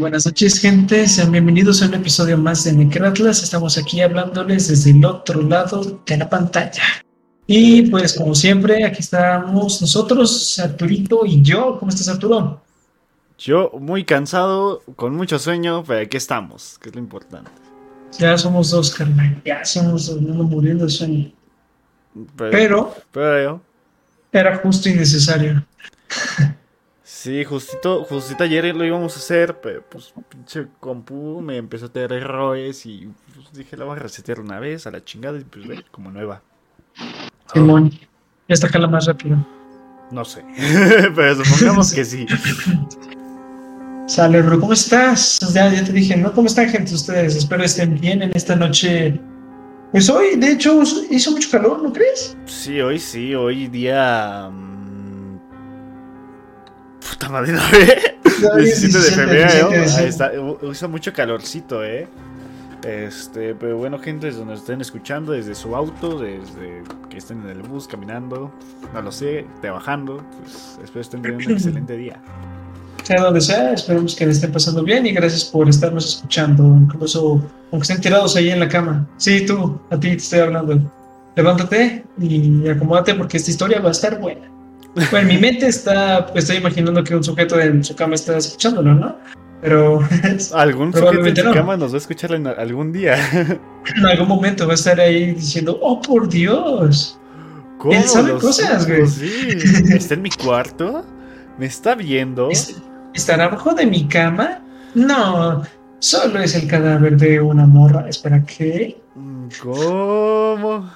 [0.00, 1.06] buenas noches, gente.
[1.06, 3.42] Sean bienvenidos a un episodio más de Necratlas.
[3.42, 6.82] Estamos aquí hablándoles desde el otro lado de la pantalla.
[7.46, 11.76] Y pues, como siempre, aquí estamos nosotros, Arturito y yo.
[11.78, 12.62] ¿Cómo estás, Arturo?
[13.38, 17.50] Yo muy cansado, con mucho sueño, pero aquí estamos, que es lo importante.
[18.18, 19.42] Ya somos dos, carnal.
[19.44, 21.30] Ya somos dos, muriendo de sueño.
[22.36, 23.60] Pero, pero
[24.32, 25.62] era justo y necesario.
[27.22, 31.88] Sí, justito, justito ayer lo íbamos a hacer, pero pues pinche compu me empezó a
[31.90, 35.44] tener errores y pues, dije la voy a resetear una vez a la chingada y
[35.44, 36.40] pues ve, como nueva.
[37.52, 37.98] Simón, ya
[38.48, 39.36] está acá la más rápido.
[40.10, 40.42] No sé,
[41.14, 42.26] pero supongamos que sí.
[44.06, 45.40] Sale, bro, ¿cómo estás?
[45.52, 46.32] Ya, ya te dije, ¿no?
[46.32, 47.36] ¿Cómo están, gente, ustedes?
[47.36, 49.20] Espero estén bien en esta noche.
[49.92, 52.34] Pues hoy, de hecho, hizo mucho calor, ¿no crees?
[52.46, 54.50] Sí, hoy sí, hoy día...
[57.10, 58.18] Puta madre, no, ¿eh?
[58.56, 59.70] 17 de febrero.
[59.98, 60.32] Ahí está.
[60.62, 62.08] Usa mucho calorcito, ¿eh?
[62.84, 67.50] Este, pero bueno, gente, desde donde estén escuchando, desde su auto, desde que estén en
[67.50, 68.50] el bus, caminando,
[68.94, 72.20] no lo sé, trabajando, pues espero estén teniendo un excelente día.
[73.02, 77.42] Sea donde sea, esperemos que le estén pasando bien y gracias por estarnos escuchando, incluso
[77.70, 79.06] aunque estén tirados ahí en la cama.
[79.18, 80.80] Sí, tú, a ti te estoy hablando.
[81.36, 84.59] Levántate y acomódate porque esta historia va a estar buena.
[85.10, 88.94] Bueno, en mi mente está, estoy imaginando que un sujeto en su cama está escuchándolo,
[88.94, 89.16] ¿no?
[89.60, 90.00] Pero.
[90.54, 93.16] Algún sujeto en su cama nos va a escuchar en algún día.
[93.96, 97.18] En algún momento va a estar ahí diciendo, oh por Dios.
[97.78, 99.06] ¿Cómo Él sabe cosas, güey.
[99.06, 99.48] Sí.
[99.94, 101.02] ¿Está en mi cuarto?
[101.58, 102.50] ¿Me está viendo?
[103.14, 104.60] ¿Estará abajo de mi cama?
[104.94, 105.62] No,
[105.98, 108.06] solo es el cadáver de una morra.
[108.06, 109.00] Espera, ¿qué?
[109.62, 110.90] ¿Cómo?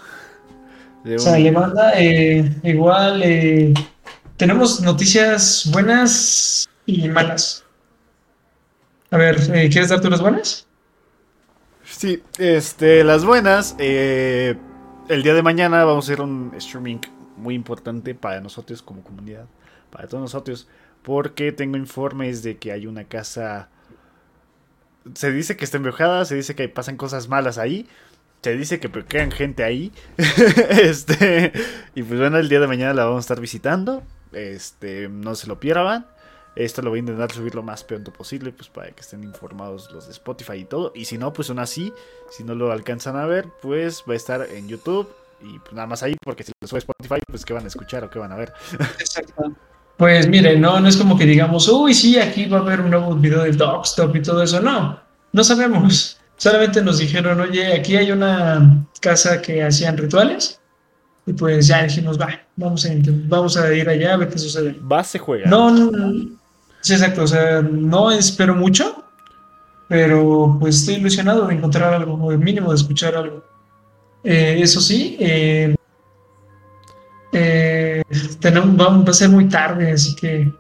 [1.05, 3.23] O sea, le manda eh, igual.
[3.25, 3.75] Eh,
[4.37, 7.65] tenemos noticias buenas y malas.
[9.11, 10.67] A ver, eh, ¿quieres darte unas buenas?
[11.85, 13.77] Sí, este, las buenas.
[13.79, 14.57] el
[15.23, 16.99] día de mañana vamos a hacer un streaming
[17.37, 19.47] muy importante para nosotros como comunidad,
[19.91, 20.67] para todos nosotros,
[21.03, 23.69] porque tengo informes de que hay una casa.
[25.15, 27.87] Se dice que está embrujada, se dice que pasan cosas malas ahí
[28.45, 29.91] se dice que quedan gente ahí.
[30.19, 31.51] este,
[31.95, 34.03] y pues bueno, el día de mañana la vamos a estar visitando.
[34.35, 36.07] Este, no se lo pierdan.
[36.57, 39.91] Esto lo voy a intentar subir lo más pronto posible, pues para que estén informados
[39.91, 40.93] los de Spotify y todo.
[40.95, 41.93] Y si no, pues aún así,
[42.31, 45.09] si no lo alcanzan a ver, pues va a estar en YouTube
[45.41, 48.05] Y pues nada más ahí, porque si lo sube Spotify, pues ¿qué van a escuchar
[48.05, 48.53] o qué van a ver?
[48.99, 49.53] Exacto.
[49.97, 52.91] Pues mire, no, no es como que digamos, uy, sí, aquí va a haber un
[52.91, 54.61] nuevo video de Dogstop y todo eso.
[54.61, 55.01] No,
[55.33, 56.19] no sabemos.
[56.37, 60.61] Solamente nos dijeron, oye, aquí hay una casa que hacían rituales.
[61.27, 62.91] Y pues ya dijimos, va, vamos a,
[63.27, 64.79] vamos a ir allá a ver qué sucede.
[64.81, 65.49] Va, se juega.
[65.49, 66.37] No, no, no.
[66.81, 67.23] Sí, exacto.
[67.23, 69.05] O sea, no espero mucho,
[69.89, 73.43] pero pues estoy ilusionado de encontrar algo, o mínimo de escuchar algo.
[74.23, 75.75] Eh, eso sí, eh,
[77.33, 78.03] eh,
[78.41, 80.51] tenemos, va, a ser muy tarde, así que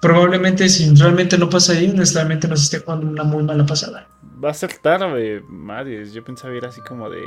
[0.00, 4.06] probablemente si realmente no pasa ahí, honestamente nos esté jugando una muy mala pasada.
[4.42, 6.10] Va a ser tarde, madre.
[6.10, 7.22] Yo pensaba ir así como de,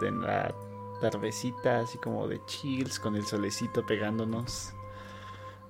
[0.00, 0.52] de la
[1.10, 4.72] tardecita, así como de chills, con el solecito pegándonos.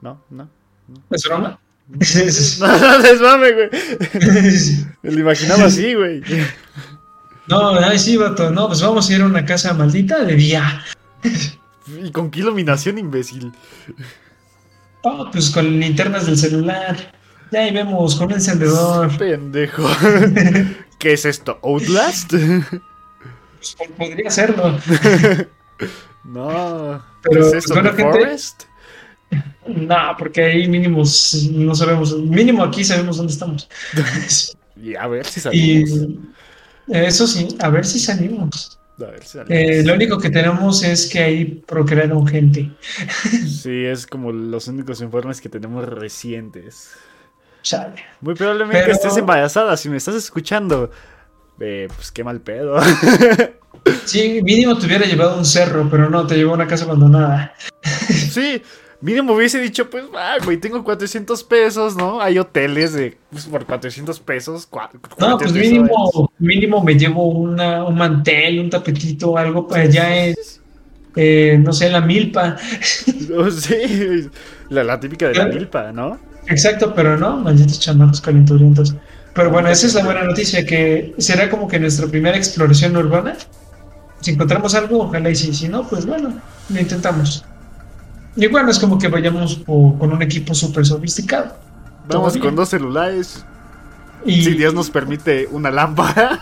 [0.00, 0.22] ¿No?
[0.30, 0.48] ¿No?
[0.88, 1.02] ¿no?
[1.10, 1.58] ¿Es broma?
[1.88, 3.68] no, no, es mame, güey.
[5.02, 6.22] Me lo imaginaba así, güey.
[7.48, 8.50] No, ay, sí, vato.
[8.50, 10.84] No, pues vamos a ir a una casa maldita de día.
[11.86, 13.52] ¿Y con qué iluminación, imbécil?
[15.02, 17.14] Oh, pues con linternas del celular.
[17.52, 19.16] Ya ahí vemos, con un encendedor.
[19.16, 19.88] Pendejo.
[20.98, 21.60] ¿Qué es esto?
[21.62, 22.32] ¿Outlast?
[23.76, 24.78] Pues, podría serlo.
[26.24, 27.02] no.
[27.22, 27.66] Pero, ¿Es?
[27.66, 28.64] Pues, bueno, Forest?
[29.66, 31.02] No, porque ahí mínimo
[31.52, 32.16] no sabemos.
[32.18, 33.68] Mínimo aquí sabemos dónde estamos.
[34.76, 35.90] y a ver si salimos.
[35.90, 36.18] Y
[36.88, 38.78] eso sí, a ver si salimos.
[39.48, 42.70] Eh, lo único que tenemos es que ahí procrearon gente.
[43.46, 46.92] Sí, es como los únicos informes que tenemos recientes.
[47.62, 47.96] Chale.
[48.20, 49.76] Muy probablemente estés embarazada.
[49.76, 50.90] Si me estás escuchando,
[51.60, 52.76] eh, pues qué mal pedo.
[54.04, 57.54] Sí, mínimo te hubiera llevado un cerro, pero no, te llevó a una casa abandonada.
[58.08, 58.60] Sí,
[59.00, 62.20] Mínimo hubiese dicho, pues, ah, güey, tengo 400 pesos, ¿no?
[62.20, 64.68] Hay hoteles de, pues, por 400 pesos.
[65.18, 70.62] No, pues mínimo, mínimo me llevo una, un mantel, un tapetito, algo para allá es,
[71.14, 72.56] eh, no sé, la milpa.
[73.28, 74.28] No, sí,
[74.70, 76.18] la, la típica de la milpa, ¿no?
[76.48, 78.94] Exacto, pero no, malditos chamacos calenturientos.
[79.36, 83.36] Pero bueno, esa es la buena noticia, que será como que nuestra primera exploración urbana.
[84.22, 86.32] Si encontramos algo, ojalá y sí, si no, pues bueno,
[86.70, 87.44] lo intentamos.
[88.34, 91.54] Y bueno, es como que vayamos con un equipo súper sofisticado.
[92.08, 93.44] Vamos con dos celulares.
[94.24, 94.42] Y...
[94.42, 96.40] Si Dios nos permite una lámpara.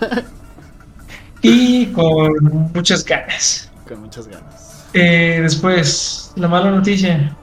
[1.42, 3.70] y con muchas ganas.
[3.88, 4.84] Con muchas ganas.
[4.92, 7.18] Eh, después, la mala noticia.
[7.18, 7.36] No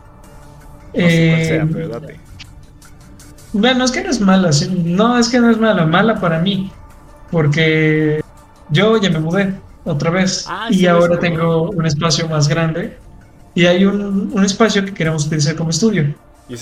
[0.93, 1.62] eh,
[3.53, 4.50] Bueno, es que no es mala.
[4.86, 5.86] No, es que no es mala.
[5.86, 6.72] Mala para mí.
[7.31, 8.22] Porque
[8.70, 10.46] yo ya me mudé otra vez.
[10.48, 12.98] Ah, y ahora tengo un espacio más grande
[13.53, 16.15] y hay un, un espacio que queremos utilizar como estudio.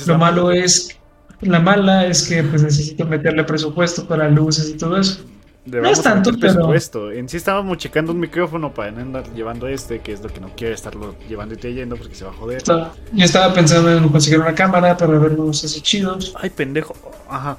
[0.06, 1.00] Lo malo es,
[1.42, 5.26] la mala es que pues necesito meterle presupuesto para luces y todo eso.
[5.66, 7.12] No es tanto, presupuesto.
[7.12, 10.40] En sí estábamos checando un micrófono para no andar llevando este, que es lo que
[10.40, 12.64] no quiero estarlo llevando y trayendo porque se va a joder.
[12.64, 16.34] yo estaba pensando en conseguir una cámara para ver unos así chidos.
[16.40, 16.96] Ay, pendejo.
[17.30, 17.58] Ajá.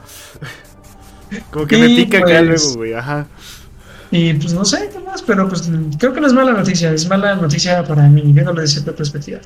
[1.50, 2.94] Como que me pica acá luego, pues, güey.
[2.94, 3.26] Ajá.
[4.10, 7.08] Y pues no sé qué más, pero pues creo que no es mala noticia, es
[7.08, 9.38] mala noticia para mí, viéndolo desde cierta perspectiva.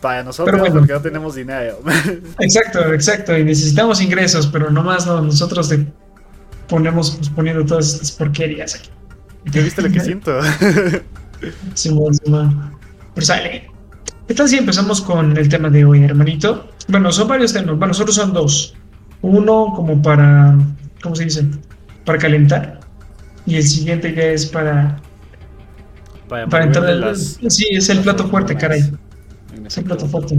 [0.00, 1.80] Para nosotros, pero porque no tenemos dinero.
[2.38, 5.86] Exacto, exacto, y necesitamos ingresos, pero nomás no, nosotros te
[6.68, 8.88] ponemos pues, poniendo todas estas porquerías aquí.
[9.50, 10.40] ¿Qué viste lo que siento?
[11.74, 12.72] Simón, Simón.
[13.14, 13.68] Pues sale.
[14.28, 16.68] ¿Qué tal si empezamos con el tema de hoy, hermanito?
[16.88, 18.74] Bueno, son varios temas, bueno, solo son dos.
[19.20, 20.56] Uno como para,
[21.02, 21.46] ¿cómo se dice?
[22.04, 22.82] Para calentar
[23.46, 25.00] y el siguiente ya es para
[26.28, 28.92] para, entrar en las, sí es el plato fuerte caray
[29.66, 30.38] es el plato fuerte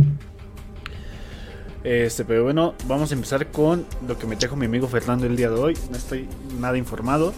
[1.84, 5.36] este pero bueno vamos a empezar con lo que me trajo mi amigo Fernando el
[5.36, 5.78] día de hoy.
[5.90, 6.28] No estoy
[6.60, 7.34] nada informado.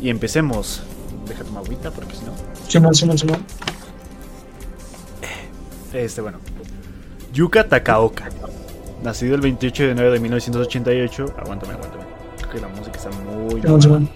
[0.00, 0.82] Y empecemos.
[1.26, 2.32] Déjate una agüita porque si no.
[2.68, 3.44] Simón, Simón, Simón.
[5.92, 6.38] este bueno.
[7.32, 8.28] Yuka Takaoka.
[9.02, 12.04] Nacido el 28 de enero de 1988 aguántame aguántame.
[12.38, 14.08] Creo que la música está muy Simón,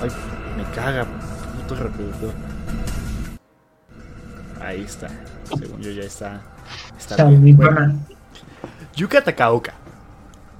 [0.00, 0.10] Ay,
[0.56, 1.06] me caga,
[1.76, 2.32] reproductor.
[4.60, 5.08] Ahí está.
[5.58, 6.42] Según yo ya está.
[6.98, 7.58] Está bien.
[8.96, 9.74] Yuka Takaoka,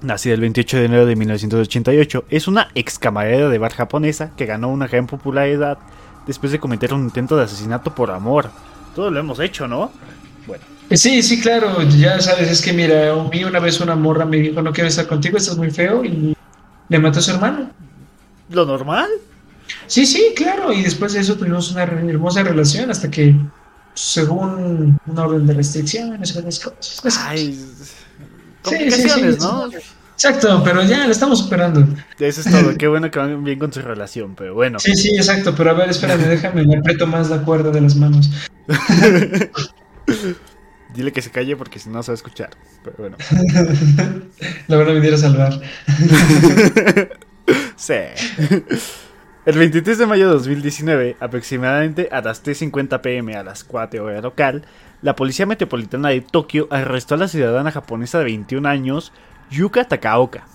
[0.00, 4.46] nacida el 28 de enero de 1988, es una ex camarera de bar japonesa que
[4.46, 5.78] ganó una gran popularidad
[6.26, 8.50] después de cometer un intento de asesinato por amor.
[8.94, 9.90] Todo lo hemos hecho, ¿no?
[10.46, 10.62] Bueno.
[10.92, 14.38] Sí, sí, claro, ya sabes, es que mira, a mí una vez una morra me
[14.38, 16.34] dijo, no quiero estar contigo, estás muy feo, y
[16.88, 17.70] le mató a su hermano.
[18.50, 19.08] ¿Lo normal?
[19.88, 23.34] Sí, sí, claro, y después de eso tuvimos una hermosa relación hasta que,
[23.94, 27.18] según un orden de restricciones, esas cosas.
[27.26, 27.54] Ay,
[28.62, 29.68] sí, sí, sí, ¿no?
[30.18, 31.86] Exacto, pero ya lo estamos superando.
[32.18, 32.76] Eso es todo.
[32.76, 34.80] Qué bueno que van bien con su relación, pero bueno.
[34.80, 35.54] Sí, sí, exacto.
[35.56, 38.28] Pero a ver, espérame, déjame, me aprieto más la cuerda de las manos.
[40.92, 42.50] Dile que se calle porque si no se va a escuchar.
[42.82, 43.16] Pero bueno.
[44.66, 45.60] La van a venir a salvar.
[47.76, 47.94] sí.
[49.48, 54.20] El 23 de mayo de 2019, aproximadamente a las 3.50 pm a las 4 hora
[54.20, 54.66] local,
[55.00, 59.10] la Policía Metropolitana de Tokio arrestó a la ciudadana japonesa de 21 años,
[59.50, 60.46] Yuka Takaoka,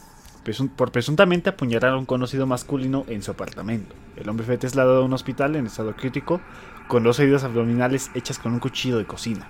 [0.76, 3.96] por presuntamente apuñalar a un conocido masculino en su apartamento.
[4.16, 6.40] El hombre fue trasladado a un hospital en estado crítico,
[6.88, 9.48] con dos heridas abdominales hechas con un cuchillo de cocina.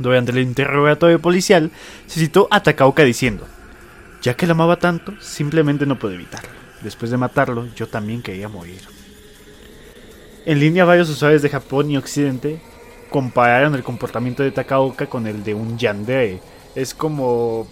[0.00, 1.70] Durante el interrogatorio policial,
[2.08, 3.46] se citó a Takaoka diciendo,
[4.20, 6.61] ya que la amaba tanto, simplemente no pude evitarlo.
[6.82, 8.80] Después de matarlo, yo también quería morir.
[10.44, 12.60] En línea, varios usuarios de Japón y Occidente
[13.10, 16.40] compararon el comportamiento de Takaoka con el de un yandere.
[16.74, 17.68] Es como...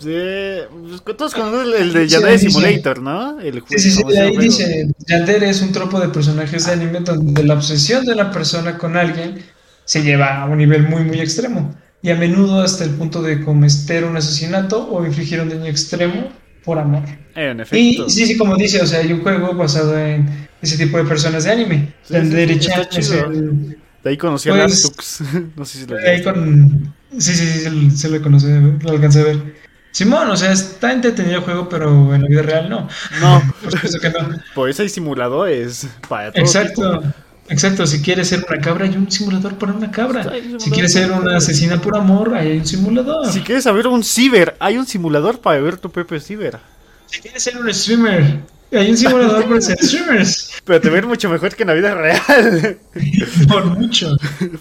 [0.00, 3.40] Pues, todos conocen el de Yandere Simulator, ¿no?
[3.40, 7.44] El sí, sí, sí, ahí dice, Yandere es un tropo de personajes de anime donde
[7.44, 9.44] la obsesión de la persona con alguien
[9.84, 11.74] se lleva a un nivel muy, muy extremo.
[12.02, 16.32] Y a menudo hasta el punto de cometer un asesinato o infligir un daño extremo
[16.64, 17.02] por amor.
[17.34, 18.06] En efecto.
[18.06, 21.04] Y sí, sí, como dice, o sea, hay un juego basado en ese tipo de
[21.04, 21.92] personas de anime.
[22.02, 25.22] Sí, derecha es el, de ahí conocí a pues, Lastux.
[25.56, 26.94] no sé si lo ahí con...
[27.18, 29.54] Sí, sí, sí, se, lo conocí, lo alcancé a ver.
[29.92, 32.88] Simón, o sea, está entretenido el juego, pero en la vida real no.
[33.20, 33.54] No.
[33.62, 34.30] Por supuesto que no.
[34.54, 37.02] Por eso hay simuladores para todo Exacto.
[37.48, 40.32] Exacto, si quieres ser una cabra, hay un simulador para una cabra.
[40.58, 43.30] Si quieres ser una asesina por amor, hay un simulador.
[43.30, 46.58] Si quieres saber un ciber, hay un simulador para ver tu propio ciber.
[47.06, 48.40] Si quieres ser un streamer,
[48.72, 50.52] hay un simulador para ser streamers.
[50.64, 52.78] Pero te ver mucho mejor que en la vida real.
[53.48, 54.16] Por mucho.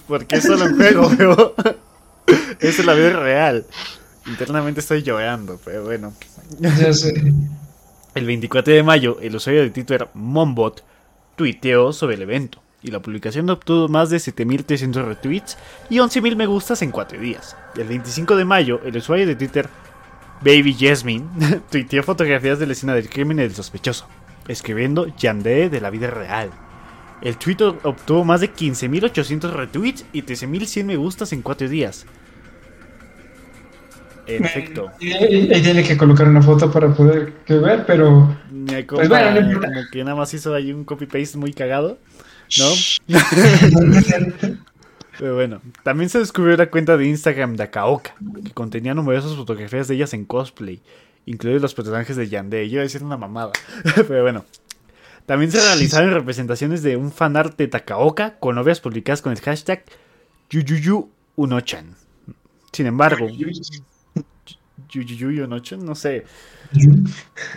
[0.08, 1.56] Porque es solo un juego, pero
[2.60, 3.66] es la vida real.
[4.26, 6.14] Internamente estoy llorando, pero bueno.
[6.60, 7.14] Ya sé.
[8.16, 10.84] El 24 de mayo, el usuario de Twitter Mombot
[11.38, 15.58] tuiteó sobre el evento y la publicación obtuvo más de 7.300 retweets
[15.90, 17.56] y 11.000 me gustas en 4 días.
[17.76, 19.70] El 25 de mayo, el usuario de Twitter
[20.42, 21.26] Baby Jasmine
[21.72, 24.08] tuiteó fotografías de la escena del crimen y del sospechoso,
[24.48, 26.50] escribiendo Yandere de la vida real.
[27.22, 32.08] El tweet obtuvo más de 15.800 retweets y 13.100 me gustas en 4 días.
[34.26, 34.90] Efecto.
[35.00, 38.36] Ahí tiene que colocar una foto para poder ver, pero.
[38.88, 41.98] Pues como que nada más hizo ahí un copy paste muy cagado.
[42.60, 42.74] ¿No?
[45.20, 49.88] Pero bueno, también se descubrió la cuenta de Instagram de Akaoka, que contenía numerosas fotografías
[49.88, 50.82] de ellas en cosplay,
[51.26, 52.68] incluidos los personajes de Yandere.
[52.68, 53.52] Yo iba a decir una mamada,
[54.08, 54.46] pero bueno.
[55.28, 59.84] También se realizaron representaciones de un fanart de Takaoka con obras publicadas con el hashtag
[60.50, 61.96] Yuyuyu Unochan.
[62.74, 63.28] Sin embargo,
[64.90, 66.26] Yuyuyu Unochan, no sé.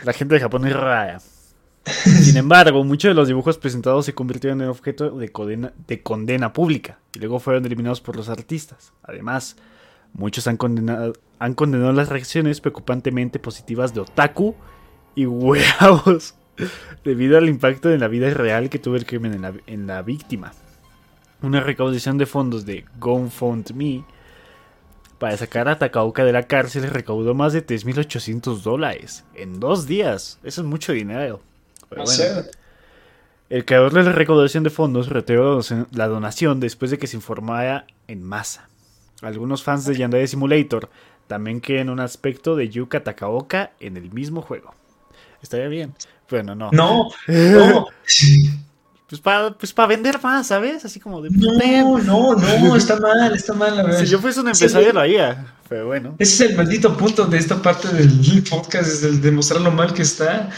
[0.04, 1.20] La gente de Japón es rara.
[1.86, 6.52] Sin embargo, muchos de los dibujos presentados se convirtieron en objeto de condena, de condena
[6.52, 8.92] pública y luego fueron eliminados por los artistas.
[9.02, 9.56] Además,
[10.14, 14.54] muchos han condenado, han condenado las reacciones preocupantemente positivas de Otaku
[15.14, 16.34] y huevos
[17.04, 20.00] debido al impacto en la vida real que tuvo el crimen en la, en la
[20.00, 20.52] víctima.
[21.42, 24.04] Una recaudación de fondos de GoFundMe
[25.18, 30.38] para sacar a Takaoka de la cárcel recaudó más de 3.800 dólares en dos días.
[30.42, 31.40] Eso es mucho dinero
[33.50, 35.60] el creador de la recaudación de fondos retiró
[35.92, 38.68] la donación después de que se informara en masa.
[39.22, 40.90] Algunos fans de Yandere Simulator
[41.26, 44.74] también quieren un aspecto de Yuka Takaoka en el mismo juego.
[45.42, 45.94] Estaría bien.
[46.28, 46.70] Bueno, no.
[46.72, 47.86] No, no.
[49.08, 50.84] Pues para pues vender más, ¿sabes?
[50.84, 51.30] Así como de...
[51.30, 53.78] No, no, no, está mal, está mal.
[53.78, 54.00] A ver.
[54.00, 56.16] Si yo fuese un empresario lo haría, pero bueno.
[56.18, 59.92] Ese es el maldito punto de esta parte del podcast, es el demostrar lo mal
[59.92, 60.50] que está.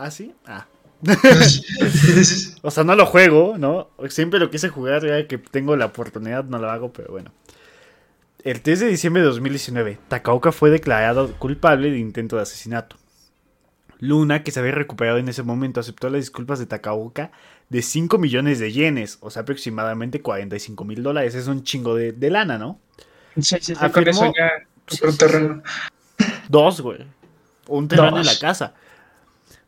[0.00, 0.34] ¿Ah, sí?
[0.46, 0.66] Ah.
[2.62, 3.90] o sea, no lo juego, ¿no?
[4.08, 7.32] Siempre lo quise jugar, ya que tengo la oportunidad, no lo hago, pero bueno.
[8.42, 12.96] El 3 de diciembre de 2019, Takaoka fue declarado culpable de intento de asesinato.
[13.98, 17.30] Luna, que se había recuperado en ese momento, aceptó las disculpas de Takaoka
[17.68, 21.34] de 5 millones de yenes, o sea, aproximadamente 45 mil dólares.
[21.34, 22.80] Es un chingo de, lana, ¿no?
[23.38, 24.32] Sí, sí, Afirmó...
[25.02, 25.62] un terreno.
[26.48, 27.04] Dos, güey.
[27.68, 28.74] Un terreno en la casa.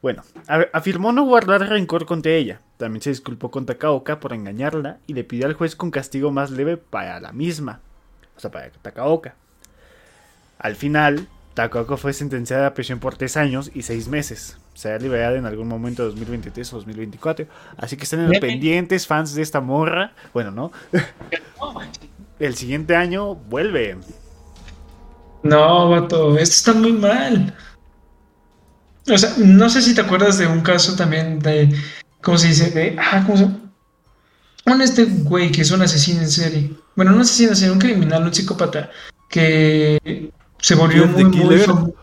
[0.03, 0.25] Bueno,
[0.73, 2.61] afirmó no guardar rencor contra ella.
[2.77, 6.51] También se disculpó con Takaoka por engañarla y le pidió al juez con castigo más
[6.51, 7.81] leve para la misma.
[8.37, 9.37] O sea, para Takaoka.
[10.59, 14.59] Al final, Takaoka fue sentenciada a prisión por tres años y seis meses.
[14.75, 17.47] Será liberada en algún momento de 2023 o 2024.
[17.77, 20.15] Así que estén pendientes, fans de esta morra.
[20.35, 20.73] Bueno, ¿no?
[22.41, 23.99] El siguiente año vuelve.
[25.45, 27.55] No, vato, esto está muy mal.
[29.09, 31.75] O sea, no sé si te acuerdas de un caso también de,
[32.23, 32.71] ¿cómo se dice?
[32.71, 33.45] De, ah, ¿cómo se?
[34.65, 36.73] Un este güey que es un asesino en serie.
[36.95, 38.91] Bueno, no un asesino en serie, un criminal, un psicópata
[39.29, 41.95] que se volvió muy, muy famoso.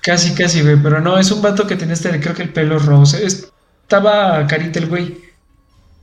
[0.00, 2.78] Casi, casi, güey, pero no, es un vato que tiene este, creo que el pelo
[2.78, 3.04] rojo.
[3.16, 5.20] Estaba carita el güey.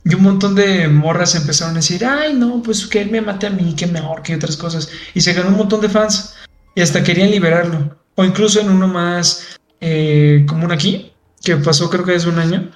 [0.04, 3.48] Y un montón de morras empezaron a decir, ay, no, pues que él me mate
[3.48, 4.88] a mí, que me ahorque y otras cosas.
[5.12, 6.34] Y se ganó un montón de fans.
[6.74, 7.99] Y hasta querían liberarlo.
[8.20, 11.10] O incluso en uno más eh, común aquí,
[11.42, 12.70] que pasó creo que hace un año.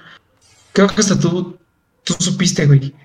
[0.73, 1.55] Creo que hasta tú,
[2.03, 2.95] tú supiste, güey.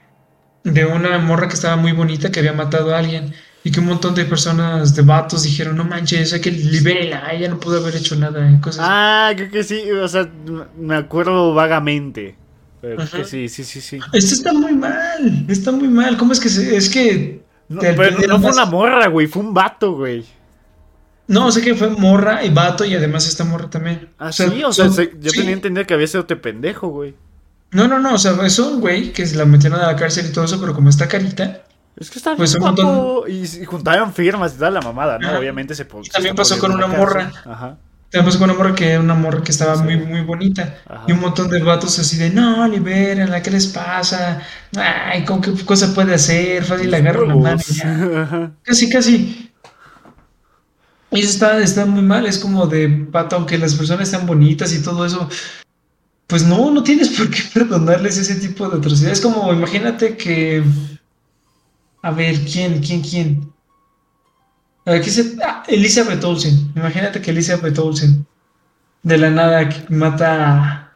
[0.64, 3.34] De una morra que estaba muy bonita que había matado a alguien.
[3.62, 7.48] Y que un montón de personas, de vatos, dijeron, no manches, hay que liberarla, ella
[7.50, 8.58] no pudo haber hecho nada.
[8.62, 10.26] Cosas ah, creo que sí, o sea,
[10.78, 12.36] me acuerdo vagamente.
[12.80, 13.98] Pero que sí, sí, sí, sí.
[14.14, 16.16] Esto está muy mal, está muy mal.
[16.16, 17.42] ¿Cómo es que se, es que...
[17.68, 20.24] No, pero no fue una morra, güey, fue un vato, güey.
[21.30, 24.10] No, sé que fue morra y vato y además esta morra también.
[24.18, 27.14] Ah, sí, o sea, yo tenía entendido que había sido te pendejo, güey.
[27.70, 30.26] No, no, no, o sea, es un güey que se la metieron a la cárcel
[30.26, 31.62] y todo eso, pero como está carita,
[31.96, 33.28] es que está pues bien guapo.
[33.28, 35.38] Y, juntaron firmas y tal la mamada, ¿no?
[35.38, 37.30] Obviamente se También pasó con una morra.
[37.44, 37.76] Ajá.
[38.10, 40.78] También pasó con una morra que era una morra que estaba muy, muy bonita.
[41.06, 44.40] Y un montón de vatos así de, no, libérenla, ¿qué les pasa?
[44.76, 46.64] Ay, ¿con qué cosa puede hacer?
[46.64, 48.50] Fácil agarro la mano ya.
[48.64, 49.49] Casi, casi.
[51.12, 54.72] Y eso está, está muy mal, es como de pato, aunque las personas están bonitas
[54.72, 55.28] y todo eso,
[56.26, 59.18] pues no, no tienes por qué perdonarles ese tipo de atrocidades.
[59.18, 60.62] Es como, imagínate que
[62.02, 62.80] a ver, ¿quién?
[62.80, 63.02] ¿Quién?
[63.02, 63.52] ¿Quién?
[64.86, 65.36] A ver, ¿qué se...?
[65.44, 66.72] Ah, Elizabeth Olsen.
[66.74, 68.26] Imagínate que Elizabeth Olsen,
[69.02, 70.89] de la nada, mata...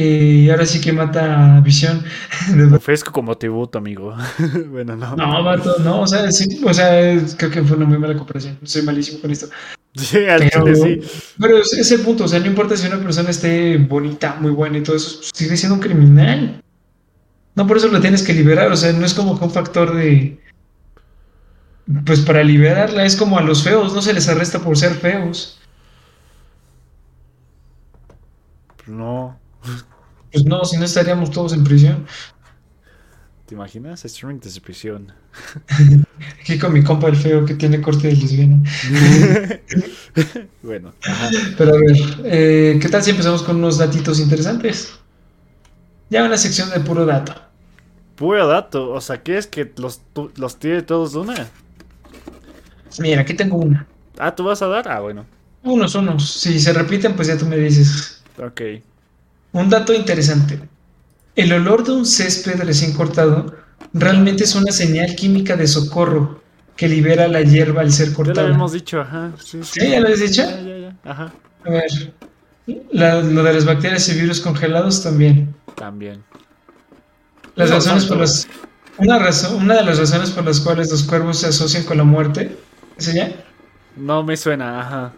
[0.00, 2.04] Eh, ahora sí que mata a Visión.
[2.72, 4.14] Ofrezco como tributo, amigo.
[4.70, 5.16] bueno, no.
[5.16, 8.56] No, vato, no, o sea, sí, o sea, creo que fue una muy mala comparación.
[8.62, 9.48] Soy malísimo con esto.
[9.96, 10.18] Sí,
[10.52, 11.00] pero, sí.
[11.40, 14.84] Pero ese punto, o sea, no importa si una persona esté bonita, muy buena y
[14.84, 16.62] todo eso, sigue siendo un criminal.
[17.56, 19.96] No por eso lo tienes que liberar, o sea, no es como que un factor
[19.96, 20.38] de...
[22.06, 25.58] Pues para liberarla es como a los feos, no se les arresta por ser feos.
[28.86, 29.36] No.
[30.32, 32.06] Pues no, si no estaríamos todos en prisión.
[33.46, 34.04] ¿Te imaginas?
[34.04, 35.10] Streaming desde prisión.
[36.40, 38.62] Aquí con mi compa el feo que tiene corte de lesbiana.
[40.62, 40.92] bueno.
[41.56, 44.98] Pero a ver, eh, ¿qué tal si empezamos con unos datitos interesantes?
[46.10, 47.34] Ya una sección de puro dato.
[48.16, 50.02] Puro dato, o sea, ¿qué es que los,
[50.36, 51.48] los tire todos de una?
[52.98, 53.86] Mira, aquí tengo una.
[54.18, 54.88] Ah, ¿tú vas a dar?
[54.88, 55.24] Ah, bueno.
[55.62, 56.30] Unos, unos.
[56.30, 58.22] Si se repiten, pues ya tú me dices.
[58.38, 58.60] Ok.
[59.52, 60.60] Un dato interesante.
[61.36, 63.54] El olor de un césped recién cortado
[63.92, 66.42] realmente es una señal química de socorro
[66.76, 68.42] que libera la hierba al ser cortada.
[68.42, 69.32] Ya lo hemos dicho, ajá.
[69.42, 70.42] Sí, ya lo habéis dicho?
[70.42, 70.96] Ya, ya, ya.
[71.04, 71.32] Ajá.
[71.64, 72.12] A ver.
[72.92, 75.54] lo de las bacterias y virus congelados también.
[75.74, 76.22] También.
[77.56, 78.46] Las razones por las.
[78.98, 82.04] Una, razón, una de las razones por las cuales los cuervos se asocian con la
[82.04, 82.56] muerte,
[82.96, 83.32] ¿es ella?
[83.96, 85.12] No me suena, ajá.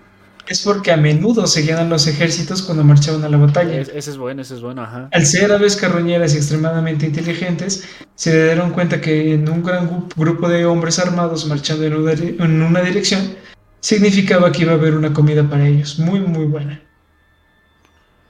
[0.51, 3.81] Es porque a menudo seguían los ejércitos cuando marchaban a la batalla.
[3.81, 5.09] ese es bueno, ese es bueno, ajá.
[5.13, 7.85] Al ser aves carroñeras y extremadamente inteligentes,
[8.17, 12.63] se dieron cuenta que en un gran grupo de hombres armados marchando en una, en
[12.63, 13.37] una dirección,
[13.79, 16.01] significaba que iba a haber una comida para ellos.
[16.01, 16.83] Muy, muy buena.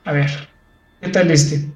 [0.04, 0.50] A ver,
[1.00, 1.70] ¿qué tal este?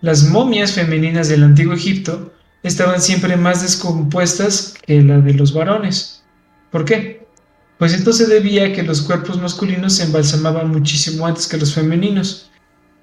[0.00, 6.24] Las momias femeninas del antiguo Egipto estaban siempre más descompuestas que la de los varones.
[6.72, 7.19] ¿Por qué?
[7.80, 11.74] Pues esto se debía a que los cuerpos masculinos se embalsamaban muchísimo antes que los
[11.74, 12.50] femeninos.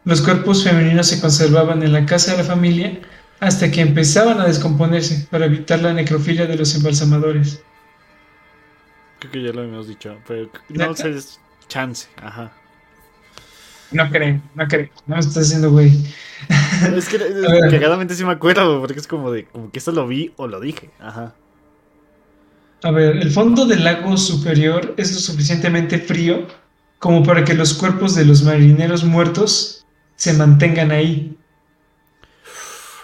[0.05, 3.01] Los cuerpos femeninos se conservaban en la casa de la familia
[3.39, 7.63] hasta que empezaban a descomponerse para evitar la necrofilia de los embalsamadores.
[9.17, 11.11] Creo que ya lo hemos dicho, pero no sé,
[11.67, 12.51] chance, ajá.
[13.89, 14.89] No creo, no creo.
[15.07, 15.91] No me estás haciendo güey.
[16.95, 17.17] Es que
[17.71, 20.59] cagadamente sí me acuerdo, porque es como de como que eso lo vi o lo
[20.59, 20.91] dije.
[20.99, 21.33] Ajá.
[22.83, 26.47] A ver, el fondo del lago superior es lo suficientemente frío
[26.99, 29.85] como para que los cuerpos de los marineros muertos
[30.15, 31.37] se mantengan ahí.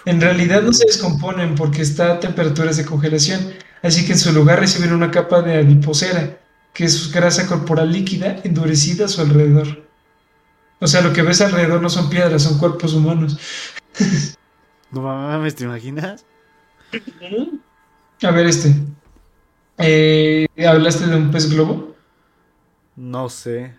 [0.04, 4.32] En realidad no se descomponen porque está a temperaturas de congelación, así que en su
[4.32, 6.38] lugar reciben una capa de adiposera,
[6.72, 9.88] que es grasa corporal líquida endurecida a su alrededor.
[10.80, 13.38] O sea, lo que ves alrededor no son piedras, son cuerpos humanos.
[14.90, 16.24] no mames, ¿te imaginas?
[18.22, 18.74] A ver, este.
[19.78, 21.94] Eh, ¿Hablaste de un pez globo?
[22.96, 23.74] No sé.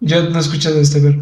[0.00, 1.20] Yo no he escuchado este ver.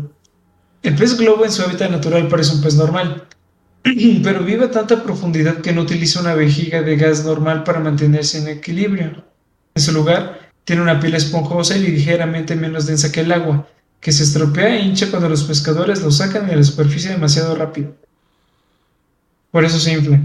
[0.82, 3.28] El pez globo en su hábitat natural parece un pez normal,
[4.24, 8.38] pero vive a tanta profundidad que no utiliza una vejiga de gas normal para mantenerse
[8.38, 9.24] en equilibrio.
[9.74, 13.68] En su lugar, tiene una piel esponjosa y ligeramente menos densa que el agua,
[14.00, 17.94] que se estropea e hincha cuando los pescadores lo sacan de la superficie demasiado rápido.
[19.50, 20.20] Por eso se infla.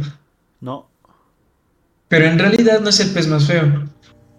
[0.61, 0.87] No.
[2.07, 3.85] Pero en realidad no es el pez más feo.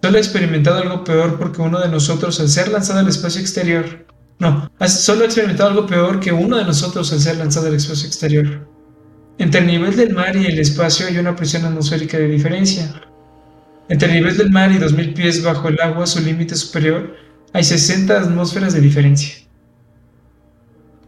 [0.01, 4.05] Solo he experimentado algo peor porque uno de nosotros, al ser lanzado al espacio exterior.
[4.39, 8.07] No, solo he experimentado algo peor que uno de nosotros al ser lanzado al espacio
[8.07, 8.67] exterior.
[9.39, 13.01] Entre el nivel del mar y el espacio hay una presión atmosférica de diferencia.
[13.89, 17.15] Entre el nivel del mar y 2000 pies bajo el agua, su límite superior,
[17.53, 19.46] hay 60 atmósferas de diferencia.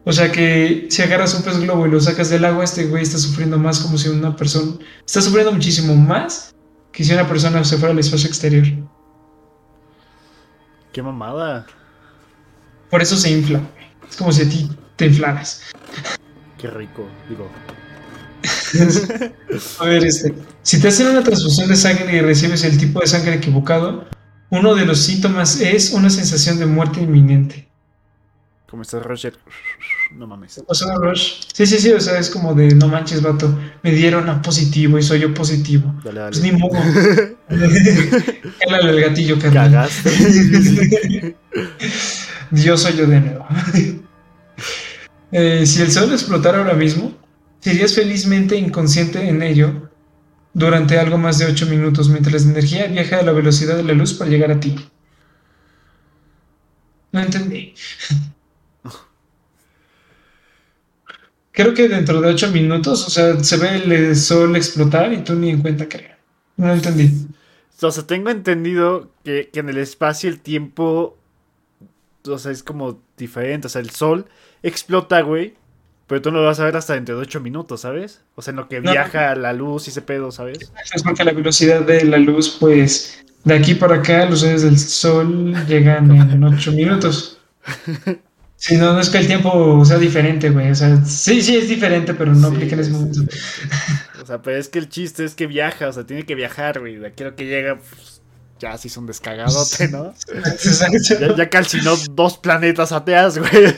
[0.05, 3.03] O sea que si agarras un pez globo y lo sacas del agua, este güey
[3.03, 4.73] está sufriendo más como si una persona...
[5.05, 6.55] Está sufriendo muchísimo más
[6.91, 8.65] que si una persona se fuera al espacio exterior.
[10.93, 11.67] Qué mamada.
[12.89, 13.61] Por eso se infla.
[14.09, 15.61] Es como si a ti te inflaras.
[16.57, 17.49] Qué rico, digo.
[19.79, 20.33] a ver, este.
[20.63, 24.07] Si te hacen una transfusión de sangre y recibes el tipo de sangre equivocado,
[24.49, 27.68] uno de los síntomas es una sensación de muerte inminente.
[28.69, 29.33] ¿Cómo estás, Roger?
[30.15, 30.63] No mames.
[30.67, 31.41] O sea, Rush.
[31.53, 33.57] Sí, sí, sí, o sea, es como de no manches, vato.
[33.81, 35.95] Me dieron a positivo y soy yo positivo.
[36.03, 36.31] Dale, dale.
[36.31, 36.77] Pues ni modo.
[38.59, 39.71] Cálale el gatillo, carnal.
[39.71, 41.35] Cagaste.
[42.51, 43.47] Dios soy yo de nuevo.
[45.31, 47.17] Eh, si el sol explotara ahora mismo,
[47.59, 49.89] serías felizmente inconsciente en ello
[50.53, 53.93] durante algo más de 8 minutos mientras la energía viaja a la velocidad de la
[53.93, 54.75] luz para llegar a ti.
[57.11, 57.73] No entendí.
[61.59, 65.33] Creo que dentro de 8 minutos, o sea, se ve el sol explotar y tú
[65.33, 66.15] ni en cuenta creo.
[66.55, 67.11] No entendí.
[67.81, 71.19] O sea, tengo entendido que, que en el espacio el tiempo
[72.25, 73.67] o sea, es como diferente.
[73.67, 74.25] O sea, el sol
[74.63, 75.55] explota, güey.
[76.07, 78.21] Pero tú no lo vas a ver hasta dentro de 8 minutos, ¿sabes?
[78.35, 80.71] O sea, en lo que viaja la luz y ese pedo, ¿sabes?
[80.95, 84.79] Es porque la velocidad de la luz, pues, de aquí para acá, los rayos del
[84.79, 87.41] sol llegan en 8 minutos.
[88.59, 90.69] Sí, no, no es que el tiempo sea diferente, güey.
[90.69, 93.21] O sea, sí, sí es diferente, pero no aplica en ese momento.
[94.21, 96.81] O sea, pero es que el chiste es que viaja, o sea, tiene que viajar,
[96.81, 96.97] güey.
[96.97, 98.21] De aquí lo que llega, pues,
[98.59, 100.13] ya se hizo un descagadote, ¿no?
[101.19, 103.73] ya, ya, calcinó dos planetas ateas, güey.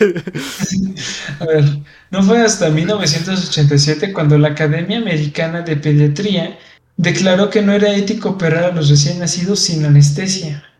[1.39, 1.63] A ver,
[2.09, 6.57] no fue hasta 1987 cuando la Academia Americana de Pediatría
[6.97, 10.70] declaró que no era ético operar a los recién nacidos sin anestesia.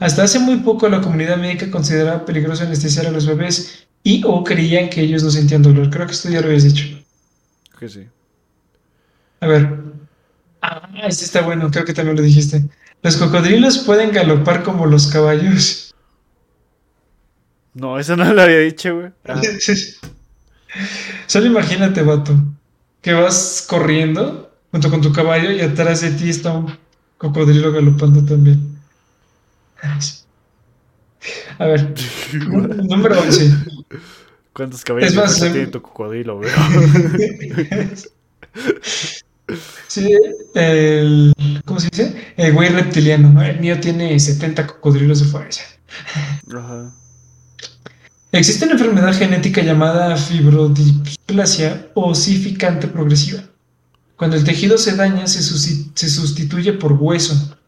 [0.00, 4.42] Hasta hace muy poco la comunidad médica consideraba peligroso anestesiar a los bebés y o
[4.42, 5.90] creían que ellos no sentían dolor.
[5.90, 6.86] Creo que esto ya lo habías dicho.
[7.78, 8.06] Que sí.
[9.40, 9.78] A ver.
[10.62, 12.64] Ah, este está bueno, creo que también lo dijiste.
[13.02, 15.94] Los cocodrilos pueden galopar como los caballos.
[17.74, 19.10] No, eso no lo había dicho, güey.
[19.26, 19.40] Ah.
[21.26, 22.34] Solo imagínate, vato,
[23.02, 26.74] que vas corriendo junto con tu caballo y atrás de ti está un
[27.18, 28.79] cocodrilo galopando también.
[31.58, 31.94] A ver,
[32.88, 33.52] número 11.
[34.52, 36.50] ¿Cuántos caballos tiene tu cocodrilo, güey?
[39.88, 40.08] Sí,
[40.54, 41.32] el.
[41.64, 42.32] ¿Cómo se dice?
[42.36, 43.42] El güey reptiliano.
[43.42, 45.62] El mío tiene 70 cocodrilos de fuerza.
[46.54, 46.92] Ajá.
[48.32, 53.42] Existe una enfermedad genética llamada fibrodisplasia osificante progresiva.
[54.14, 57.58] Cuando el tejido se daña, se, se sustituye por hueso.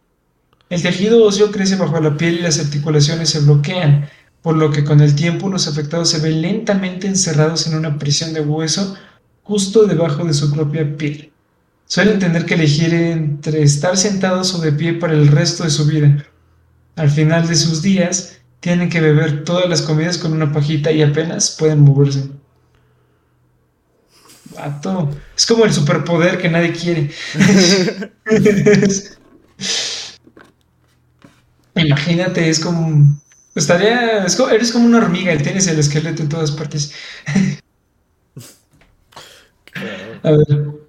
[0.73, 4.09] El tejido óseo crece bajo la piel y las articulaciones se bloquean,
[4.41, 8.33] por lo que con el tiempo los afectados se ven lentamente encerrados en una prisión
[8.33, 8.97] de hueso
[9.43, 11.31] justo debajo de su propia piel
[11.85, 15.85] suelen tener que elegir entre estar sentados o de pie para el resto de su
[15.85, 16.25] vida.
[16.97, 21.03] Al final de sus días, tienen que beber todas las comidas con una pajita y
[21.03, 22.31] apenas pueden moverse.
[24.55, 25.11] Vato.
[25.37, 27.11] Es como el superpoder que nadie quiere.
[31.75, 33.21] Imagínate, es como.
[33.55, 34.25] Estaría.
[34.25, 36.93] eres como una hormiga y tienes el esqueleto en todas partes.
[40.23, 40.83] A ver.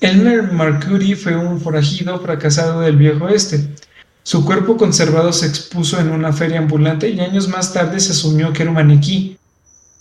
[0.00, 3.66] Elmer Mercury fue un forajido fracasado del viejo oeste.
[4.22, 8.52] Su cuerpo conservado se expuso en una feria ambulante y años más tarde se asumió
[8.52, 9.38] que era un maniquí,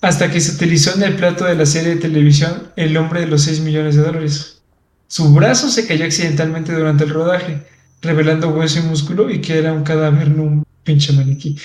[0.01, 3.27] hasta que se utilizó en el plato de la serie de televisión El hombre de
[3.27, 4.61] los 6 millones de dólares.
[5.07, 7.65] Su brazo se cayó accidentalmente durante el rodaje,
[8.05, 11.57] revelando hueso y músculo y que era un cadáver, no un pinche maniquí.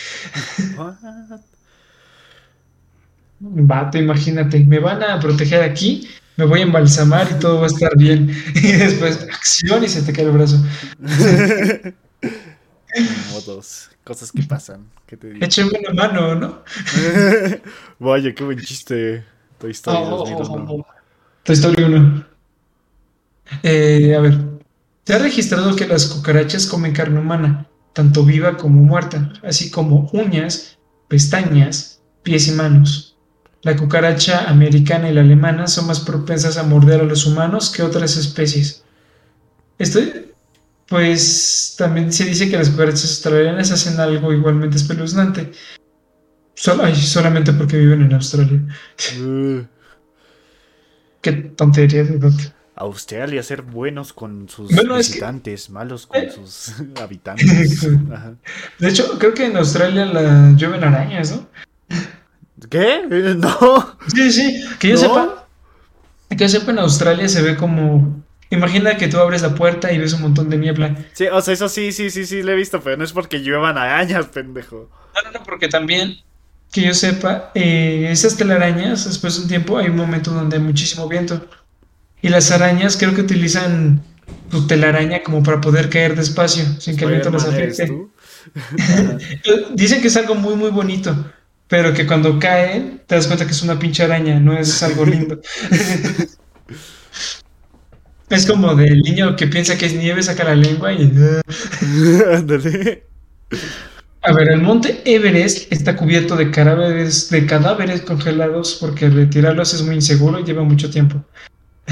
[3.39, 6.09] Vato, imagínate, me van a proteger aquí
[6.41, 8.31] me voy a embalsamar y todo va a estar bien.
[8.55, 10.57] Y después, acción y se te cae el brazo.
[13.31, 14.87] Modos, cosas que pasan.
[15.07, 15.45] ¿Qué te?
[15.45, 16.63] Écheme una mano, ¿no?
[17.99, 19.23] Vaya, qué buen chiste.
[19.59, 20.87] Toy Story oh, 2001.
[21.43, 22.25] Toy Story 1.
[23.63, 24.39] Eh, a ver,
[25.05, 30.11] se ha registrado que las cucarachas comen carne humana, tanto viva como muerta, así como
[30.13, 33.17] uñas, pestañas, pies y manos.
[33.63, 37.83] La cucaracha americana y la alemana son más propensas a morder a los humanos que
[37.83, 38.85] otras especies.
[39.79, 40.01] Esto,
[40.87, 45.53] pues también se dice que las cucarachas australianas hacen algo igualmente espeluznante.
[46.55, 48.61] solamente porque viven en Australia.
[49.21, 49.63] Uh.
[51.23, 52.19] Qué tontería de
[52.81, 56.31] Australia ser buenos con sus visitantes, malos con eh.
[56.31, 57.87] sus habitantes.
[58.79, 61.47] De hecho, creo que en Australia la llueven arañas, ¿no?
[62.71, 63.03] ¿Qué?
[63.37, 63.97] No.
[64.15, 64.65] Sí, sí.
[64.79, 65.47] Que yo sepa.
[66.31, 68.23] Que yo sepa, en Australia se ve como.
[68.49, 70.97] Imagina que tú abres la puerta y ves un montón de niebla.
[71.13, 73.43] Sí, o sea, eso sí, sí, sí, sí, lo he visto, pero no es porque
[73.43, 74.91] lluevan arañas, pendejo.
[75.15, 76.17] No, no, no, porque también,
[76.73, 80.63] que yo sepa, eh, esas telarañas, después de un tiempo, hay un momento donde hay
[80.63, 81.47] muchísimo viento.
[82.23, 84.03] Y las arañas creo que utilizan
[84.51, 87.89] tu telaraña como para poder caer despacio, sin que el viento las afecte.
[89.75, 91.33] Dicen que es algo muy, muy bonito,
[91.69, 95.07] pero que cuando caen te das cuenta que es una pinche araña, no es algo
[95.07, 95.41] lindo.
[98.29, 101.13] es como del niño que piensa que es nieve, saca la lengua y...
[102.35, 103.07] Ándale.
[104.23, 109.83] A ver, el monte Everest está cubierto de cadáveres, de cadáveres congelados porque retirarlos es
[109.83, 111.25] muy inseguro y lleva mucho tiempo.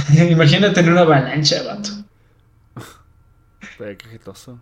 [0.30, 1.90] Imagínate en una avalancha, vato.
[3.76, 4.58] Qué quejetoso.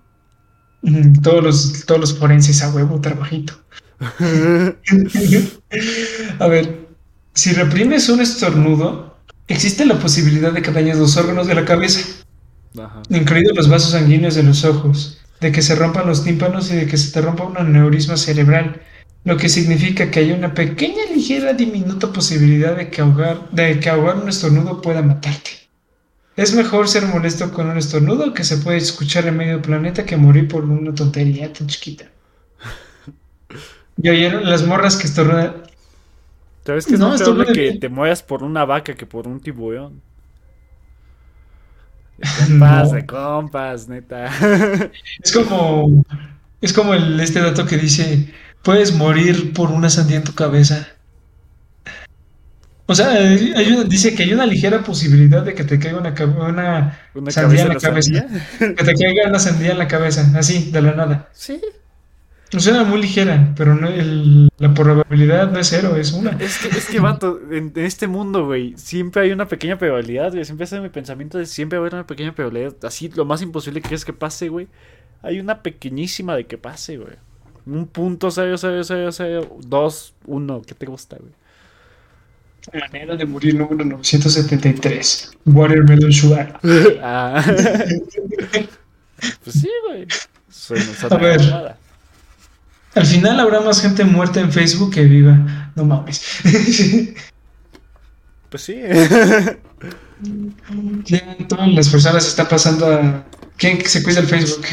[1.23, 3.55] Todos los, todos los forenses a huevo, trabajito.
[6.39, 6.87] a ver,
[7.35, 9.17] si reprimes un estornudo,
[9.49, 12.01] existe la posibilidad de que dañes los órganos de la cabeza,
[13.09, 16.87] incluidos los vasos sanguíneos de los ojos, de que se rompan los tímpanos y de
[16.87, 18.81] que se te rompa un aneurisma cerebral
[19.27, 23.91] lo que significa que hay una pequeña, ligera, diminuta posibilidad de que ahogar, de que
[23.91, 25.51] ahogar un estornudo pueda matarte.
[26.37, 30.17] Es mejor ser molesto con un estornudo que se puede escuchar en medio planeta que
[30.17, 32.05] morir por una tontería tan chiquita.
[34.01, 35.65] ¿Y oyeron las morras que estornudan?
[36.65, 39.41] ¿Sabes que es no, más probable que te mueras por una vaca que por un
[39.41, 40.03] tiburón?
[42.49, 44.31] compas, de compas, neta.
[45.21, 46.05] Es como.
[46.61, 48.33] Es como el, este dato que dice
[48.67, 50.89] puedes morir por una sandía en tu cabeza.
[52.87, 53.21] O sea,
[53.85, 56.99] dice que hay una ligera posibilidad de que te caiga una,
[57.31, 58.27] sandía en la cabeza.
[58.59, 61.29] Que te caiga una sandía en la cabeza, así, de la nada.
[61.33, 61.61] Sí.
[62.57, 63.89] O sea, muy ligera, pero no,
[64.59, 66.33] la probabilidad no es cero, es una.
[66.33, 70.45] Es que, es que vato, en, este mundo, güey, siempre hay una pequeña probabilidad, güey.
[70.45, 72.75] Siempre hace mi pensamiento de siempre haber una pequeña probabilidad.
[72.83, 74.67] Así, lo más imposible que es que pase, güey.
[75.23, 77.17] Hay una pequeñísima de que pase, güey.
[77.67, 79.57] Un punto, serio, serio, serio, serio.
[79.67, 80.63] Dos, uno.
[80.63, 81.33] ¿Qué te gusta, güey?
[82.73, 85.33] Manera de morir número 973.
[85.47, 86.59] Watermelon Sugar.
[87.03, 87.45] ah.
[89.45, 90.07] pues sí, güey.
[91.11, 91.77] A ver.
[92.95, 95.73] Al final habrá más gente muerta en Facebook que viva.
[95.75, 96.23] No mames.
[98.51, 98.81] pues sí.
[101.05, 103.25] ya todas las personas están pasando a.
[103.57, 104.67] ¿Quién se cuida el Facebook?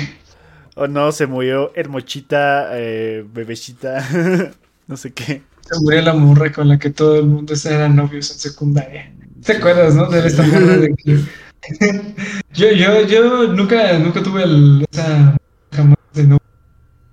[0.75, 4.07] O no, se murió Hermochita, eh, Bebecita,
[4.88, 5.43] no sé qué.
[5.62, 9.13] Se murió la morra con la que todo el mundo era novios en secundaria.
[9.43, 10.09] ¿Te acuerdas, no?
[10.09, 11.19] De esta morra de que...
[12.53, 15.38] yo, yo, yo nunca, nunca tuve el, esa
[15.71, 16.39] jamás de novio.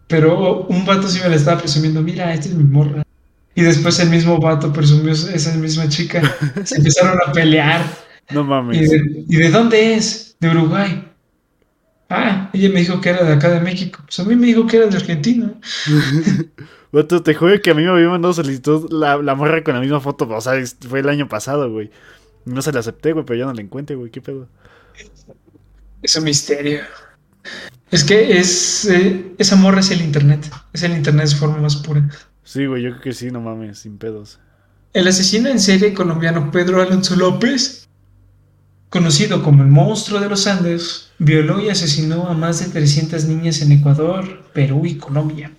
[0.07, 3.03] Pero un vato sí me la estaba presumiendo, mira, esta es mi morra.
[3.55, 6.23] Y después el mismo vato presumió esa misma chica.
[6.64, 7.85] Se empezaron a pelear.
[8.31, 8.81] No mames.
[8.81, 10.37] ¿Y de, ¿Y de dónde es?
[10.40, 11.10] De Uruguay.
[12.11, 14.01] Ah, ella me dijo que era de acá de México.
[14.05, 15.55] Pues a mí me dijo que era de Argentina.
[16.92, 19.81] Vato, te juro que a mí me había mandado solicitud la, la morra con la
[19.81, 20.29] misma foto.
[20.29, 20.55] O sea,
[20.88, 21.90] fue el año pasado, güey.
[22.44, 24.11] No se la acepté, güey, pero ya no la encuentro, güey.
[24.11, 24.49] ¿Qué pedo?
[26.03, 26.81] Es un misterio.
[27.92, 28.87] Es que es.
[28.87, 30.51] Eh, esa morra es el internet.
[30.73, 32.09] Es el internet de forma más pura.
[32.42, 34.40] Sí, güey, yo creo que sí, no mames, sin pedos.
[34.92, 37.88] El asesino en serie colombiano Pedro Alonso López
[38.90, 43.62] conocido como el monstruo de los Andes, violó y asesinó a más de 300 niñas
[43.62, 45.53] en Ecuador, Perú y Colombia.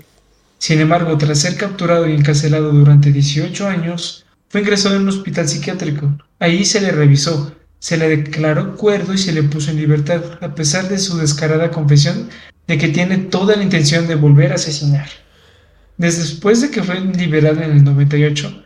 [0.57, 5.47] Sin embargo, tras ser capturado y encarcelado durante 18 años, fue ingresado en un hospital
[5.47, 6.13] psiquiátrico.
[6.39, 10.53] Ahí se le revisó, se le declaró cuerdo y se le puso en libertad, a
[10.53, 12.29] pesar de su descarada confesión
[12.67, 15.07] de que tiene toda la intención de volver a asesinar.
[15.97, 18.65] Después de que fue liberado en el 98,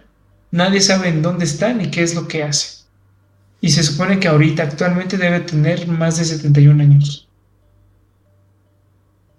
[0.50, 2.85] nadie sabe en dónde está ni qué es lo que hace
[3.66, 7.28] y se supone que ahorita actualmente debe tener más de 71 años.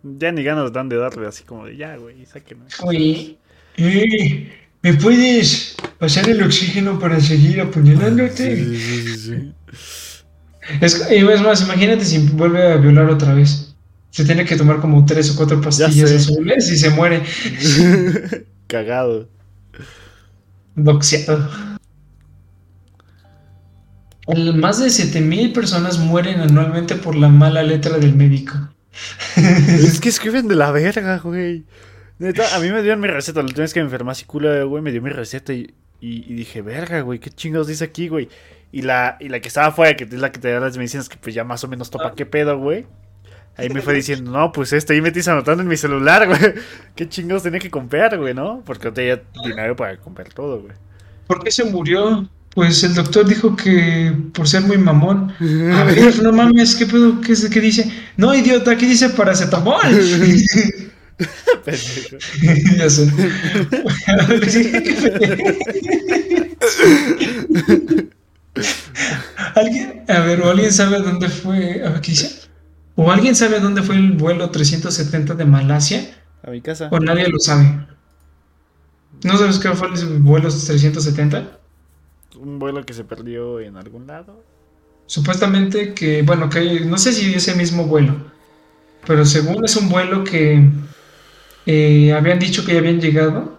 [0.03, 2.65] Ya ni ganas dan de darle así como de ya, güey, sáquenme.
[2.83, 3.39] Oye,
[3.77, 8.57] eh, ¿me puedes pasar el oxígeno para seguir apuñalándote?
[8.57, 9.55] Sí, sí, sí.
[10.81, 13.77] Es, es más, imagínate si vuelve a violar otra vez.
[14.11, 17.23] Se tiene que tomar como tres o cuatro pastillas azules y se muere.
[18.67, 19.29] Cagado.
[24.55, 28.55] Más de 7000 personas mueren anualmente por la mala letra del médico.
[29.37, 31.65] es que escriben de la verga, güey.
[32.21, 33.41] a mí me dieron mi receta.
[33.41, 36.35] La última vez que me enfermé así culo, güey, me dio mi receta y, y,
[36.35, 38.29] dije, verga, güey, ¿qué chingados dice aquí, güey?
[38.73, 41.09] Y la, y la que estaba afuera, que es la que te da las medicinas,
[41.09, 42.87] que pues ya más o menos topa qué pedo, güey.
[43.57, 46.55] Ahí me fue diciendo, no, pues esto, ahí me metís anotando en mi celular, güey.
[46.95, 48.63] ¿Qué chingados tenía que comprar, güey, no?
[48.67, 50.75] Porque no tenía dinero para comprar todo, güey.
[51.27, 52.29] ¿Por qué se murió?
[52.57, 55.31] Pues el doctor dijo que por ser muy mamón.
[55.75, 57.21] A ver, no mames, ¿qué pedo?
[57.21, 57.93] ¿Qué, qué dice?
[58.17, 59.83] No, idiota, aquí dice paracetamol.
[62.79, 63.13] ya sé.
[69.55, 70.05] ¿Alguien?
[70.09, 71.85] A ver, ¿o alguien sabe dónde fue?
[71.85, 72.49] A ver, ¿qué dice?
[72.95, 76.09] ¿O alguien sabe dónde fue el vuelo 370 de Malasia?
[76.43, 76.89] A mi casa.
[76.91, 77.87] ¿O nadie lo sabe?
[79.25, 81.66] ¿No sabes qué fue el vuelo 370?
[82.37, 84.43] Un vuelo que se perdió en algún lado.
[85.07, 88.15] Supuestamente que, bueno, que no sé si ese mismo vuelo,
[89.07, 90.69] pero según es un vuelo que
[91.67, 93.59] eh, habían dicho que ya habían llegado,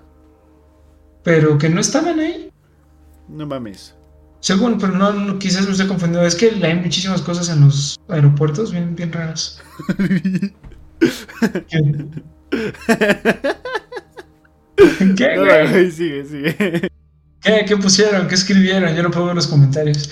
[1.23, 2.49] pero que no estaban ahí.
[3.30, 3.95] No mames.
[4.39, 6.28] Según, pero no, quizás me estoy confundiendo.
[6.28, 9.61] Es que hay muchísimas cosas en los aeropuertos bien, bien raras.
[15.17, 15.36] ¿Qué?
[15.36, 16.89] No, sigue, sigue.
[17.65, 17.77] ¿Qué?
[17.77, 18.27] pusieron?
[18.27, 18.95] ¿Qué escribieron?
[18.95, 20.09] Yo no puedo ver los comentarios.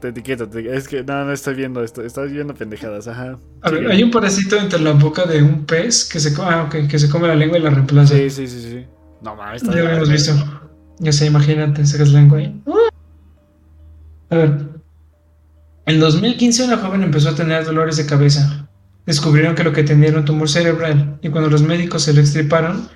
[0.00, 3.38] Te etiqueto, es que no, no estoy viendo esto, estoy viendo pendejadas, ajá.
[3.62, 6.98] A ver, hay un parásito entre la boca de un pez que se, ah, que
[6.98, 8.14] se come la lengua y la reemplaza.
[8.14, 8.86] Sí, sí, sí, sí.
[9.22, 10.32] No mames, Ya lo hemos visto.
[10.98, 12.62] Ya sé, imagínate, sacas la lengua ahí.
[14.30, 14.66] A ver.
[15.86, 18.68] En 2015 una joven empezó a tener dolores de cabeza.
[19.06, 22.20] Descubrieron que lo que tenía era un tumor cerebral y cuando los médicos se lo
[22.20, 22.88] extirparon,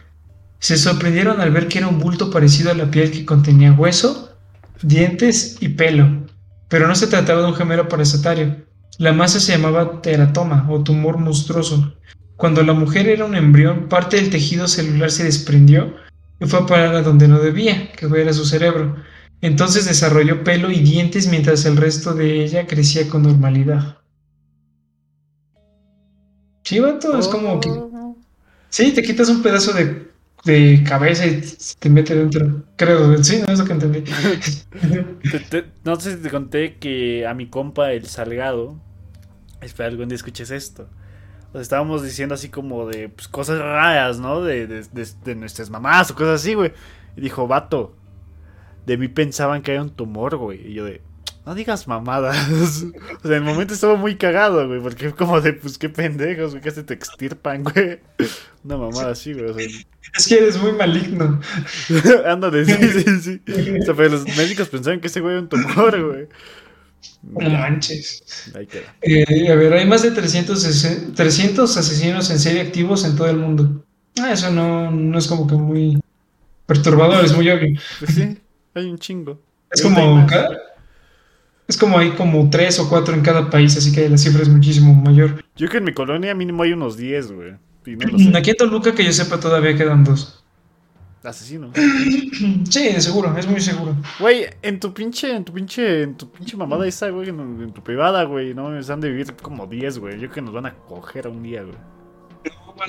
[0.61, 4.37] se sorprendieron al ver que era un bulto parecido a la piel que contenía hueso,
[4.83, 6.27] dientes y pelo,
[6.69, 8.65] pero no se trataba de un gemelo parasitario.
[8.99, 11.95] La masa se llamaba teratoma o tumor monstruoso.
[12.37, 15.95] Cuando la mujer era un embrión, parte del tejido celular se desprendió
[16.39, 18.97] y fue a parar a donde no debía, que era su cerebro.
[19.41, 23.97] Entonces desarrolló pelo y dientes mientras el resto de ella crecía con normalidad.
[26.65, 27.71] Chivato, es como que...
[27.71, 28.17] Oh.
[28.69, 30.10] Sí, te quitas un pedazo de
[30.45, 31.43] de cabeza y
[31.79, 32.63] te mete dentro.
[32.77, 34.05] Creo, sí, no es lo que entendí.
[35.85, 38.81] no sé si te conté que a mi compa, el Salgado,
[39.61, 40.89] espera algún día escuches esto.
[41.55, 44.43] estábamos diciendo así como de pues, cosas raras, ¿no?
[44.43, 44.85] De, de,
[45.25, 46.73] de, nuestras mamás o cosas así, güey.
[47.17, 47.97] Y dijo, vato,
[48.87, 50.69] de mí pensaban que era un tumor, güey.
[50.69, 51.03] Y yo de,
[51.51, 52.37] no digas mamadas.
[53.25, 56.53] o sea, en el momento estaba muy cagado, güey, porque como de, pues qué pendejos,
[56.53, 57.99] güey, que se te extirpan, güey.
[58.63, 59.47] Una mamada así, güey.
[59.47, 59.67] O sea,
[60.17, 61.41] es que eres muy maligno.
[62.25, 63.41] Ándale, sí, sí, sí.
[63.81, 66.29] O sea, pero los médicos pensaban que ese güey era un tumor, güey.
[67.25, 68.53] No manches.
[68.55, 68.95] Ahí queda.
[69.03, 73.39] Eh, a ver, hay más de 300, 300 asesinos en serie activos en todo el
[73.39, 73.85] mundo.
[74.21, 76.01] Ah, eso no, no es como que muy
[76.67, 77.77] perturbador, es muy obvio.
[77.99, 78.39] Pues sí,
[78.75, 79.41] hay un chingo.
[79.73, 80.70] Es como cada,
[81.71, 84.49] es como hay como tres o cuatro en cada país, así que la cifra es
[84.49, 85.37] muchísimo mayor.
[85.55, 87.53] Yo creo que en mi colonia mínimo hay unos 10, güey.
[88.35, 90.45] Aquí en Toluca, que yo sepa, todavía quedan dos.
[91.23, 91.71] Asesino.
[92.71, 93.95] sí, seguro, es muy seguro.
[94.19, 97.83] Güey, en tu pinche, en tu pinche, en tu pinche mamada esa, güey, en, tu
[97.85, 100.15] privada, güey, no, me han de vivir como 10, güey.
[100.15, 101.77] Yo creo que nos van a coger a un día, güey.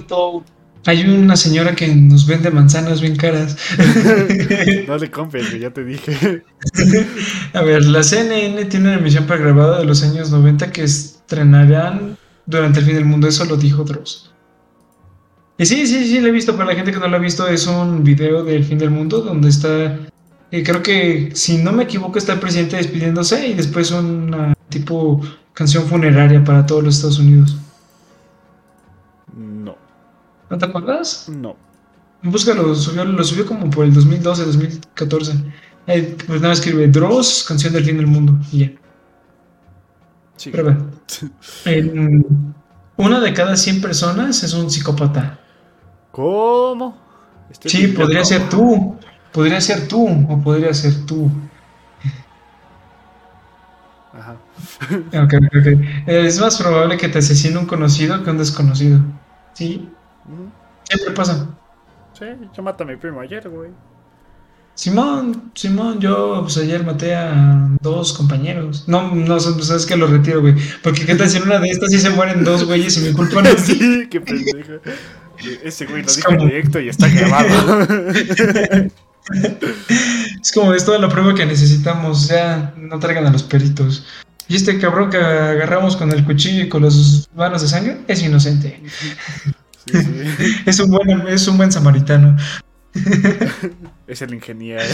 [0.10, 0.44] No,
[0.86, 3.56] hay una señora que nos vende manzanas bien caras.
[4.88, 6.44] no le compres, ya te dije.
[7.54, 12.80] A ver, la CNN tiene una emisión pregrabada de los años 90 que estrenarán durante
[12.80, 13.28] el fin del mundo.
[13.28, 14.34] Eso lo dijo Dross.
[15.58, 16.56] Y sí, sí, sí, lo he visto.
[16.56, 19.22] Para la gente que no lo ha visto, es un video del fin del mundo
[19.22, 20.00] donde está.
[20.52, 25.22] Eh, creo que, si no me equivoco, está el presidente despidiéndose y después una tipo
[25.54, 27.58] canción funeraria para todos los Estados Unidos.
[30.52, 31.30] ¿No te acuerdas?
[31.30, 31.56] No.
[32.22, 35.34] Búscalo, lo subió como por el 2012, 2014.
[36.28, 38.38] pues nada, escribe Dross, canción del fin del mundo.
[38.52, 38.72] Y ya.
[40.36, 40.52] Sí.
[40.52, 40.76] Pero
[42.98, 45.40] una de cada 100 personas es un psicópata.
[46.12, 46.98] ¿Cómo?
[47.66, 48.98] sí, podría ser tú.
[49.32, 51.32] Podría ser tú o podría ser tú.
[54.12, 54.36] Ajá.
[55.24, 56.08] ok, ok.
[56.08, 59.00] Es más probable que te asesine un conocido que un desconocido.
[59.54, 59.90] Sí.
[60.84, 61.48] Siempre pasa.
[62.18, 63.72] Sí, yo maté a mi primo ayer, güey.
[64.76, 68.86] Simón, Simón, yo pues ayer maté a dos compañeros.
[68.88, 70.56] No, no, pues, sabes que lo retiro, güey.
[70.82, 73.14] Porque qué tal si en una de estas sí se mueren dos güeyes y mi
[73.14, 74.82] culpa no es Sí, qué pendejo.
[75.64, 77.88] Ese güey lo dijo en directo y está grabado.
[80.42, 82.28] Es como es toda la prueba que necesitamos.
[82.28, 84.04] Ya no traigan a los peritos.
[84.48, 88.24] Y este cabrón que agarramos con el cuchillo y con las manos de sangre es
[88.24, 88.82] inocente.
[89.86, 90.56] Sí, sí.
[90.66, 92.38] Es un buen, es un buen samaritano.
[94.08, 94.90] Es el ingeniero.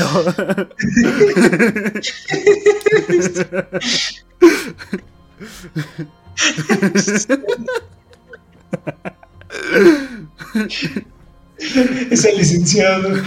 [12.11, 13.09] Es el licenciado.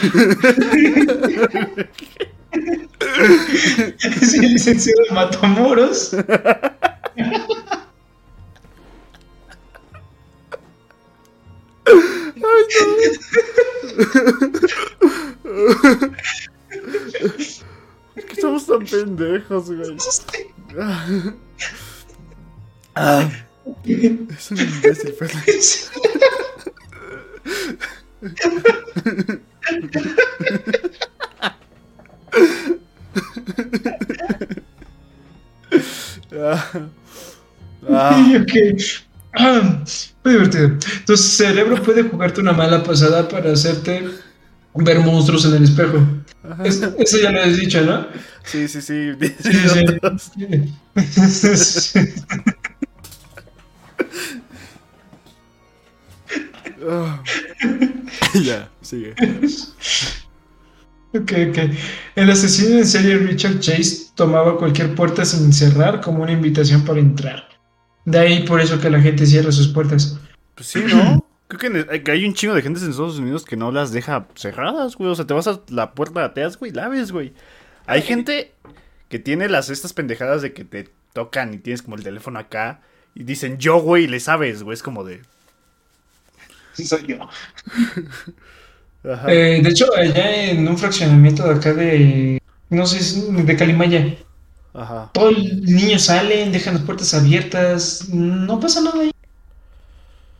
[4.20, 6.16] Es el licenciado de Matamoros.
[18.16, 19.96] Es que somos tan pendejos, güey.
[22.94, 23.30] Ah.
[23.76, 25.34] Es un imbécil, pero.
[36.32, 36.70] Ah.
[37.88, 38.32] Ah.
[38.40, 38.54] Ok.
[40.24, 40.76] Muy divertido.
[41.06, 44.04] Tu cerebro puede jugarte una mala pasada para hacerte
[44.74, 45.98] ver monstruos en el espejo.
[46.64, 48.06] Es- eso ya lo has dicho, ¿no?
[48.44, 49.12] Sí, sí, sí.
[49.40, 50.76] Sí,
[51.56, 52.04] sí.
[56.88, 57.22] Ah.
[58.34, 59.14] ya, sigue.
[61.12, 61.58] Ok, ok.
[62.14, 67.00] El asesino en serie Richard Chase tomaba cualquier puerta sin cerrar como una invitación para
[67.00, 67.48] entrar.
[68.04, 70.18] De ahí por eso que la gente cierra sus puertas.
[70.54, 71.24] Pues sí, ¿no?
[71.48, 74.94] Creo que hay un chingo de gente en Estados Unidos que no las deja cerradas,
[74.94, 75.10] güey.
[75.10, 77.32] O sea, te vas a la puerta, ateas, güey, la ves, güey.
[77.86, 78.52] Hay gente
[79.08, 82.82] que tiene las estas pendejadas de que te tocan y tienes como el teléfono acá
[83.16, 84.74] y dicen yo, güey, y le sabes, güey.
[84.74, 85.22] Es como de.
[86.74, 87.28] Sí, soy yo.
[89.10, 89.32] Ajá.
[89.32, 92.40] Eh, de hecho, allá en un fraccionamiento de acá de.
[92.68, 94.16] No sé, es de Calimaya.
[94.74, 95.10] Ajá.
[95.12, 98.08] Todos los niños salen, dejan las puertas abiertas.
[98.08, 99.10] No pasa nada ahí.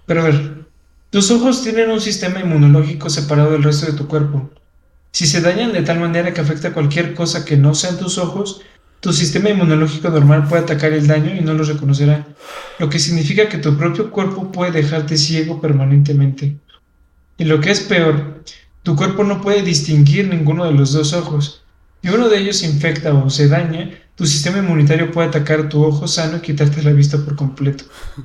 [0.07, 0.65] Pero a ver,
[1.11, 4.51] tus ojos tienen un sistema inmunológico separado del resto de tu cuerpo.
[5.13, 8.19] Si se dañan de tal manera que afecta a cualquier cosa que no sean tus
[8.19, 8.63] ojos,
[9.01, 12.27] tu sistema inmunológico normal puede atacar el daño y no lo reconocerá,
[12.79, 16.57] lo que significa que tu propio cuerpo puede dejarte ciego permanentemente.
[17.39, 18.43] Y lo que es peor,
[18.83, 21.63] tu cuerpo no puede distinguir ninguno de los dos ojos.
[22.03, 23.91] Si uno de ellos se infecta o se daña,
[24.21, 27.85] tu sistema inmunitario puede atacar tu ojo sano y quitarte la vista por completo.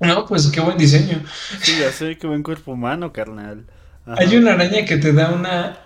[0.00, 1.22] No, pues qué buen diseño.
[1.60, 3.66] Sí, ya sé, qué buen cuerpo humano, carnal.
[4.06, 4.16] Ajá.
[4.18, 5.78] Hay una araña que te da una...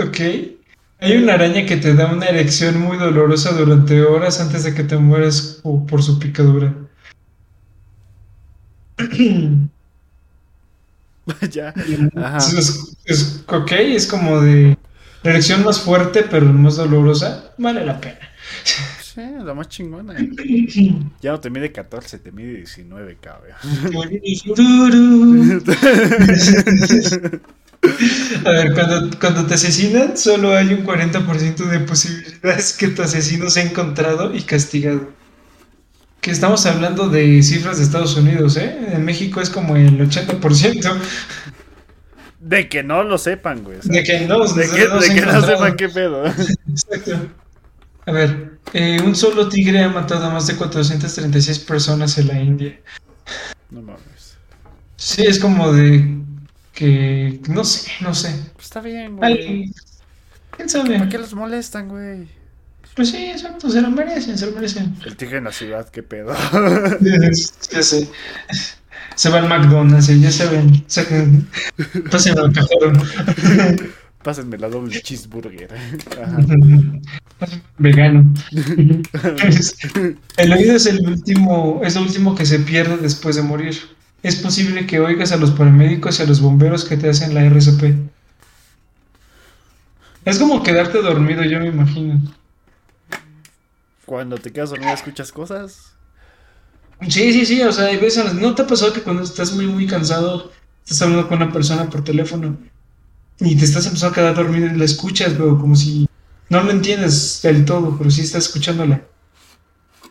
[0.00, 0.18] Ok.
[0.98, 4.82] Hay una araña que te da una erección muy dolorosa durante horas antes de que
[4.82, 6.74] te mueras po- por su picadura.
[11.52, 11.72] ya.
[12.16, 12.38] Ajá.
[12.38, 14.76] Es, es- ok, es como de...
[15.28, 17.52] La erección más fuerte pero más dolorosa.
[17.58, 18.18] Vale la pena.
[19.02, 20.14] Sí, la más chingona.
[21.20, 23.52] Ya no te mide 14, te mide 19, cabrón.
[28.46, 33.50] A ver, cuando, cuando te asesinan, solo hay un 40% de posibilidades que tu asesino
[33.50, 35.10] sea encontrado y castigado.
[36.22, 38.78] Que estamos hablando de cifras de Estados Unidos, ¿eh?
[38.92, 40.98] En México es como el 80%
[42.48, 43.78] De que no lo sepan, güey.
[43.82, 46.24] de que no, de que, no de que no sepan qué pedo.
[46.70, 47.28] Exacto.
[48.06, 52.40] A ver, eh, un solo tigre ha matado a más de 436 personas en la
[52.40, 52.80] India.
[53.68, 54.38] No mames.
[54.96, 56.22] Sí, es como de
[56.72, 57.38] que...
[57.50, 58.34] No sé, no sé.
[58.54, 59.70] Pues está bien, güey.
[60.56, 60.98] ¿Quién sabe?
[60.98, 62.28] ¿Para qué los molestan, güey?
[62.96, 64.96] Pues sí, exacto, se lo merecen, se lo merecen.
[65.04, 66.34] El tigre en la ciudad, qué pedo.
[67.70, 68.08] Ya sé.
[69.18, 70.84] Se va al McDonald's y ya saben.
[70.86, 71.48] Saquen,
[72.08, 72.92] pásenlo al cajero.
[74.22, 75.74] Pásenme la doble cheeseburger.
[76.22, 76.38] Ajá.
[77.78, 78.32] Vegano.
[80.36, 83.76] El oído es el último, es lo último que se pierde después de morir.
[84.22, 87.42] Es posible que oigas a los paramédicos y a los bomberos que te hacen la
[87.42, 87.96] RCP.
[90.26, 92.22] Es como quedarte dormido, yo me imagino.
[94.06, 95.97] Cuando te quedas dormido escuchas cosas.
[97.02, 99.66] Sí, sí, sí, o sea, hay veces, ¿no te ha pasado que cuando estás muy,
[99.66, 100.50] muy cansado,
[100.84, 102.56] estás hablando con una persona por teléfono
[103.38, 106.08] y te estás empezando a quedar dormido y la escuchas, pero como si
[106.48, 109.02] no lo entiendes del todo, pero sí estás escuchándola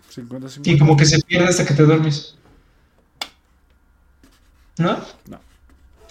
[0.10, 0.86] 50, y 50.
[0.86, 2.36] como que se pierde hasta que te duermes.
[4.78, 5.00] ¿No?
[5.28, 5.40] No.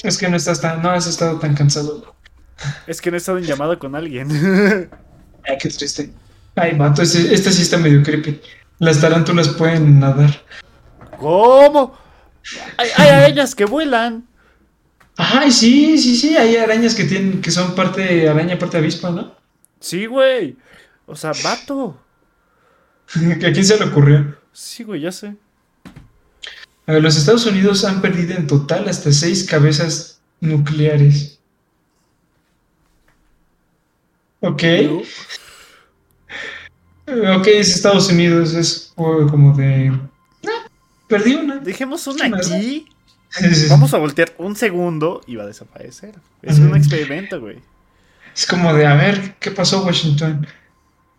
[0.03, 2.15] Es que no estás tan, no has estado tan cansado.
[2.87, 4.29] Es que no he estado en llamada con alguien.
[5.45, 6.13] Ay, qué triste.
[6.55, 8.41] Ay, mato, este, este sí está medio creepy.
[8.79, 10.43] Las tarántulas pueden nadar.
[11.19, 11.97] ¿Cómo?
[12.77, 14.27] Hay, hay arañas que vuelan.
[15.17, 16.37] Ay, sí, sí, sí.
[16.37, 19.35] Hay arañas que tienen, que son parte araña, parte avispa, ¿no?
[19.81, 20.57] Sí, güey.
[21.07, 21.99] O sea, vato.
[23.15, 24.37] ¿A quién se le ocurrió?
[24.53, 25.37] Sí, güey, ya sé.
[26.87, 31.41] A ver, los Estados Unidos han perdido en total hasta seis cabezas nucleares.
[34.41, 34.63] Ok.
[34.85, 34.99] ¿No?
[37.39, 39.93] Ok, es Estados Unidos, es como de...
[41.07, 41.57] Perdí una.
[41.59, 42.89] Dejemos una aquí.
[43.69, 46.15] Vamos a voltear un segundo y va a desaparecer.
[46.43, 47.59] Es un experimento, güey.
[48.35, 50.47] Es como de, a ver, ¿qué pasó Washington?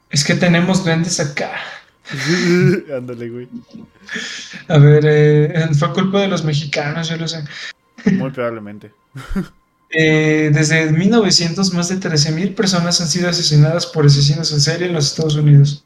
[0.10, 1.52] Es que tenemos duendes acá.
[2.96, 3.48] Ándale, güey.
[4.68, 7.44] A ver, eh, fue culpa de los mexicanos, yo lo sé.
[8.14, 8.92] Muy probablemente.
[9.90, 14.94] Eh, desde 1900, más de 13.000 personas han sido asesinadas por asesinos en serie en
[14.94, 15.86] los Estados Unidos.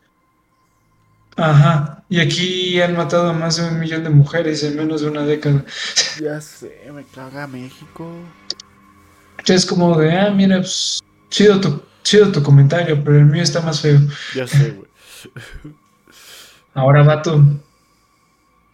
[1.38, 2.04] Ajá.
[2.10, 5.26] Y aquí han matado a más de un millón de mujeres en menos de una
[5.26, 5.64] década.
[6.20, 8.12] Ya sé, me caga México.
[9.46, 13.62] Es como de, ah, mira, pues, chido tu, chido tu comentario, pero el mío está
[13.62, 14.00] más feo.
[14.36, 14.90] Ya sé, güey.
[16.74, 17.44] Ahora, vato.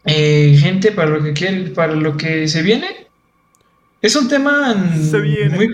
[0.06, 3.08] Eh, gente, para lo que quiere, para lo que se viene.
[4.02, 4.74] Es un tema
[5.10, 5.56] Se viene.
[5.56, 5.74] muy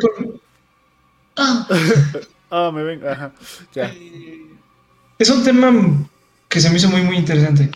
[1.35, 1.67] Ah,
[2.49, 3.07] Ah, me ven.
[3.07, 3.31] Ajá.
[3.73, 3.91] Ya.
[5.17, 5.71] es un tema
[6.53, 7.71] que se me hizo muy muy interesante.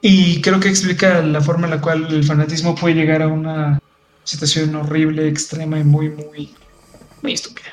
[0.00, 3.80] Y creo que explica la forma en la cual el fanatismo puede llegar a una
[4.24, 6.52] situación horrible, extrema y muy muy
[7.22, 7.68] muy estúpida.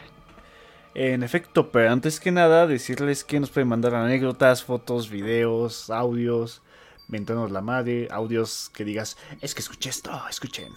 [0.93, 6.61] En efecto, pero antes que nada, decirles que nos pueden mandar anécdotas, fotos, videos, audios,
[7.07, 10.73] mentarnos la madre, audios que digas, es que escuché esto, escuchen.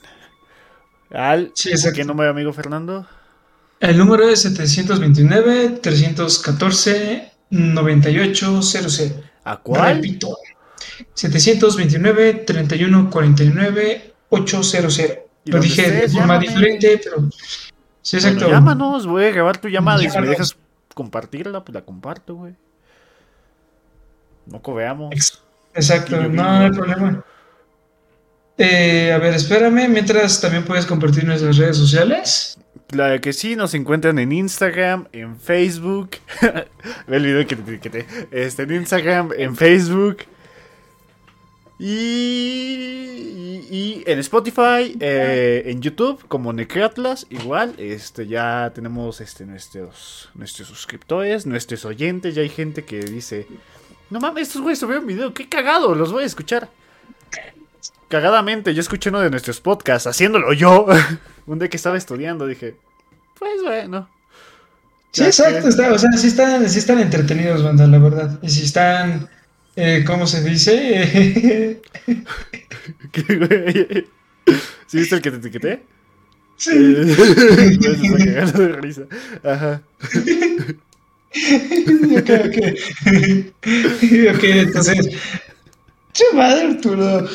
[1.11, 1.73] Al Sí.
[1.95, 3.07] ¿Qué número, amigo Fernando?
[3.81, 9.26] El número es 729 314 9800.
[9.47, 9.97] ¿A cuál?
[9.97, 10.37] Repito,
[11.15, 15.01] 729 31 49 800.
[15.45, 17.29] Y Lo dije de forma diferente, pero
[18.03, 18.51] sí, Bueno, exacto.
[18.51, 20.57] llámanos, voy a grabar tu llamada y si me dejas
[20.95, 22.55] compartirla, pues la comparto, güey.
[24.47, 25.13] No cobeamos.
[25.13, 25.43] Ex-
[25.75, 27.25] Exacto, no hay problema.
[28.59, 32.59] Eh, a ver, espérame, mientras también puedes compartir nuestras redes sociales.
[32.89, 36.11] Claro que sí, nos encuentran en Instagram, en Facebook.
[36.41, 36.67] Ve
[37.17, 38.07] el video que te etiqueté.
[38.31, 40.19] Este, en Instagram, en Facebook.
[41.79, 43.23] Y,
[44.07, 47.75] en Spotify, eh, en YouTube, como Necratlas, igual.
[47.77, 52.35] Este, ya tenemos este, nuestros, nuestros suscriptores, nuestros oyentes.
[52.35, 53.47] Ya hay gente que dice:
[54.09, 56.71] No mames, estos güeyes subieron video, qué cagado, los voy a escuchar.
[58.09, 60.87] Cagadamente, yo escuché uno de nuestros podcasts haciéndolo yo.
[61.47, 62.77] Un día que estaba estudiando dije,
[63.39, 64.09] pues bueno.
[65.13, 68.39] Sí, exacto, que- está, o sea, sí están, sí están entretenidos, banda, la verdad.
[68.43, 69.29] Y si están,
[69.77, 71.81] eh, ¿cómo se dice?
[74.87, 75.83] ¿Sí viste el que te etiqueté?
[76.57, 76.71] sí.
[76.73, 79.03] Eh, de risa.
[79.45, 79.83] Ajá.
[82.19, 82.57] ok, ok.
[84.35, 85.09] ok, entonces.
[86.13, 87.29] Che madre, Arturo.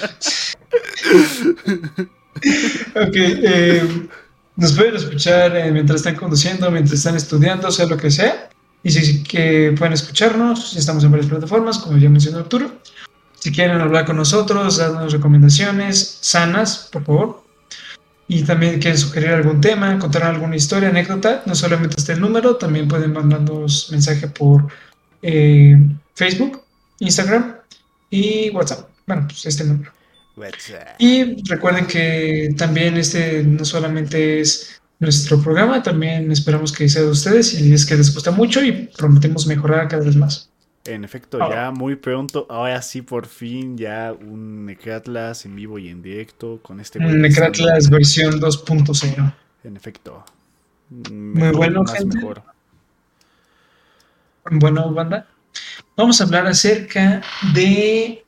[2.95, 4.07] Ok, eh,
[4.55, 8.49] nos pueden escuchar eh, mientras están conduciendo, mientras están estudiando, sea lo que sea.
[8.83, 12.71] Y si que pueden escucharnos, estamos en varias plataformas, como ya mencionó Arturo.
[13.39, 17.43] Si quieren hablar con nosotros, darnos recomendaciones sanas, por favor.
[18.27, 22.55] Y también quieren sugerir algún tema, contar alguna historia, anécdota, no solamente está el número,
[22.55, 24.67] también pueden mandarnos mensaje por
[25.21, 25.77] eh,
[26.13, 26.61] Facebook,
[26.99, 27.55] Instagram
[28.09, 28.89] y WhatsApp.
[29.05, 29.91] Bueno, pues este número.
[30.97, 37.09] Y recuerden que también este no solamente es nuestro programa, también esperamos que sea de
[37.09, 40.49] ustedes y es que les gusta mucho y prometemos mejorar cada vez más.
[40.85, 45.89] En efecto, ya muy pronto, ahora sí por fin, ya un Necratlas en vivo y
[45.89, 49.33] en directo con este Necratlas versión 2.0.
[49.63, 50.25] En efecto.
[50.89, 52.17] Muy bueno, más gente.
[52.17, 52.43] mejor.
[54.49, 55.27] Bueno, banda,
[55.95, 57.21] vamos a hablar acerca
[57.53, 58.25] de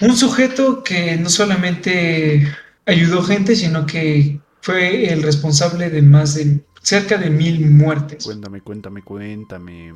[0.00, 2.54] un sujeto que no solamente
[2.86, 8.24] ayudó gente, sino que fue el responsable de más de cerca de mil muertes.
[8.24, 9.94] Cuéntame, cuéntame, cuéntame.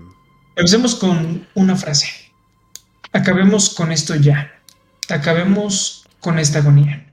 [0.57, 2.09] Empecemos con una frase.
[3.13, 4.53] Acabemos con esto ya.
[5.09, 7.13] Acabemos con esta agonía.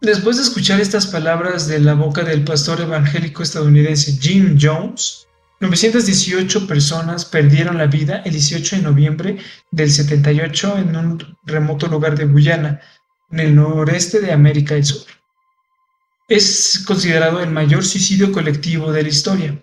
[0.00, 5.28] Después de escuchar estas palabras de la boca del pastor evangélico estadounidense Jim Jones,
[5.62, 9.38] 918 personas perdieron la vida el 18 de noviembre
[9.70, 12.80] del 78 en un remoto lugar de Guyana,
[13.30, 15.06] en el noreste de América del Sur.
[16.28, 19.62] es considerado el mayor suicidio colectivo de la historia.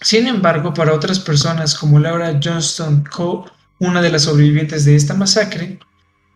[0.00, 3.44] Sin embargo, para otras personas como Laura Johnston Coe,
[3.78, 5.80] una de las sobrevivientes de esta masacre,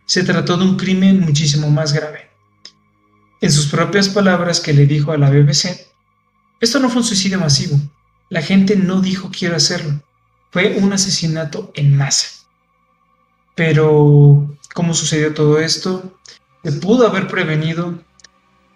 [0.04, 2.28] se trató de un crimen muchísimo más grave.
[3.40, 5.91] En sus propias palabras que le dijo a la BBC,
[6.62, 7.76] esto no fue un suicidio masivo,
[8.30, 10.00] la gente no dijo quiero hacerlo,
[10.52, 12.28] fue un asesinato en masa.
[13.56, 16.16] Pero, ¿cómo sucedió todo esto?
[16.62, 17.98] ¿Se pudo haber prevenido?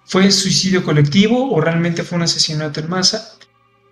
[0.05, 3.37] ¿Fue suicidio colectivo o realmente fue un asesinato en masa?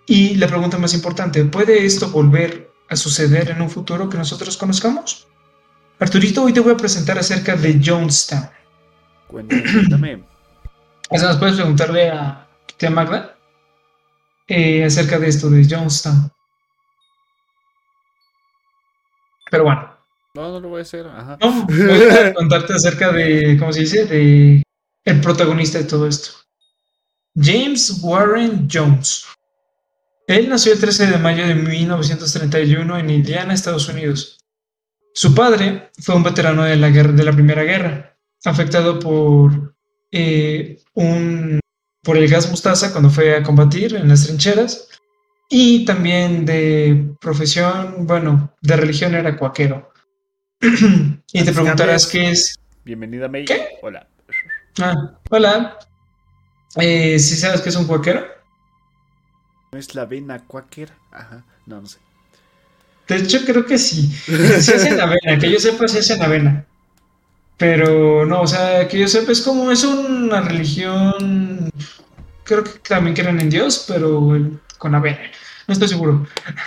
[0.05, 4.57] Y la pregunta más importante, ¿puede esto volver a suceder en un futuro que nosotros
[4.57, 5.25] conozcamos?
[5.99, 8.49] Arturito, hoy te voy a presentar acerca de Jonestown.
[9.27, 10.21] Cuéntame.
[11.11, 12.45] ¿Nos puedes preguntarle a
[12.77, 13.34] tía Magda
[14.47, 16.31] eh, acerca de esto de Jonestown?
[19.49, 19.95] Pero bueno.
[20.33, 21.07] No, no lo voy a hacer.
[21.07, 21.37] Ajá.
[21.41, 24.05] No, voy a contarte acerca de, ¿cómo se dice?
[24.05, 24.63] De
[25.05, 26.31] el protagonista de todo esto.
[27.35, 29.25] James Warren Jones.
[30.27, 34.39] Él nació el 13 de mayo de 1931 en Indiana, Estados Unidos.
[35.13, 39.75] Su padre fue un veterano de la, guerra, de la Primera Guerra, afectado por,
[40.11, 41.59] eh, un,
[42.05, 44.87] por el gas mostaza cuando fue a combatir en las trincheras,
[45.49, 49.91] y también de profesión, bueno, de religión era cuaquero.
[50.61, 52.59] y te preguntarás qué es.
[52.83, 53.45] Bienvenida, May.
[53.45, 53.69] ¿Qué?
[53.81, 54.07] Hola.
[54.79, 55.79] Ah, hola.
[56.77, 58.25] Eh, ¿Sí sabes qué es un cuaquero?
[59.71, 60.91] ¿No es la avena cuáquer?
[61.11, 61.97] Ajá, no, no sé.
[63.07, 64.11] De hecho, creo que sí.
[64.27, 66.65] Sí es en avena, que yo sepa, sí es en avena.
[67.57, 71.69] Pero no, o sea, que yo sepa, es como, es una religión.
[72.43, 74.37] Creo que también creen en Dios, pero
[74.77, 75.31] con avena.
[75.67, 76.25] No estoy seguro.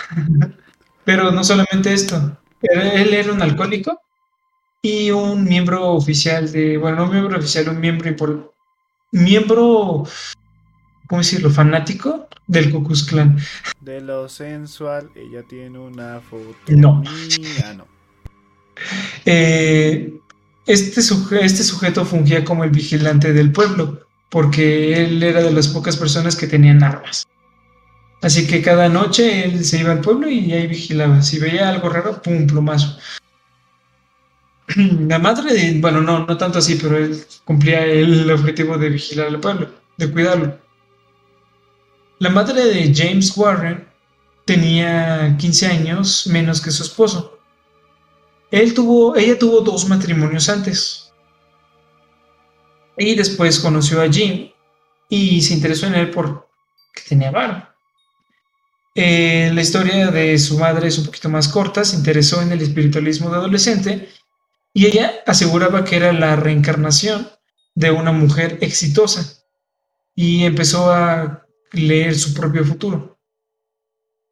[1.05, 2.37] Pero no solamente esto.
[2.61, 3.99] Él era un alcohólico
[4.79, 6.77] y un miembro oficial de.
[6.77, 8.15] Bueno, no un miembro oficial, un miembro.
[8.15, 8.53] Por,
[9.11, 10.05] miembro
[11.09, 11.49] ¿cómo decirlo?
[11.49, 13.37] Fanático del Ku Clan.
[13.81, 16.55] De lo sensual, ella tiene una foto.
[16.67, 17.03] No.
[17.75, 17.87] No.
[19.25, 20.13] Eh,
[20.69, 25.97] este, este sujeto fungía como el vigilante del pueblo, porque él era de las pocas
[25.97, 27.27] personas que tenían armas.
[28.21, 31.23] Así que cada noche él se iba al pueblo y ahí vigilaba.
[31.23, 32.45] Si veía algo raro, ¡pum!
[32.45, 32.99] plomazo.
[35.07, 39.39] La madre bueno, no, no tanto así, pero él cumplía el objetivo de vigilar al
[39.39, 40.59] pueblo, de cuidarlo.
[42.19, 43.87] La madre de James Warren
[44.45, 47.38] tenía 15 años menos que su esposo.
[48.51, 51.11] Ella tuvo dos matrimonios antes.
[52.97, 54.51] Y después conoció a Jim
[55.07, 56.41] y se interesó en él porque
[57.07, 57.75] tenía barba.
[58.95, 62.61] Eh, la historia de su madre es un poquito más corta, se interesó en el
[62.61, 64.09] espiritualismo de adolescente
[64.73, 67.29] y ella aseguraba que era la reencarnación
[67.75, 69.41] de una mujer exitosa
[70.15, 73.17] y empezó a leer su propio futuro.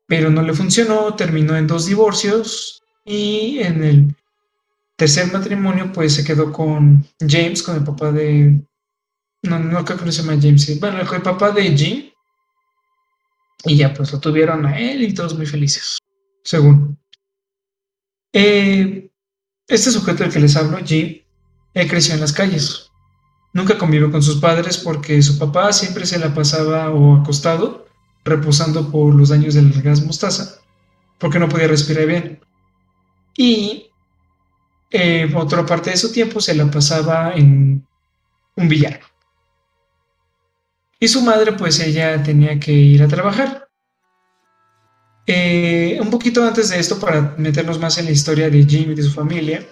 [0.07, 4.15] Pero no le funcionó, terminó en dos divorcios y en el
[4.97, 8.61] tercer matrimonio pues se quedó con James, con el papá de...
[9.43, 12.11] No, no creo que se llama James, bueno, el papá de Jim.
[13.63, 15.97] Y ya pues lo tuvieron a él y todos muy felices,
[16.43, 16.99] según.
[18.33, 19.09] Eh,
[19.67, 21.21] este sujeto del que les hablo, Jim,
[21.73, 22.91] él creció en las calles.
[23.53, 27.87] Nunca convivió con sus padres porque su papá siempre se la pasaba o acostado,
[28.25, 30.59] reposando por los daños del gas mostaza,
[31.19, 32.39] porque no podía respirar bien.
[33.37, 33.91] Y
[34.89, 37.85] eh, otra parte de su tiempo se la pasaba en
[38.55, 38.99] un billar.
[40.99, 43.69] Y su madre, pues ella tenía que ir a trabajar.
[45.27, 48.95] Eh, un poquito antes de esto, para meternos más en la historia de Jim y
[48.95, 49.63] de su familia,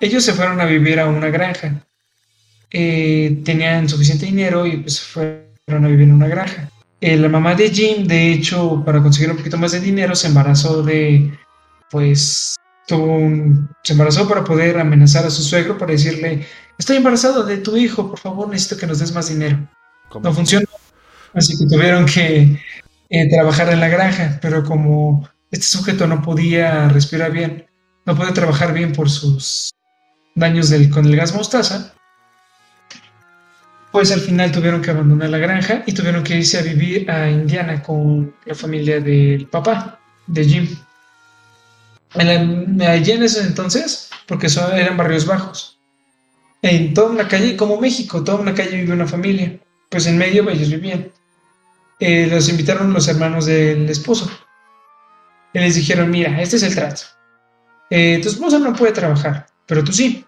[0.00, 1.84] ellos se fueron a vivir a una granja
[2.72, 6.70] eh, tenían suficiente dinero y pues fueron a vivir en una granja.
[7.00, 10.82] La mamá de Jim, de hecho, para conseguir un poquito más de dinero, se embarazó
[10.82, 11.32] de,
[11.90, 16.46] pues, tuvo un, se embarazó para poder amenazar a su suegro para decirle,
[16.78, 19.58] estoy embarazada de tu hijo, por favor, necesito que nos des más dinero.
[20.22, 20.66] No funcionó,
[21.34, 22.60] así que tuvieron que
[23.10, 27.66] eh, trabajar en la granja, pero como este sujeto no podía respirar bien,
[28.06, 29.70] no podía trabajar bien por sus
[30.34, 31.94] daños del, con el gas mostaza,
[33.92, 37.28] pues al final tuvieron que abandonar la granja y tuvieron que irse a vivir a
[37.30, 40.68] Indiana con la familia del papá, de Jim.
[42.14, 45.80] Allí en ese entonces, porque son, eran barrios bajos.
[46.62, 49.58] En toda una calle, como México, toda una calle vive una familia.
[49.88, 51.10] Pues en medio ellos vivían.
[51.98, 54.30] Eh, los invitaron los hermanos del esposo.
[55.52, 57.02] Y les dijeron, mira, este es el trato.
[57.90, 60.24] Eh, tu esposo no puede trabajar, pero tú sí.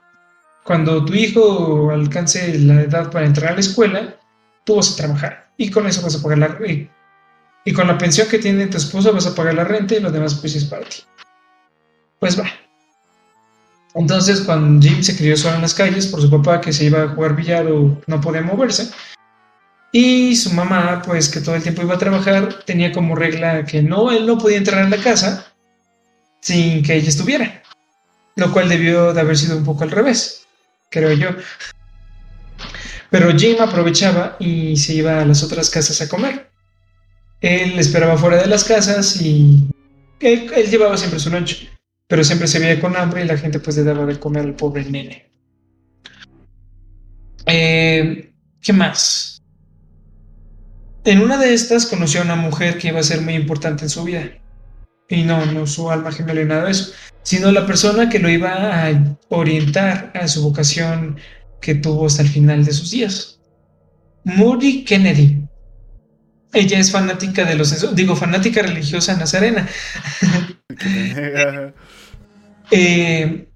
[0.64, 4.16] cuando tu hijo alcance la edad para entrar a la escuela,
[4.64, 6.92] tú vas a trabajar y con eso vas a pagar la renta.
[7.64, 10.10] Y con la pensión que tiene tu esposa vas a pagar la renta y lo
[10.10, 10.98] demás pues es para ti.
[12.22, 12.48] Pues va.
[13.96, 17.02] Entonces, cuando Jim se crió solo en las calles por su papá que se iba
[17.02, 18.90] a jugar billar o no podía moverse,
[19.90, 23.82] y su mamá, pues que todo el tiempo iba a trabajar, tenía como regla que
[23.82, 25.52] no, él no podía entrar en la casa
[26.40, 27.60] sin que ella estuviera.
[28.36, 30.46] Lo cual debió de haber sido un poco al revés,
[30.90, 31.30] creo yo.
[33.10, 36.48] Pero Jim aprovechaba y se iba a las otras casas a comer.
[37.40, 39.66] Él esperaba fuera de las casas y
[40.20, 41.71] él, llevaba siempre su noche
[42.12, 44.54] pero siempre se veía con hambre y la gente pues le daba de comer al
[44.54, 45.30] pobre nene.
[47.46, 49.42] Eh, ¿Qué más?
[51.06, 53.88] En una de estas conoció a una mujer que iba a ser muy importante en
[53.88, 54.28] su vida.
[55.08, 56.92] Y no, no su alma gemela y nada de eso,
[57.22, 58.50] sino la persona que lo iba
[58.86, 61.16] a orientar a su vocación
[61.62, 63.40] que tuvo hasta el final de sus días.
[64.24, 65.48] Moody Kennedy.
[66.52, 69.66] Ella es fanática de los, digo, fanática religiosa nazarena.
[72.72, 73.46] Eh,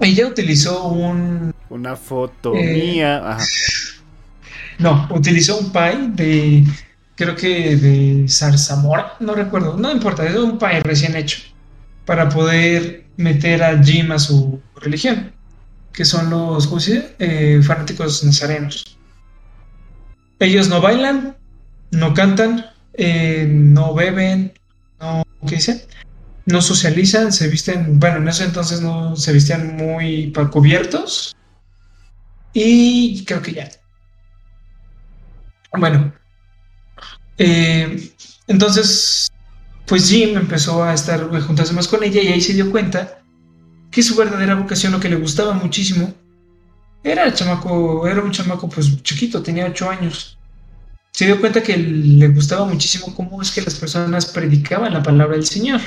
[0.00, 1.54] ella utilizó un.
[1.70, 3.38] Una foto eh, mía.
[4.78, 6.64] No, utilizó un pie de.
[7.14, 11.38] Creo que de zarzamora, no recuerdo, no importa, es un pie recién hecho.
[12.04, 15.32] Para poder meter a Jim a su religión,
[15.92, 18.98] que son los ¿cómo se eh, fanáticos nazarenos.
[20.40, 21.36] Ellos no bailan,
[21.92, 22.66] no cantan,
[22.98, 24.52] no beben,
[25.00, 25.22] no.
[25.48, 25.80] ¿Qué dicen?
[26.46, 31.36] No socializan, se visten, bueno, en ese entonces no se vestían muy cubiertos.
[32.52, 33.68] Y creo que ya.
[35.76, 36.14] Bueno.
[37.38, 38.12] Eh,
[38.46, 39.28] entonces,
[39.86, 43.18] pues Jim empezó a estar juntarse más con ella y ahí se dio cuenta
[43.90, 46.14] que su verdadera vocación, lo que le gustaba muchísimo,
[47.02, 50.38] era el chamaco, era un chamaco pues chiquito, tenía ocho años.
[51.10, 55.36] Se dio cuenta que le gustaba muchísimo cómo es que las personas predicaban la palabra
[55.36, 55.80] del Señor.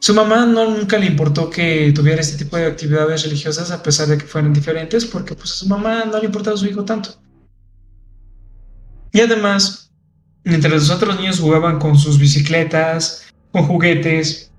[0.00, 4.08] Su mamá no, nunca le importó que tuviera este tipo de actividades religiosas a pesar
[4.08, 6.86] de que fueran diferentes, porque pues a su mamá no le importaba a su hijo
[6.86, 7.10] tanto.
[9.12, 9.92] Y además,
[10.42, 14.50] mientras los otros niños jugaban con sus bicicletas, con juguetes,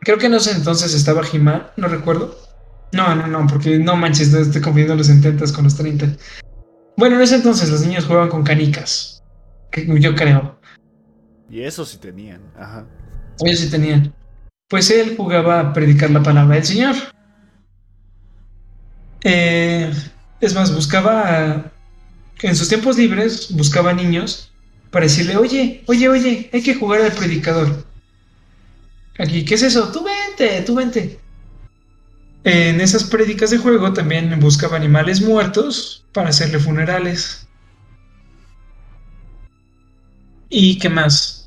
[0.00, 2.38] creo que en ese entonces estaba Jimá, no recuerdo.
[2.92, 6.16] No, no, no, porque no manches, no estoy confundiendo los 70 con los 30.
[6.98, 9.22] Bueno, en ese entonces los niños jugaban con canicas,
[9.72, 10.58] yo creo.
[11.48, 12.86] Y eso sí tenían, ajá.
[13.44, 14.14] Ellos sí tenían.
[14.68, 16.94] Pues él jugaba a predicar la palabra del Señor.
[19.22, 19.92] Eh,
[20.40, 21.72] es más, buscaba,
[22.42, 24.52] en sus tiempos libres, buscaba niños
[24.90, 27.84] para decirle, oye, oye, oye, hay que jugar al predicador.
[29.18, 29.90] Aquí, ¿qué es eso?
[29.90, 31.18] Tú vente, tú vente.
[32.44, 37.48] En esas prédicas de juego también buscaba animales muertos para hacerle funerales.
[40.48, 41.37] ¿Y qué más?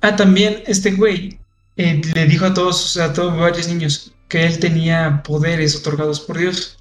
[0.00, 1.38] Ah, también este güey
[1.76, 6.38] eh, le dijo a todos, a todos varios niños, que él tenía poderes otorgados por
[6.38, 6.78] Dios.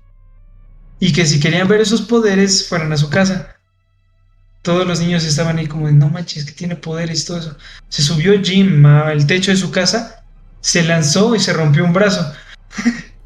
[1.00, 3.56] Y que si querían ver esos poderes, fueran a su casa.
[4.62, 7.58] Todos los niños estaban ahí como de, no manches, que tiene poderes y todo eso.
[7.88, 10.26] Se subió Jim al techo de su casa,
[10.60, 12.34] se lanzó y se rompió un brazo.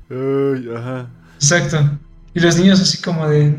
[0.10, 1.10] ajá.
[1.36, 2.00] Exacto.
[2.36, 3.58] Y los niños así como de,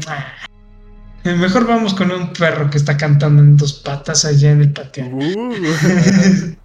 [1.24, 5.06] mejor vamos con un perro que está cantando en dos patas allá en el patio.
[5.06, 6.54] Uh.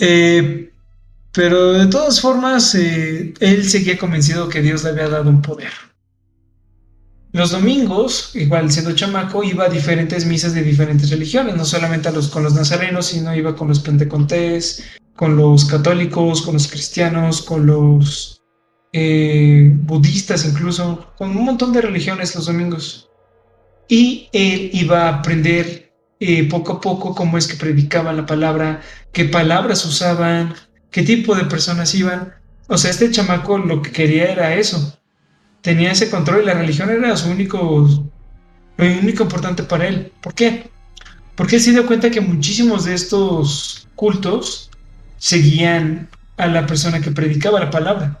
[0.00, 0.72] Eh,
[1.32, 5.70] pero de todas formas, eh, él seguía convencido que Dios le había dado un poder.
[7.30, 12.12] Los domingos, igual siendo chamaco, iba a diferentes misas de diferentes religiones, no solamente a
[12.12, 17.40] los, con los nazarenos, sino iba con los pentecostés, con los católicos, con los cristianos,
[17.40, 18.42] con los
[18.92, 23.08] budistas incluso, con un montón de religiones los domingos
[23.88, 28.80] y él iba a aprender eh, poco a poco cómo es que predicaban la palabra,
[29.12, 30.54] qué palabras usaban,
[30.90, 32.34] qué tipo de personas iban.
[32.68, 34.98] O sea, este chamaco lo que quería era eso.
[35.60, 37.58] Tenía ese control y la religión era su único,
[38.76, 40.12] lo único importante para él.
[40.20, 40.70] ¿Por qué?
[41.34, 44.70] Porque él se dio cuenta que muchísimos de estos cultos
[45.18, 48.20] seguían a la persona que predicaba la palabra.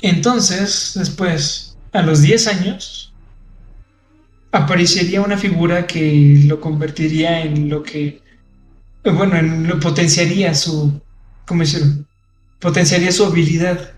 [0.00, 3.07] Entonces, después, a los 10 años,
[4.52, 8.22] aparecería una figura que lo convertiría en lo que,
[9.04, 11.00] bueno, en lo potenciaría su,
[11.46, 12.04] ¿cómo decirlo?
[12.60, 13.92] Potenciaría su habilidad.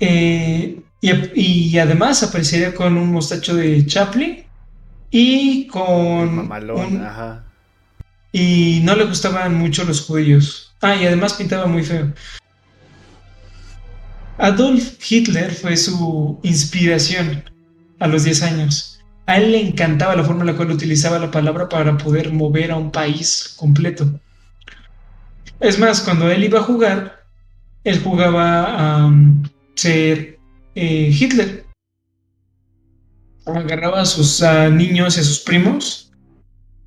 [0.00, 4.44] Eh, y, además aparecería con un mostacho de Chaplin
[5.10, 6.36] y con...
[6.36, 7.44] Mamalón, ajá.
[8.32, 10.74] Y no le gustaban mucho los judíos.
[10.80, 12.12] Ah, y además pintaba muy feo.
[14.38, 17.44] Adolf Hitler fue su inspiración
[18.00, 19.00] a los 10 años.
[19.26, 22.72] A él le encantaba la forma en la cual utilizaba la palabra para poder mover
[22.72, 24.18] a un país completo.
[25.60, 27.24] Es más, cuando él iba a jugar,
[27.84, 29.12] él jugaba a
[29.74, 30.38] ser
[30.74, 31.64] eh, Hitler.
[33.46, 34.42] Agarraba a sus
[34.72, 36.12] niños y a sus primos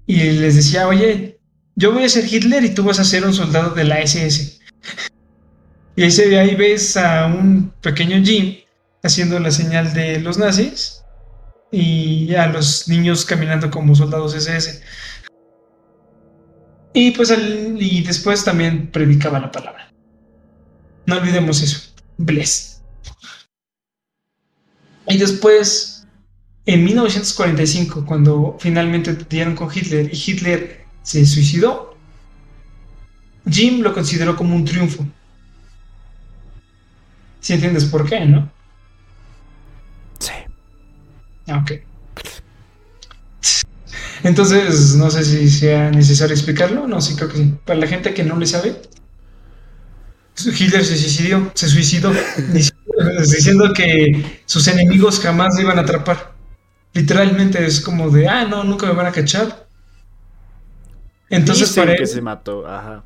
[0.05, 1.39] y les decía, oye,
[1.75, 4.59] yo voy a ser Hitler y tú vas a ser un soldado de la SS.
[5.95, 8.55] Y ahí, ahí ves a un pequeño Jim
[9.03, 11.02] haciendo la señal de los nazis
[11.73, 14.83] y a los niños caminando como soldados SS.
[16.93, 19.91] Y pues y después también predicaba la palabra.
[21.07, 21.91] No olvidemos eso.
[22.17, 22.83] Bless.
[25.07, 26.05] Y después,
[26.67, 31.97] en 1945, cuando finalmente dieron con Hitler y Hitler se suicidó,
[33.49, 35.05] Jim lo consideró como un triunfo.
[37.39, 38.49] Si entiendes por qué, ¿no?
[41.47, 41.71] Ah, ok.
[44.23, 46.87] Entonces, no sé si sea necesario explicarlo.
[46.87, 47.53] No, sí creo que sí.
[47.65, 48.81] Para la gente que no le sabe,
[50.37, 52.11] Hitler se suicidó, se suicidó
[53.19, 56.33] diciendo que sus enemigos jamás le iban a atrapar.
[56.93, 59.67] Literalmente es como de, ah, no, nunca me van a cachar.
[61.29, 63.03] Entonces, Dicen que se mató, ajá.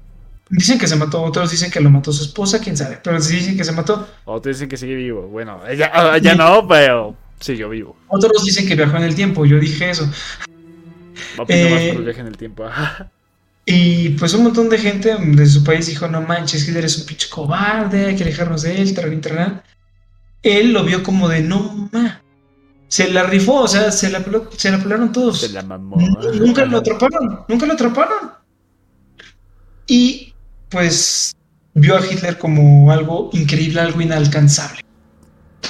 [0.49, 3.35] Dicen que se mató, otros dicen que lo mató su esposa, quién sabe, pero si
[3.35, 4.07] dicen que se mató.
[4.25, 5.27] Otros dicen que sigue vivo.
[5.27, 5.61] Bueno,
[5.93, 7.95] ah, ya no, pero siguió vivo.
[8.07, 10.09] Otros dicen que viajó en el tiempo, yo dije eso.
[11.39, 12.65] Va eh, más el viaje en el tiempo.
[13.65, 17.05] y pues un montón de gente de su país dijo, no manches, Hitler es un
[17.05, 19.63] pinche cobarde, hay que alejarnos de él, internet.
[20.43, 22.21] Él lo vio como de, no ma.
[22.87, 24.23] Se la rifó, o sea, se la,
[24.55, 25.41] se la pelaron todos.
[25.41, 25.97] Se la mamó.
[26.35, 28.31] Nunca lo atraparon, nunca lo atraparon.
[29.87, 30.33] Y
[30.69, 31.35] pues
[31.73, 34.86] vio a Hitler como algo increíble, algo inalcanzable.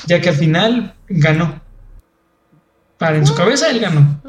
[0.07, 1.61] Ya que al final ganó.
[2.97, 4.21] Para en su cabeza él ganó.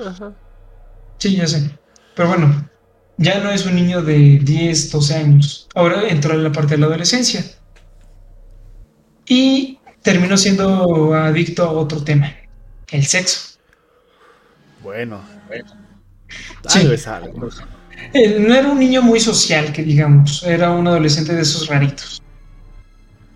[1.18, 1.70] Sí, ya sé.
[2.14, 2.68] Pero bueno,
[3.16, 5.68] ya no es un niño de 10, 12 años.
[5.74, 7.44] Ahora entró en la parte de la adolescencia.
[9.26, 12.32] Y terminó siendo adicto a otro tema,
[12.90, 13.58] el sexo.
[14.82, 15.72] Bueno, bueno.
[16.68, 16.88] Sí.
[16.92, 17.48] es algo.
[18.14, 22.22] Eh, no era un niño muy social, que digamos, era un adolescente de esos raritos.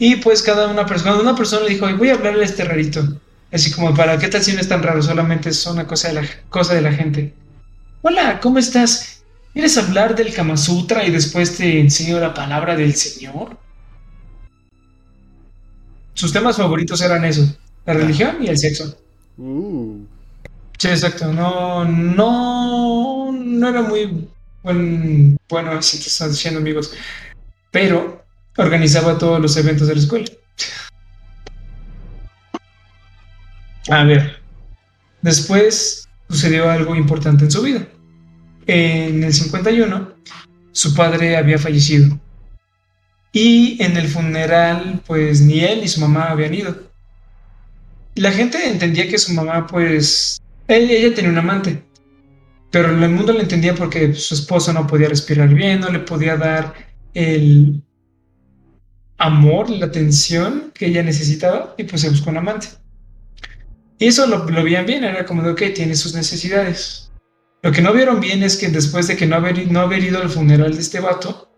[0.04, 2.64] Y pues cada una persona, cuando una persona le dijo, voy a hablarle a este
[2.64, 3.20] rarito,
[3.52, 5.00] así como, ¿para qué tal si no es tan raro?
[5.00, 7.32] Solamente es una cosa de la, cosa de la gente.
[8.00, 9.22] Hola, ¿cómo estás?
[9.52, 13.56] ¿Quieres hablar del Kama Sutra y después te enseño la palabra del Señor?
[16.14, 18.98] Sus temas favoritos eran eso, la religión y el sexo.
[19.38, 19.98] Uh.
[20.78, 21.32] Sí, exacto.
[21.32, 24.28] No, no, no era muy
[25.48, 26.92] bueno, si te estás diciendo amigos,
[27.70, 28.21] pero
[28.56, 30.26] organizaba todos los eventos de la escuela.
[33.90, 34.40] A ver,
[35.22, 37.86] después sucedió algo importante en su vida.
[38.66, 40.12] En el 51,
[40.72, 42.18] su padre había fallecido.
[43.32, 46.92] Y en el funeral, pues ni él ni su mamá habían ido.
[48.14, 51.82] La gente entendía que su mamá, pues, ella tenía un amante,
[52.70, 56.36] pero el mundo lo entendía porque su esposo no podía respirar bien, no le podía
[56.36, 56.74] dar
[57.14, 57.82] el
[59.22, 62.68] amor, la atención que ella necesitaba y pues se buscó un amante.
[63.98, 67.10] Y eso lo, lo veían bien, era como de, ok, tiene sus necesidades.
[67.62, 70.20] Lo que no vieron bien es que después de que no haber, no haber ido
[70.20, 71.48] al funeral de este vato,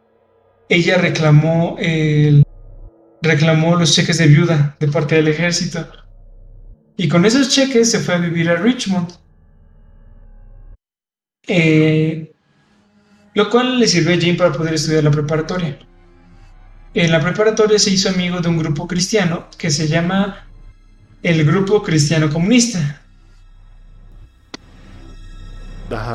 [0.68, 2.44] ella reclamó, el,
[3.22, 5.88] reclamó los cheques de viuda de parte del ejército.
[6.96, 9.24] Y con esos cheques se fue a vivir a Richmond
[11.46, 12.32] eh,
[13.34, 15.78] lo cual le sirvió a Jim para poder estudiar la preparatoria.
[16.94, 20.46] En la preparatoria se hizo amigo de un grupo cristiano que se llama
[21.22, 23.02] el Grupo Cristiano Comunista.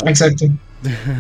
[0.05, 0.45] Exacto.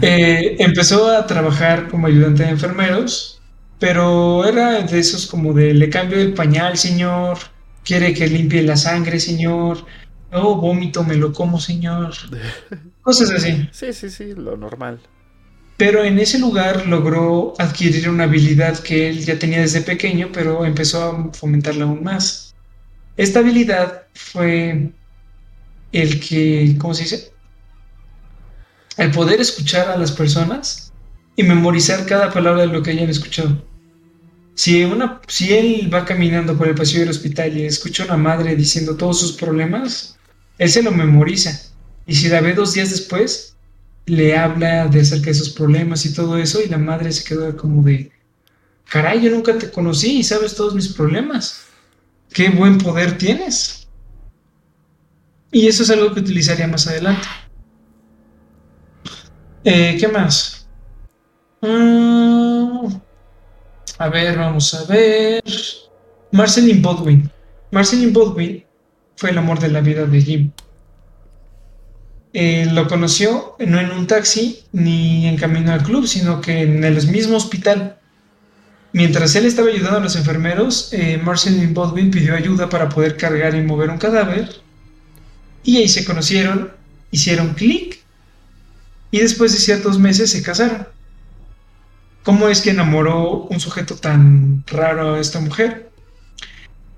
[0.01, 3.41] Eh, empezó a trabajar como ayudante de enfermeros,
[3.77, 7.39] pero era de esos como de le cambio el pañal, señor,
[7.83, 9.85] quiere que limpie la sangre, señor,
[10.31, 12.13] oh, vómito, me lo como, señor.
[13.01, 13.67] Cosas así.
[13.73, 15.01] Sí, sí, sí, lo normal.
[15.79, 20.65] Pero en ese lugar logró adquirir una habilidad que él ya tenía desde pequeño, pero
[20.65, 22.53] empezó a fomentarla aún más.
[23.15, 24.91] Esta habilidad fue
[25.93, 27.31] el que, ¿cómo se dice?
[28.97, 30.91] El poder escuchar a las personas
[31.37, 33.65] y memorizar cada palabra de lo que hayan escuchado.
[34.55, 38.17] Si, una, si él va caminando por el pasillo del hospital y escucha a una
[38.17, 40.17] madre diciendo todos sus problemas,
[40.57, 41.57] él se lo memoriza
[42.05, 43.55] y si la ve dos días después,
[44.09, 47.55] le habla de acerca de sus problemas y todo eso, y la madre se quedó
[47.55, 48.11] como de,
[48.89, 51.65] caray, yo nunca te conocí y sabes todos mis problemas.
[52.33, 53.87] Qué buen poder tienes.
[55.51, 57.27] Y eso es algo que utilizaría más adelante.
[59.63, 60.67] Eh, ¿Qué más?
[61.61, 62.87] Mm,
[63.97, 65.43] a ver, vamos a ver.
[66.31, 67.29] Marceline Bodwin.
[67.71, 68.63] Marceline Bodwin
[69.15, 70.51] fue el amor de la vida de Jim.
[72.31, 76.83] Eh, lo conoció no en un taxi ni en camino al club, sino que en
[76.83, 77.97] el mismo hospital.
[78.93, 83.55] Mientras él estaba ayudando a los enfermeros, eh, Marceline Bodwin pidió ayuda para poder cargar
[83.55, 84.61] y mover un cadáver.
[85.63, 86.71] Y ahí se conocieron,
[87.11, 87.99] hicieron clic
[89.11, 90.87] y después de ciertos meses se casaron.
[92.23, 95.88] ¿Cómo es que enamoró un sujeto tan raro a esta mujer?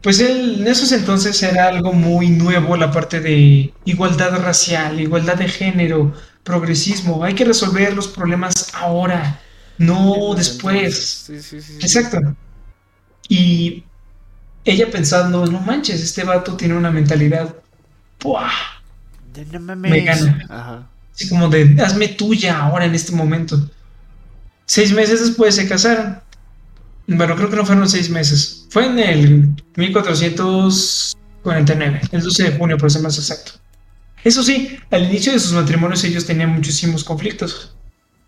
[0.02, 5.36] Pues él en esos entonces era algo muy nuevo la parte de igualdad racial, igualdad
[5.36, 7.24] de género, progresismo.
[7.24, 9.40] Hay que resolver los problemas ahora,
[9.78, 11.24] no después.
[11.28, 12.18] Sí, sí, sí, Exacto.
[13.30, 13.84] Y
[14.66, 17.56] ella pensando, no manches, este vato tiene una mentalidad.
[18.18, 18.52] ¡Puah!
[19.78, 20.88] Me gana.
[21.14, 23.70] Así como de, hazme tuya ahora en este momento.
[24.66, 26.20] Seis meses después se casaron.
[27.08, 28.68] Bueno, creo que no fueron seis meses.
[28.70, 33.54] Fue en el 1449, el 12 de junio, por ser más exacto.
[34.24, 37.76] Eso sí, al inicio de sus matrimonios ellos tenían muchísimos conflictos.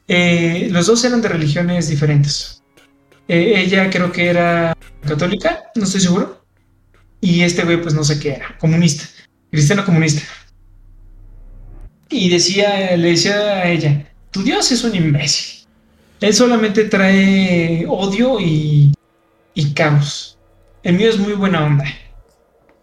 [0.07, 2.63] Eh, los dos eran de religiones diferentes.
[3.27, 4.75] Eh, ella creo que era
[5.07, 6.43] católica, no estoy seguro.
[7.21, 9.05] Y este güey, pues no sé qué era, comunista,
[9.49, 10.23] cristiano comunista.
[12.09, 15.52] Y decía, le decía a ella, tu Dios es un imbécil.
[16.23, 18.93] Él solamente trae odio y,
[19.53, 20.37] y caos.
[20.81, 21.83] El mío es muy buena onda.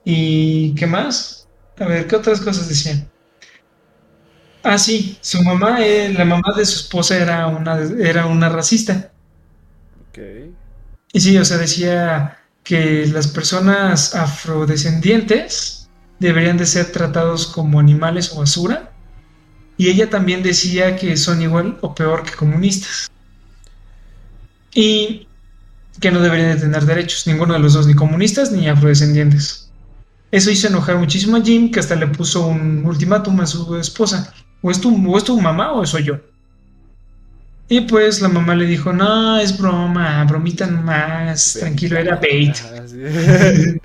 [0.04, 1.48] ¿Y qué más?
[1.78, 3.08] A ver, ¿qué otras cosas decían?
[4.62, 9.10] Ah, sí, su mamá, eh, la mamá de su esposa era una, era una racista.
[10.10, 10.18] Ok.
[11.14, 15.88] Y sí, o sea, decía que las personas afrodescendientes
[16.18, 18.92] deberían de ser tratados como animales o basura.
[19.78, 23.10] Y ella también decía que son igual o peor que comunistas
[24.74, 25.26] y
[26.00, 29.70] que no deberían de tener derechos, ninguno de los dos, ni comunistas ni afrodescendientes.
[30.30, 34.32] Eso hizo enojar muchísimo a Jim, que hasta le puso un ultimátum a su esposa.
[34.62, 36.20] O es tu, o es tu mamá o soy yo.
[37.68, 42.56] Y pues la mamá le dijo, no, es broma, bromita nomás, tranquilo, era bait.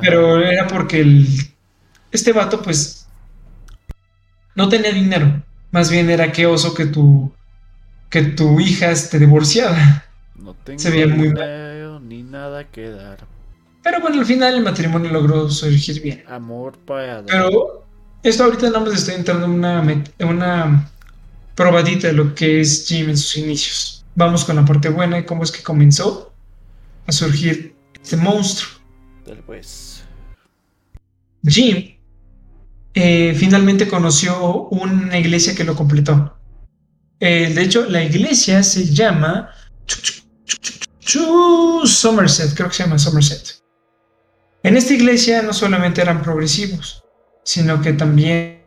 [0.00, 1.26] Pero era porque el,
[2.10, 3.06] este vato pues
[4.54, 5.42] no tenía dinero.
[5.70, 7.30] Más bien era que oso que tu
[8.10, 10.04] que tu hija esté divorciada.
[10.36, 11.34] No tengo Se muy
[12.08, 13.26] ni nada que dar.
[13.82, 16.24] Pero bueno, al final el matrimonio logró surgir bien.
[16.28, 17.86] Amor para Pero
[18.22, 20.90] esto ahorita nada más estoy entrando en una, una
[21.54, 24.04] probadita de lo que es Jim en sus inicios.
[24.14, 26.32] Vamos con la parte buena y cómo es que comenzó
[27.06, 28.80] a surgir este monstruo.
[29.24, 30.04] Después.
[31.44, 31.96] Jim
[32.94, 36.37] eh, finalmente conoció una iglesia que lo completó.
[37.20, 39.50] Eh, de hecho, la iglesia se llama
[41.84, 43.62] Somerset, creo que se llama Somerset.
[44.62, 47.04] En esta iglesia no solamente eran progresivos,
[47.44, 48.62] sino que también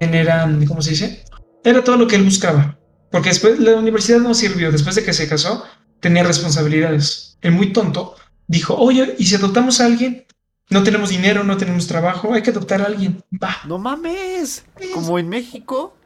[0.00, 1.24] eran, ¿cómo se dice?
[1.64, 2.78] Era todo lo que él buscaba.
[3.10, 5.64] Porque después la universidad no sirvió, después de que se casó,
[6.00, 7.38] tenía responsabilidades.
[7.40, 8.16] El muy tonto
[8.46, 10.26] dijo, oye, ¿y si adoptamos a alguien?
[10.68, 13.22] No tenemos dinero, no tenemos trabajo, hay que adoptar a alguien.
[13.42, 13.56] Va.
[13.66, 14.64] No mames.
[14.94, 15.96] Como en México.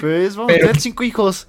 [0.00, 1.48] Pues vamos a tener cinco hijos.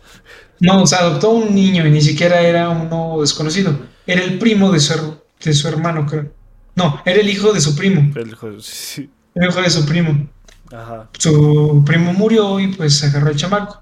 [0.60, 3.78] No, o sea, adoptó un niño y ni siquiera era uno desconocido.
[4.06, 6.32] Era el primo de su, de su hermano, creo.
[6.76, 8.12] No, era el hijo de su primo.
[8.16, 9.10] El hijo, sí.
[9.36, 10.28] el hijo de su primo.
[10.72, 11.10] Ajá.
[11.18, 13.82] Su primo murió y pues agarró el chamaco.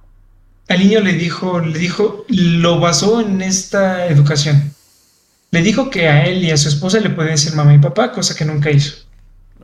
[0.68, 4.74] Al niño le dijo, le dijo, lo basó en esta educación.
[5.52, 8.12] Le dijo que a él y a su esposa le pueden decir mamá y papá,
[8.12, 8.96] cosa que nunca hizo.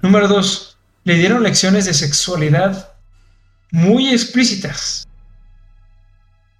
[0.01, 2.90] Número dos, le dieron lecciones de sexualidad
[3.71, 5.07] muy explícitas.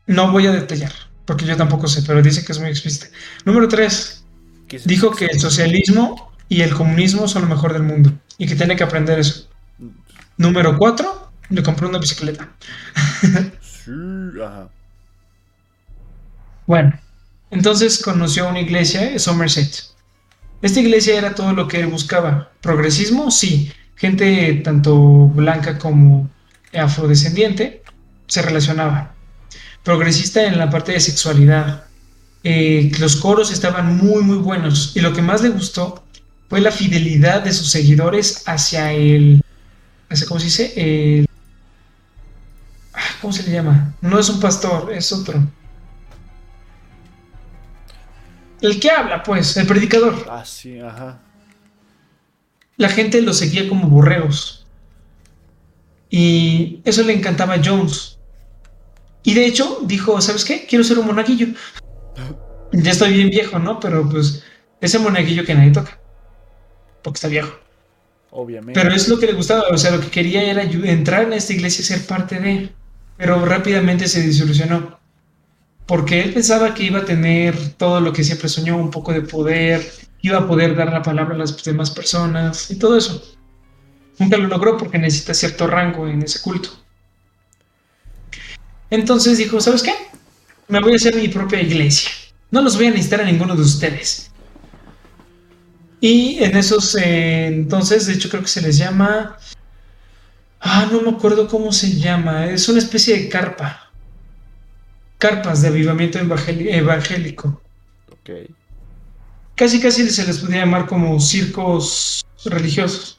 [0.07, 0.91] No voy a detallar,
[1.25, 3.07] porque yo tampoco sé, pero dice que es muy explícita.
[3.45, 4.25] Número tres,
[4.85, 8.75] dijo que el socialismo y el comunismo son lo mejor del mundo y que tiene
[8.75, 9.47] que aprender eso.
[10.37, 12.49] Número cuatro, le compró una bicicleta.
[16.65, 16.99] Bueno,
[17.51, 19.91] entonces conoció una iglesia, Somerset.
[20.61, 22.51] Esta iglesia era todo lo que él buscaba.
[22.61, 23.71] Progresismo, sí.
[23.95, 26.29] Gente tanto blanca como
[26.73, 27.83] afrodescendiente
[28.27, 29.13] se relacionaba.
[29.83, 31.85] Progresista en la parte de sexualidad.
[32.43, 34.93] Eh, los coros estaban muy, muy buenos.
[34.95, 36.03] Y lo que más le gustó
[36.49, 39.43] fue la fidelidad de sus seguidores hacia el.
[40.09, 40.73] Hacia, ¿Cómo se dice?
[40.75, 41.27] El,
[42.93, 43.93] ah, ¿Cómo se le llama?
[44.01, 45.41] No es un pastor, es otro.
[48.61, 50.25] el que habla, pues, el predicador.
[50.29, 51.19] Ah, sí, ajá.
[52.77, 54.60] La gente lo seguía como borregos.
[56.11, 58.19] Y eso le encantaba a Jones.
[59.23, 60.65] Y de hecho dijo, ¿sabes qué?
[60.67, 61.47] Quiero ser un monaguillo.
[62.73, 63.79] ya estoy bien viejo, ¿no?
[63.79, 64.43] Pero pues
[64.81, 65.99] ese monaguillo que nadie toca.
[67.01, 67.57] Porque está viejo.
[68.31, 68.79] Obviamente.
[68.79, 71.53] Pero es lo que le gustaba, o sea, lo que quería era entrar en esta
[71.53, 72.69] iglesia y ser parte de.
[73.17, 74.99] Pero rápidamente se desilusionó.
[75.85, 79.21] Porque él pensaba que iba a tener todo lo que siempre soñó, un poco de
[79.21, 79.89] poder,
[80.21, 83.21] iba a poder dar la palabra a las demás personas y todo eso.
[84.21, 86.69] Nunca lo logró porque necesita cierto rango en ese culto.
[88.91, 89.95] Entonces dijo, ¿sabes qué?
[90.67, 92.11] Me voy a hacer mi propia iglesia.
[92.51, 94.29] No los voy a necesitar a ninguno de ustedes.
[95.99, 99.39] Y en esos eh, entonces, de hecho creo que se les llama...
[100.59, 102.45] Ah, no me acuerdo cómo se llama.
[102.45, 103.89] Es una especie de carpa.
[105.17, 107.59] Carpas de avivamiento evangélico.
[108.11, 108.29] Ok.
[109.55, 113.17] Casi casi se les podría llamar como circos religiosos.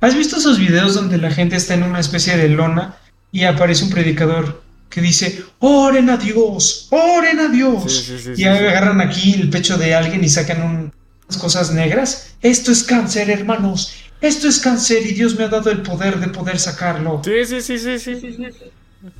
[0.00, 2.96] ¿Has visto esos videos donde la gente está en una especie de lona
[3.32, 8.10] y aparece un predicador que dice, oren a Dios, oren a Dios?
[8.36, 12.34] y agarran aquí el pecho de alguien y sacan unas cosas negras.
[12.42, 13.92] Esto es cáncer, hermanos.
[14.20, 17.20] Esto es cáncer y Dios me ha dado el poder de poder sacarlo.
[17.24, 18.52] Sí, sí, sí, sí, sí.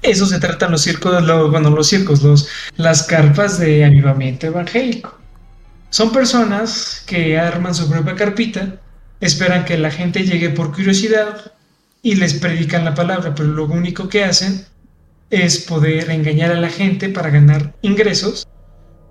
[0.02, 5.16] Eso se tratan los circos, bueno, los circos, los, las carpas de avivamiento evangélico.
[5.90, 8.80] Son personas que arman su propia carpita
[9.20, 11.52] esperan que la gente llegue por curiosidad
[12.02, 14.64] y les predican la palabra, pero lo único que hacen
[15.30, 18.46] es poder engañar a la gente para ganar ingresos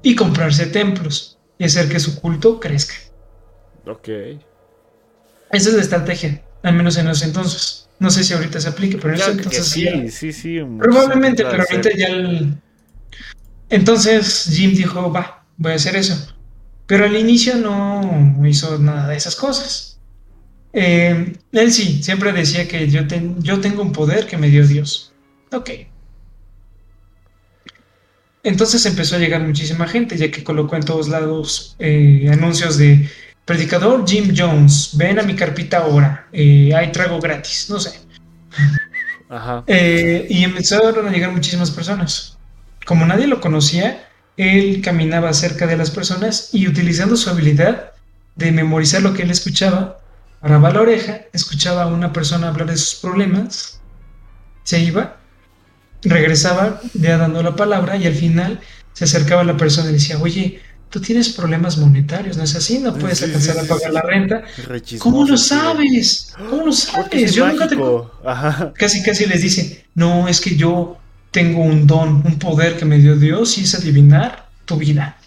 [0.02, 2.96] y comprarse templos y hacer que su culto crezca.
[3.86, 4.08] Ok.
[5.52, 7.90] Esa es la estrategia, al menos en ese entonces.
[8.00, 10.10] No sé si ahorita se aplique, pero en ese entonces sí.
[10.10, 12.58] Sí, sí, Probablemente, pero ahorita ya el...
[13.70, 16.36] Entonces Jim dijo, va, voy a hacer eso.
[16.86, 19.97] Pero al inicio no hizo nada de esas cosas.
[20.80, 23.02] Eh, él sí, siempre decía que yo,
[23.40, 25.12] yo tengo un poder que me dio Dios.
[25.52, 25.72] Ok.
[28.44, 33.10] Entonces empezó a llegar muchísima gente, ya que colocó en todos lados eh, anuncios de
[33.44, 37.99] predicador Jim Jones, ven a mi carpita ahora, eh, hay trago gratis, no sé.
[39.30, 39.64] Ajá.
[39.68, 42.38] y empezaron a llegar muchísimas personas.
[42.86, 47.94] Como nadie lo conocía, él caminaba cerca de las personas y utilizando su habilidad
[48.36, 49.98] de memorizar lo que él escuchaba,
[50.48, 53.82] paraba la oreja, escuchaba a una persona hablar de sus problemas,
[54.64, 55.18] se iba,
[56.03, 58.61] regresaba ya dando la palabra y al final
[58.94, 62.80] se acercaba a la persona y decía, oye, tú tienes problemas monetarios, ¿no es así?
[62.80, 64.44] No puedes alcanzar a pagar la renta.
[64.99, 66.34] ¿Cómo lo sabes?
[66.49, 67.34] ¿Cómo lo sabes?
[67.34, 67.78] Yo nunca te...
[68.74, 70.98] Casi, casi les dice, no, es que yo
[71.32, 75.18] tengo un don, un poder que me dio Dios y es adivinar tu vida.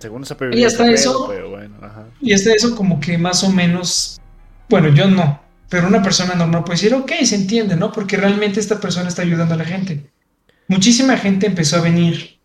[0.00, 1.30] Según esa y hasta eso,
[2.20, 4.20] y hasta eso como que más o menos,
[4.68, 7.92] bueno, yo no, pero una persona normal puede decir, ok, se entiende, ¿no?
[7.92, 10.10] Porque realmente esta persona está ayudando a la gente.
[10.68, 12.38] Muchísima gente empezó a venir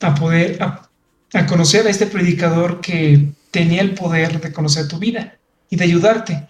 [0.00, 0.88] a poder, a,
[1.32, 5.38] a conocer a este predicador que tenía el poder de conocer tu vida
[5.70, 6.48] y de ayudarte.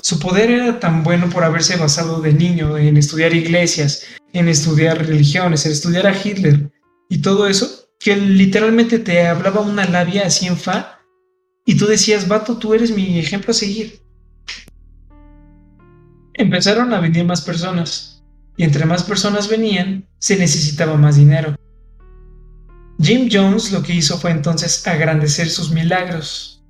[0.00, 4.98] Su poder era tan bueno por haberse basado de niño en estudiar iglesias, en estudiar
[5.06, 6.70] religiones, en estudiar a Hitler
[7.08, 10.95] y todo eso, que literalmente te hablaba una labia así en fa
[11.68, 14.00] y tú decías, vato, tú eres mi ejemplo a seguir.
[16.34, 18.22] Empezaron a venir más personas
[18.56, 21.56] y entre más personas venían, se necesitaba más dinero.
[23.00, 26.64] Jim Jones lo que hizo fue entonces agrandecer sus milagros.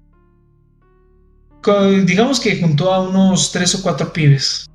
[2.04, 4.66] Digamos que juntó a unos tres o cuatro pibes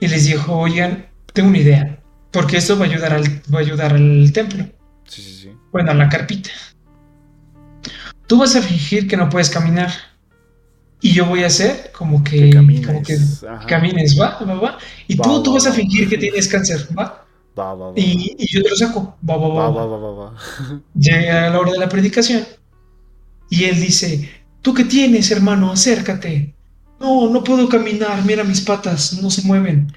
[0.00, 3.62] y les dijo, oigan, tengo una idea, porque esto va a ayudar al, va a
[3.62, 4.64] ayudar al templo.
[5.04, 5.52] Sí, sí, sí.
[5.70, 6.50] Bueno, la carpita.
[8.28, 9.90] Tú vas a fingir que no puedes caminar.
[11.00, 12.50] Y yo voy a hacer como que,
[13.66, 14.16] camines.
[14.20, 14.78] va, va, va.
[15.08, 17.24] Y tú, tú vas a fingir que tienes cáncer, va.
[17.58, 17.92] Va, va, va.
[17.96, 19.70] Y, y, yo te lo saco, va, va, va.
[19.70, 20.34] va, va, va,
[20.94, 22.44] Llega la hora de la predicación.
[23.50, 24.30] Y él dice,
[24.62, 25.72] ¿tú qué tienes, hermano?
[25.72, 26.54] Acércate.
[27.00, 29.92] No, no puedo caminar, mira mis patas, no se mueven.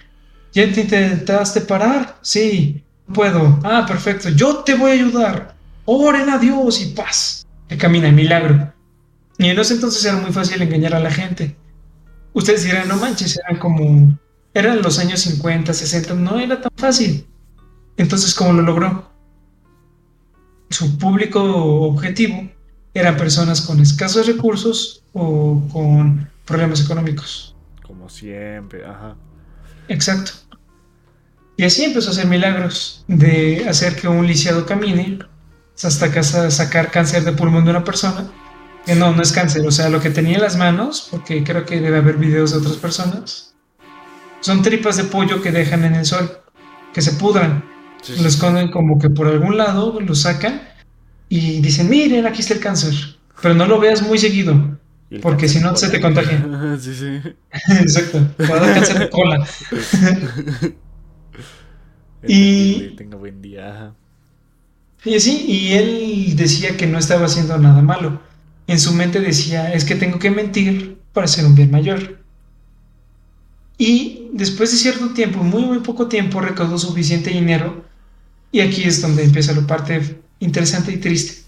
[0.53, 2.18] ¿Ya te intentaste parar?
[2.22, 3.60] Sí puedo.
[3.64, 4.30] Ah, perfecto.
[4.30, 5.56] Yo te voy a ayudar.
[5.86, 7.40] Oren a Dios y paz.
[7.72, 8.73] Que camina el milagro.
[9.38, 11.56] Y en ese entonces era muy fácil engañar a la gente.
[12.34, 14.19] Ustedes dirán, no manches, eran como.
[14.53, 16.15] Eran los años 50, 60.
[16.15, 17.26] No era tan fácil.
[17.95, 19.10] Entonces, ¿cómo lo logró?
[20.69, 22.52] Su público objetivo
[22.93, 27.56] eran personas con escasos recursos o con problemas económicos.
[27.84, 29.15] Como siempre, ajá.
[29.88, 30.34] Exacto.
[31.56, 35.19] Y así empezó a hacer milagros de hacer que un lisiado camine
[35.84, 38.30] hasta casa sacar cáncer de pulmón de una persona.
[38.86, 41.66] Que no, no es cáncer, o sea, lo que tenía en las manos, porque creo
[41.66, 43.53] que debe haber videos de otras personas,
[44.40, 46.40] son tripas de pollo que dejan en el sol,
[46.91, 47.64] que se pudran.
[48.20, 50.62] Lo esconden como que por algún lado, lo sacan
[51.30, 52.94] y dicen, miren, aquí está el cáncer.
[53.40, 54.80] Pero no lo veas muy seguido,
[55.22, 56.44] porque si no se te contagia.
[56.80, 57.22] sí, sí.
[57.80, 59.48] Exacto, puede dar cáncer de cola.
[62.28, 62.95] y...
[62.95, 63.94] Tenga buen día.
[65.03, 68.22] Y así, y él decía que no estaba haciendo nada malo.
[68.68, 72.19] En su mente decía, es que tengo que mentir para ser un bien mayor.
[73.78, 77.84] Y después de cierto tiempo, muy muy poco tiempo, recaudó suficiente dinero.
[78.52, 81.44] Y aquí es donde empieza la parte interesante y triste.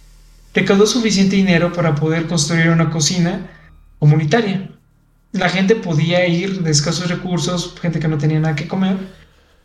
[0.54, 3.52] Recaudó suficiente dinero para poder construir una cocina
[4.00, 4.72] comunitaria.
[5.32, 8.98] La gente podía ir de escasos recursos, gente que no tenía nada que comer,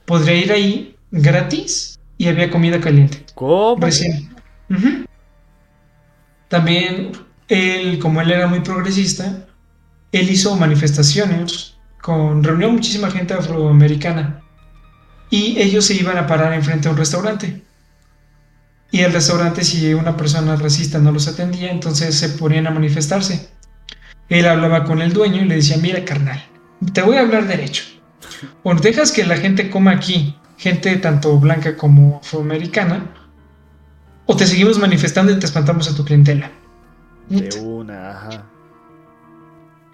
[0.05, 3.25] podría ir ahí gratis y había comida caliente.
[3.35, 3.81] ¿Cómo?
[3.81, 4.29] Recién.
[6.49, 7.13] También
[7.49, 9.47] él, como él era muy progresista,
[10.13, 14.43] él hizo manifestaciones con reunió muchísima gente afroamericana
[15.31, 17.63] y ellos se iban a parar enfrente a un restaurante.
[18.91, 23.51] Y el restaurante, si una persona racista no los atendía, entonces se ponían a manifestarse.
[24.31, 26.43] Él hablaba con el dueño y le decía, mira carnal,
[26.95, 27.85] te voy a hablar derecho.
[28.63, 33.15] O dejas que la gente coma aquí, gente tanto blanca como afroamericana,
[34.27, 36.51] o te seguimos manifestando y te espantamos a tu clientela.
[37.31, 38.45] De una, ajá.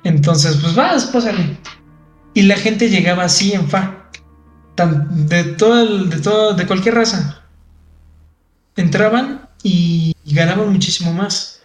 [0.02, 1.56] Entonces, pues vas, pásale.
[2.34, 4.08] Y la gente llegaba así en fa.
[4.76, 7.42] de todo, de todo, de cualquier raza.
[8.76, 11.60] Entraban y ganaban muchísimo más.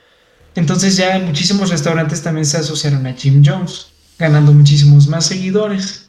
[0.55, 6.08] Entonces ya muchísimos restaurantes también se asociaron a Jim Jones, ganando muchísimos más seguidores.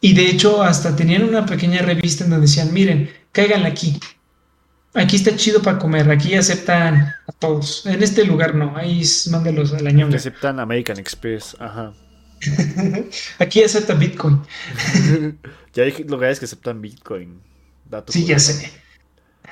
[0.00, 3.98] Y de hecho hasta tenían una pequeña revista en donde decían, miren, cáiganle aquí.
[4.94, 7.84] Aquí está chido para comer, aquí aceptan a todos.
[7.86, 10.16] En este lugar no, ahí mándelos a la ñonga.
[10.16, 11.92] Aceptan American Express, ajá.
[13.38, 14.40] Aquí acepta Bitcoin.
[15.74, 17.40] ya hay lugares que aceptan Bitcoin.
[18.08, 18.70] sí, ya sé.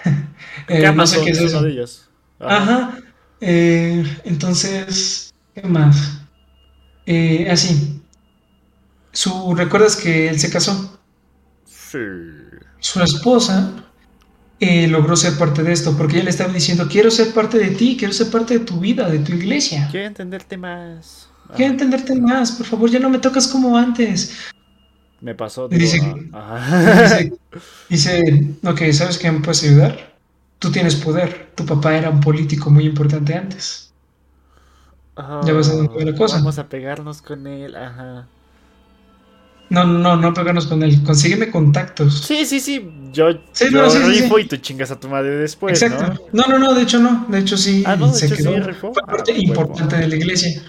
[0.69, 1.63] Eh, no sé qué es eso.
[1.63, 2.09] de ellas.
[2.41, 2.99] Ajá.
[3.41, 6.21] Eh, entonces, ¿qué más?
[7.07, 7.96] Eh, así.
[9.17, 11.01] Su, ¿Recuerdas que él se casó?
[11.65, 11.99] Sí.
[12.81, 13.73] Su esposa
[14.61, 17.97] logró ser parte de esto, porque ella le estaba diciendo, quiero ser parte de ti,
[17.99, 19.89] quiero ser parte de tu vida, de tu iglesia.
[19.91, 21.31] Quiero entenderte más.
[21.55, 24.37] Quiero entenderte más, por favor, ya no me tocas como antes.
[25.23, 25.67] Me pasó.
[25.67, 25.99] dice,
[27.89, 30.15] dice, ok, ¿sabes qué me puedes ayudar?
[30.59, 31.53] Tú tienes poder.
[31.55, 33.95] Tu papá era un político muy importante antes.
[35.17, 36.37] ya vas a ver la cosa.
[36.37, 38.29] Vamos a pegarnos con él, ajá.
[39.69, 41.03] No, no, no pegarnos con él.
[41.03, 42.23] Consígueme contactos.
[42.23, 42.89] Sí, sí, sí.
[43.13, 45.81] Yo, yo rifo y tú chingas a tu madre después.
[45.83, 46.29] Exacto.
[46.33, 46.45] ¿no?
[46.47, 47.27] no, no, de hecho no.
[47.29, 47.83] De hecho sí.
[47.87, 48.53] Ah, no, se quedó.
[48.75, 50.63] Fue parte ah, importante de la iglesia.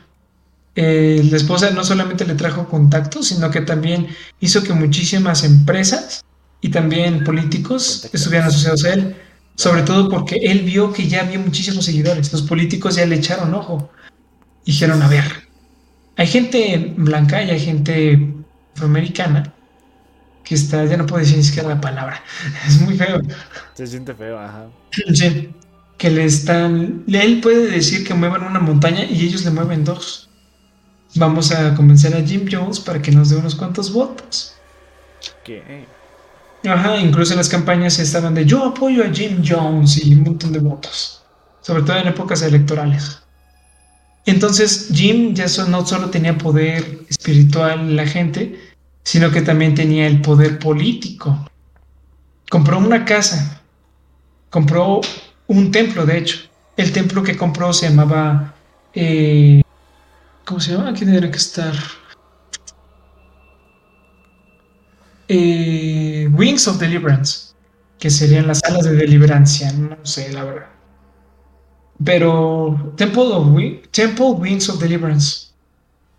[0.75, 4.07] Eh, la esposa no solamente le trajo contactos, sino que también
[4.39, 6.23] hizo que muchísimas empresas
[6.61, 9.15] y también políticos estuvieran asociados a él.
[9.55, 12.31] Sobre todo porque él vio que ya había muchísimos seguidores.
[12.31, 13.89] Los políticos ya le echaron ojo.
[14.65, 15.23] Dijeron, a ver,
[16.15, 18.36] hay gente blanca y hay gente
[18.77, 19.53] afroamericana
[20.43, 22.23] que está, ya no puedo decir ni siquiera la palabra.
[22.67, 23.21] Es muy feo.
[23.73, 24.67] Se siente feo, ajá.
[25.13, 25.49] Sí,
[25.97, 27.03] que le están...
[27.07, 30.27] Él puede decir que muevan una montaña y ellos le mueven dos
[31.17, 34.53] vamos a convencer a Jim Jones para que nos dé unos cuantos votos.
[35.43, 35.85] ¿Qué?
[36.65, 40.51] Ajá, incluso en las campañas estaban de yo apoyo a Jim Jones y un montón
[40.51, 41.23] de votos,
[41.61, 43.19] sobre todo en épocas electorales.
[44.25, 48.59] Entonces Jim ya no solo tenía poder espiritual en la gente,
[49.07, 51.49] sino que también tenía el poder político.
[52.49, 53.61] Compró una casa,
[54.49, 54.99] compró
[55.47, 56.39] un templo, de hecho.
[56.75, 58.53] El templo que compró se llamaba
[58.93, 59.61] eh,
[60.43, 60.89] ¿Cómo se llama?
[60.89, 61.73] Aquí tendría que estar.
[65.29, 67.53] Eh, Wings of Deliverance,
[67.99, 70.67] que serían las alas de deliberancia, no sé, la verdad.
[72.03, 73.57] Pero Temple, of
[73.91, 75.47] Temple Wings of Deliverance,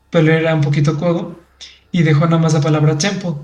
[0.09, 1.48] pero era un poquito codo
[1.93, 3.35] y dejó nada más la palabra Temple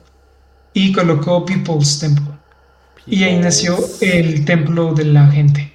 [0.72, 2.34] y colocó People's Temple.
[3.06, 5.72] Y ahí nació el templo de la gente.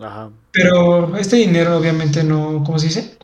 [0.00, 0.30] Ajá.
[0.50, 3.18] Pero este dinero obviamente no, ¿cómo se dice?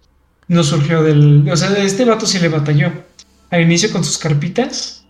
[0.49, 1.49] no surgió del...
[1.51, 2.90] O sea, este vato sí le batalló.
[3.51, 5.05] Al inicio con sus carpitas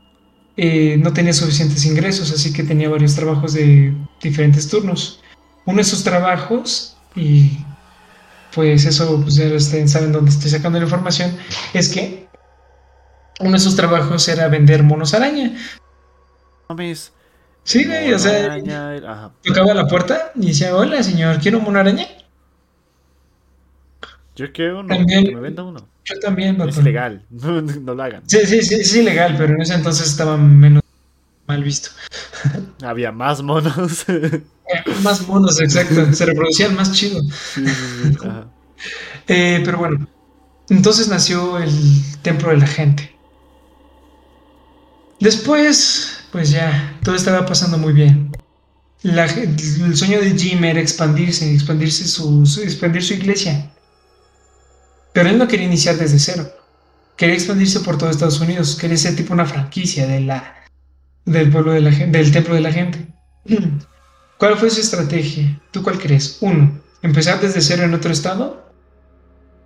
[0.56, 5.20] eh, no tenía suficientes ingresos, así que tenía varios trabajos de diferentes turnos.
[5.64, 7.58] Uno de esos trabajos, y
[8.54, 9.48] pues eso, pues ya
[9.88, 11.32] saben dónde estoy sacando la información,
[11.72, 12.27] es que
[13.40, 15.52] uno de esos trabajos era vender monos araña.
[16.68, 17.12] Mames,
[17.64, 18.54] Sí, güey, o sea,
[19.06, 19.32] ajá.
[19.44, 22.06] tocaba la puerta y decía, hola señor, ¿quiero una araña?
[24.36, 25.88] Yo quiero uno, También- que me venda uno.
[26.04, 26.80] Yo también, Es vato.
[26.80, 28.22] ilegal, no, no lo hagan.
[28.26, 30.82] Sí, sí, sí, sí, legal, pero en ese entonces estaba menos
[31.46, 31.90] mal visto.
[32.82, 34.06] Había más monos.
[35.02, 37.22] Más monos, exacto, se reproducían más chido.
[37.22, 38.48] Sí, sí, sí, ajá.
[39.26, 40.06] Eh, pero bueno,
[40.68, 41.70] entonces nació el
[42.20, 43.16] templo de la gente.
[45.20, 48.30] Después, pues ya, todo estaba pasando muy bien.
[49.02, 53.70] El sueño de Jim era expandirse, expandirse su, expandir su iglesia.
[55.12, 56.48] Pero él no quería iniciar desde cero.
[57.16, 58.76] Quería expandirse por todo Estados Unidos.
[58.76, 60.54] Quería ser tipo una franquicia de la,
[61.24, 63.08] del pueblo de la del templo de la gente.
[64.38, 65.60] ¿Cuál fue su estrategia?
[65.72, 66.38] ¿Tú cuál crees?
[66.40, 68.72] Uno, empezar desde cero en otro estado.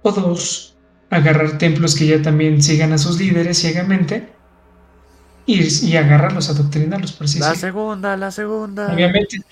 [0.02, 0.76] O dos,
[1.10, 4.32] agarrar templos que ya también sigan a sus líderes ciegamente
[5.46, 8.92] y, y agarrarlos, adoctrinarlos, por así La segunda, la segunda.
[8.92, 9.42] Obviamente,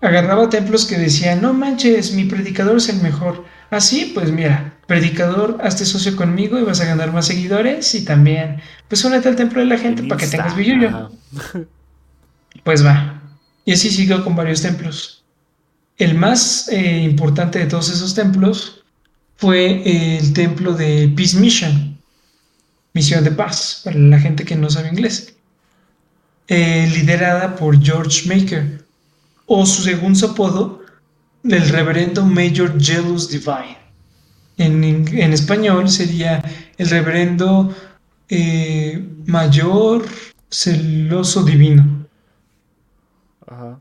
[0.00, 3.44] agarraba templos que decían, no manches, mi predicador es el mejor.
[3.70, 8.60] Así, pues mira, predicador, hazte socio conmigo y vas a ganar más seguidores y también,
[8.88, 11.10] pues únete al templo de la gente En para que tengas billullo.
[12.62, 13.22] Pues va.
[13.64, 15.24] Y así siguió con varios templos.
[15.98, 18.84] El más eh, importante de todos esos templos
[19.36, 19.82] fue
[20.16, 21.95] el templo de Peace Mission,
[22.96, 25.16] misión de paz, para la gente que no sabe inglés,
[26.48, 28.64] Eh, liderada por George Maker,
[29.46, 30.80] o su segundo apodo,
[31.42, 33.78] el reverendo Major Jealous Divine.
[34.58, 36.32] En, en español sería
[36.78, 37.74] el reverendo
[38.28, 40.06] eh, mayor
[40.50, 41.84] celoso divino.
[43.46, 43.80] Ajá.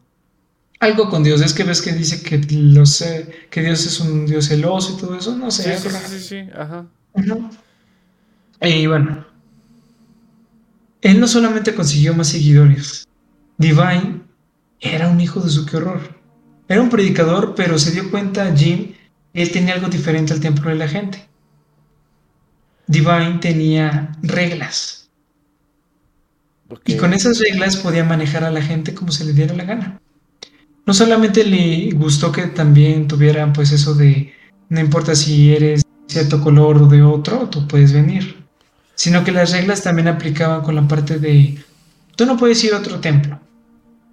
[0.79, 4.25] Algo con Dios, es que ves que dice que, los, eh, que Dios es un
[4.25, 5.77] Dios celoso y todo eso, no sé.
[5.77, 6.85] sí, sí, sí, sí, ajá.
[7.13, 7.49] Ujú.
[8.61, 9.25] Y bueno,
[11.01, 13.07] él no solamente consiguió más seguidores,
[13.57, 14.21] Divine
[14.79, 16.01] era un hijo de su que horror.
[16.67, 18.93] Era un predicador, pero se dio cuenta Jim
[19.33, 21.27] que él tenía algo diferente al templo de la gente.
[22.87, 25.05] Divine tenía reglas
[26.85, 30.01] y con esas reglas podía manejar a la gente como se le diera la gana.
[30.85, 34.33] No solamente le gustó que también tuvieran pues eso de
[34.69, 38.44] no importa si eres de cierto color o de otro, tú puedes venir,
[38.95, 41.63] sino que las reglas también aplicaban con la parte de
[42.15, 43.39] tú no puedes ir a otro templo,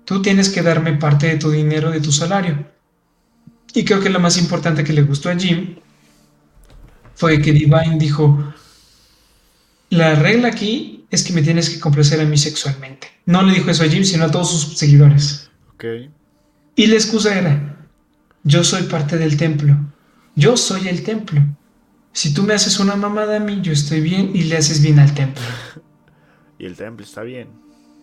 [0.04, 2.66] tú tienes que darme parte de tu dinero, de tu salario.
[3.74, 5.76] Y creo que lo más importante que le gustó a Jim
[7.14, 8.52] fue que Divine dijo,
[9.88, 13.08] la regla aquí es que me tienes que complacer a mí sexualmente.
[13.26, 15.50] No le dijo eso a Jim, sino a todos sus seguidores.
[16.74, 17.86] Y la excusa era,
[18.44, 19.76] yo soy parte del templo,
[20.34, 21.42] yo soy el templo.
[22.12, 24.98] Si tú me haces una mamada a mí, yo estoy bien y le haces bien
[24.98, 25.42] al templo.
[26.58, 27.48] Y el templo está bien.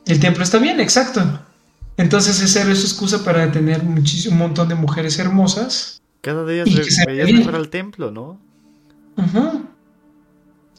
[0.06, 1.22] El templo está bien, exacto.
[1.95, 6.02] Entonces esa era su excusa para tener muchísimo, un montón de mujeres hermosas.
[6.19, 7.23] Cada día se se veía.
[7.23, 8.38] mejor al templo, ¿no?
[9.15, 9.65] Ujú.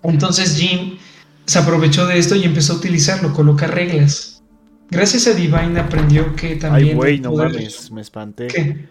[0.02, 0.98] Entonces Jim
[1.46, 4.42] se aprovechó de esto y empezó a utilizarlo, colocar reglas.
[4.90, 6.88] Gracias a Divine aprendió que también...
[6.90, 8.48] Ay, güey, no mames, me espanté.
[8.48, 8.88] ¿Qué?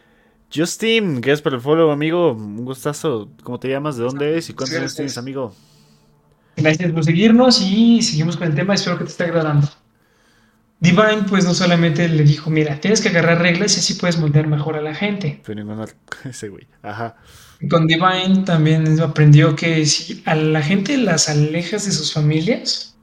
[0.53, 2.33] Justin, gracias por el follow, amigo.
[2.33, 3.29] Un gustazo.
[3.43, 3.97] ¿Cómo te llamas?
[3.97, 4.49] ¿De dónde eres?
[4.49, 5.53] ¿Y cuántos años tienes, amigo?
[6.55, 8.73] Gracias por seguirnos y seguimos con el tema.
[8.73, 9.69] Espero que te esté agradando.
[10.81, 14.47] Divine, pues no solamente le dijo, mira, tienes que agarrar reglas y así puedes moldear
[14.47, 15.41] mejor a la gente.
[15.43, 15.85] Fue ningún
[16.23, 16.67] ese güey.
[16.81, 17.17] Ajá.
[17.69, 22.95] Con Divine también aprendió que si a la gente las alejas de sus familias,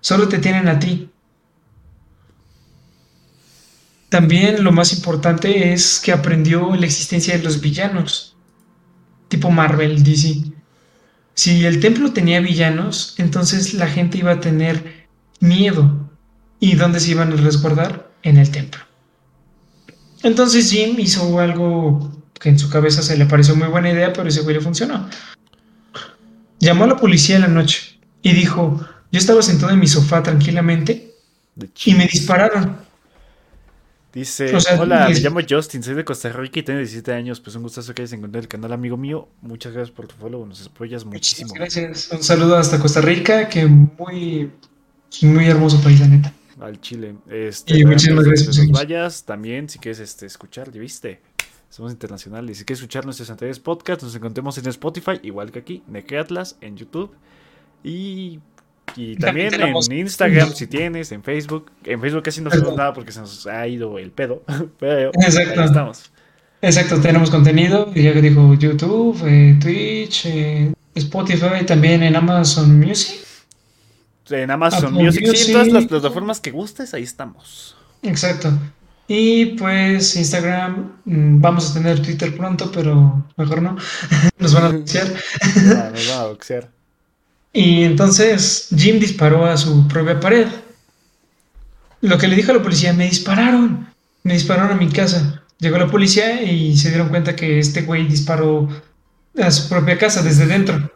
[0.00, 1.10] solo te tienen a ti.
[4.10, 8.36] También lo más importante es que aprendió la existencia de los villanos,
[9.28, 10.52] tipo Marvel, DC.
[11.34, 15.06] Si el templo tenía villanos, entonces la gente iba a tener
[15.38, 16.10] miedo.
[16.58, 18.10] ¿Y dónde se iban a resguardar?
[18.22, 18.80] En el templo.
[20.24, 24.28] Entonces Jim hizo algo que en su cabeza se le pareció muy buena idea, pero
[24.28, 25.08] ese güey le funcionó.
[26.58, 30.22] Llamó a la policía en la noche y dijo, yo estaba sentado en mi sofá
[30.22, 31.14] tranquilamente
[31.84, 32.89] y me dispararon.
[34.12, 37.40] Dice, O sea, hola, me llamo Justin, soy de Costa Rica y tengo 17 años.
[37.40, 39.28] Pues un gustazo que hayas encontrado el canal, amigo mío.
[39.40, 41.52] Muchas gracias por tu follow, nos apoyas muchísimo.
[41.54, 42.10] Gracias.
[42.10, 44.50] Un saludo hasta Costa Rica, que muy,
[45.22, 46.32] muy hermoso país, la neta.
[46.60, 47.14] Al Chile.
[47.30, 48.80] Este, Y muchísimas que gracias seguirnos.
[48.80, 51.20] vayas, también si quieres este, escuchar, ya viste.
[51.68, 52.58] Somos internacionales.
[52.58, 55.82] Si quieres escuchar nuestros anteriores podcasts, nos encontramos en Spotify, igual que aquí,
[56.18, 57.12] Atlas en YouTube.
[57.84, 58.40] Y,
[58.96, 61.70] y también en Instagram, si tienes, en Facebook.
[61.84, 64.42] En Facebook casi no hacemos nada porque se nos ha ido el pedo.
[64.78, 65.60] Pero Exacto.
[65.60, 66.10] ahí estamos.
[66.62, 73.20] Exacto, tenemos contenido, ya que dijo YouTube, eh, Twitch, eh, Spotify, también en Amazon Music.
[74.28, 77.76] En Amazon Apple Music, sí, en todas las plataformas que gustes, ahí estamos.
[78.02, 78.52] Exacto.
[79.08, 83.76] Y pues Instagram, mm, vamos a tener Twitter pronto, pero mejor no.
[84.38, 84.68] Nos van a.
[84.76, 86.79] Ah, nos van a boxear.
[87.52, 90.46] Y entonces Jim disparó a su propia pared.
[92.00, 93.88] Lo que le dijo a la policía, me dispararon,
[94.22, 95.42] me dispararon a mi casa.
[95.58, 98.68] Llegó la policía y se dieron cuenta que este güey disparó
[99.38, 100.90] a su propia casa desde dentro.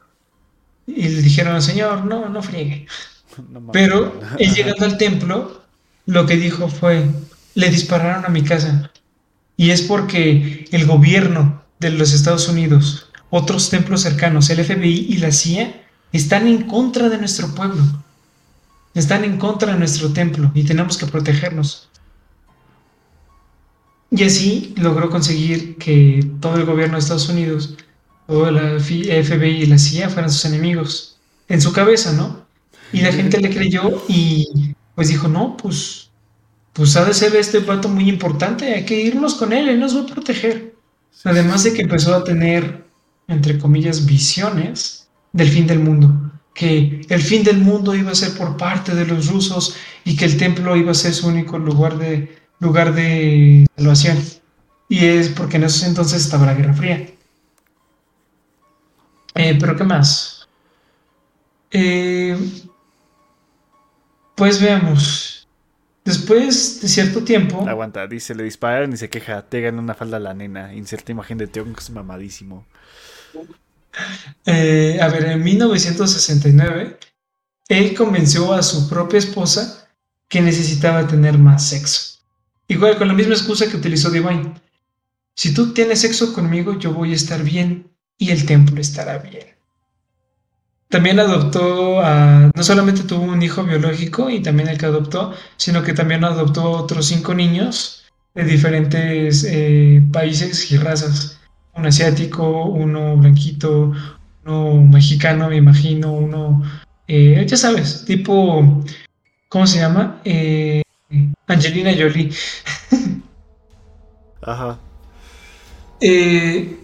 [0.87, 2.87] Y le dijeron al señor, no, no friegue.
[3.51, 3.73] No.
[3.73, 5.65] Pero él llegando al templo,
[6.07, 7.05] lo que dijo fue,
[7.55, 8.93] le dispararon a mi casa.
[9.57, 15.17] Y es porque el gobierno de los Estados Unidos, otros templos cercanos, el FBI y
[15.17, 15.84] la CIA,
[16.15, 17.83] están en contra de nuestro pueblo.
[18.95, 21.89] Están en contra de nuestro templo y tenemos que protegernos.
[24.13, 27.75] Y así logró conseguir que todo el gobierno de Estados Unidos,
[28.29, 31.19] todo la FBI y la CIA fueran sus enemigos.
[31.49, 32.47] En su cabeza, ¿no?
[32.93, 34.47] Y la gente le creyó y
[34.95, 36.11] pues dijo, no, pues,
[36.73, 39.97] pues ha de ser este pato muy importante, hay que irnos con él, él nos
[39.97, 40.77] va a proteger.
[41.25, 42.87] Además de que empezó a tener,
[43.27, 45.04] entre comillas, visiones
[45.35, 49.05] del fin del mundo, que el fin del mundo iba a ser por parte de
[49.05, 53.67] los rusos y que el templo iba a ser su único lugar de, lugar de
[53.77, 54.19] salvación.
[54.89, 57.09] Y es porque en esos entonces estaba la Guerra Fría.
[59.35, 60.49] Eh, Pero ¿qué más?
[61.73, 62.39] Eh,
[64.37, 65.49] pues veamos.
[66.05, 69.43] Después de cierto tiempo, Aguanta, dice, le dispararon y se queja.
[69.43, 70.75] Te ganó una falda a la nena.
[70.75, 72.67] Inserta imagen de Tonks mamadísimo.
[74.47, 76.99] Eh, a ver, en 1969,
[77.69, 79.89] él convenció a su propia esposa
[80.29, 82.21] que necesitaba tener más sexo.
[82.69, 84.55] Igual con la misma excusa que utilizó Divine.
[85.35, 89.55] Si tú tienes sexo conmigo, yo voy a estar bien y el templo estará bien.
[90.89, 95.83] También adoptó a, no solamente tuvo un hijo biológico y también el que adoptó, sino
[95.83, 98.05] que también adoptó otros cinco niños
[98.35, 101.41] de diferentes eh, países y razas.
[101.77, 103.93] Un asiático, uno blanquito,
[104.45, 106.63] uno mexicano, me imagino, uno,
[107.09, 108.85] eh, ya sabes, tipo,
[109.49, 110.21] ¿cómo se llama?
[110.25, 110.83] Eh,
[111.47, 112.31] Angelina Jolie.
[114.43, 114.79] Ajá.
[116.01, 116.79] Eh,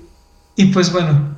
[0.57, 1.37] y pues bueno,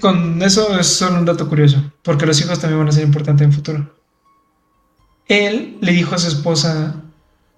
[0.00, 3.44] con eso es solo un dato curioso, porque los hijos también van a ser importantes
[3.44, 3.94] en el futuro.
[5.26, 7.01] Él le dijo a su esposa,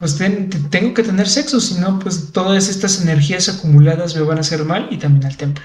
[0.05, 4.21] pues ten- te- tengo que tener sexo, si no, pues todas estas energías acumuladas me
[4.21, 5.65] van a hacer mal y también al templo.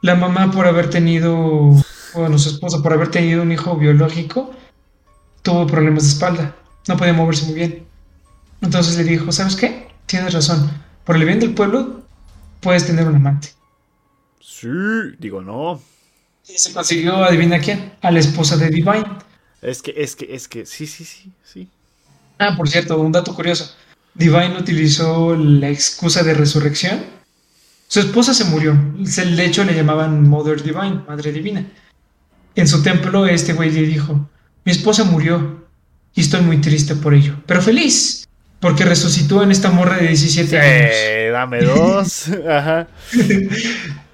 [0.00, 1.72] La mamá por haber tenido,
[2.14, 4.52] bueno, su esposa por haber tenido un hijo biológico,
[5.42, 6.54] tuvo problemas de espalda,
[6.86, 7.84] no podía moverse muy bien.
[8.60, 9.88] Entonces le dijo, ¿sabes qué?
[10.06, 10.70] Tienes razón,
[11.04, 12.02] por el bien del pueblo
[12.60, 13.48] puedes tener un amante.
[14.40, 14.68] Sí,
[15.18, 15.80] digo no.
[16.48, 19.18] Y se consiguió, adivina quién, a la esposa de Divine.
[19.62, 21.68] Es que, es que, es que, sí, sí, sí, sí.
[22.38, 23.74] Ah, por cierto, un dato curioso.
[24.14, 27.00] Divine utilizó la excusa de resurrección.
[27.88, 28.76] Su esposa se murió.
[28.96, 31.64] De hecho, le llamaban Mother Divine, Madre Divina.
[32.54, 34.28] En su templo, este güey le dijo,
[34.64, 35.66] mi esposa murió
[36.14, 38.26] y estoy muy triste por ello, pero feliz,
[38.60, 40.90] porque resucitó en esta morra de 17 años.
[40.92, 42.28] Eh, dame dos.
[42.50, 42.88] Ajá.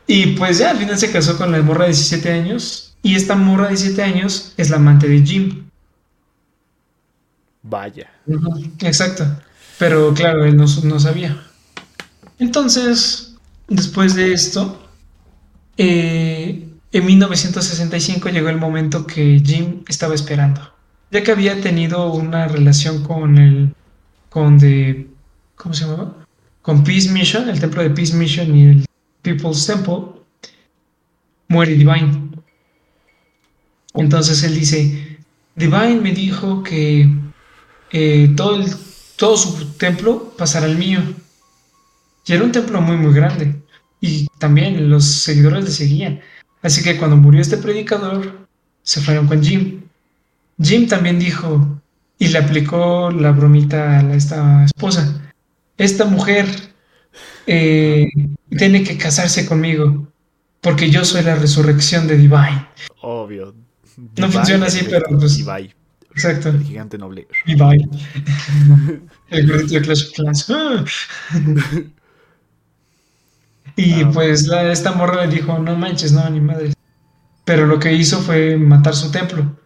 [0.06, 2.94] Y pues ya, al final se casó con la morra de 17 años.
[3.02, 5.63] Y esta morra de 17 años es la amante de Jim.
[7.64, 8.10] Vaya.
[8.80, 9.24] Exacto.
[9.78, 11.42] Pero claro, él no, no sabía.
[12.38, 13.36] Entonces,
[13.68, 14.88] después de esto,
[15.78, 20.72] eh, en 1965 llegó el momento que Jim estaba esperando.
[21.10, 23.74] Ya que había tenido una relación con el.
[24.28, 25.06] con The.
[25.56, 26.14] ¿Cómo se llamaba?
[26.60, 28.86] Con Peace Mission, el templo de Peace Mission y el
[29.22, 30.20] People's Temple,
[31.48, 32.30] muere Divine.
[33.94, 35.18] Entonces él dice:
[35.56, 37.23] Divine me dijo que
[37.96, 38.74] eh, todo, el-
[39.16, 41.00] todo su templo pasará al mío.
[42.26, 43.54] Y era un templo muy, muy grande.
[44.00, 46.20] Y también los seguidores le seguían.
[46.60, 48.46] Así que cuando murió este predicador,
[48.82, 49.82] se fueron con Jim.
[50.60, 51.80] Jim también dijo,
[52.18, 55.22] y le aplicó la bromita a esta esposa,
[55.78, 56.46] esta mujer
[57.46, 58.06] eh,
[58.56, 60.06] tiene que casarse conmigo,
[60.60, 62.66] porque yo soy la resurrección de Divine.
[63.02, 63.54] Obvio.
[64.16, 65.72] No funciona así, pero, pues- Ibai,
[66.14, 67.26] Exacto, el gigante noble.
[67.44, 67.88] Divine.
[69.30, 70.46] El gordito de Clash of Clans.
[70.50, 70.84] ¡Ah!
[73.76, 74.10] Y Ah.
[74.12, 76.72] pues la- esta morra le dijo, no manches, no, ni madre.
[77.44, 79.56] Pero lo que hizo fue matar su templo.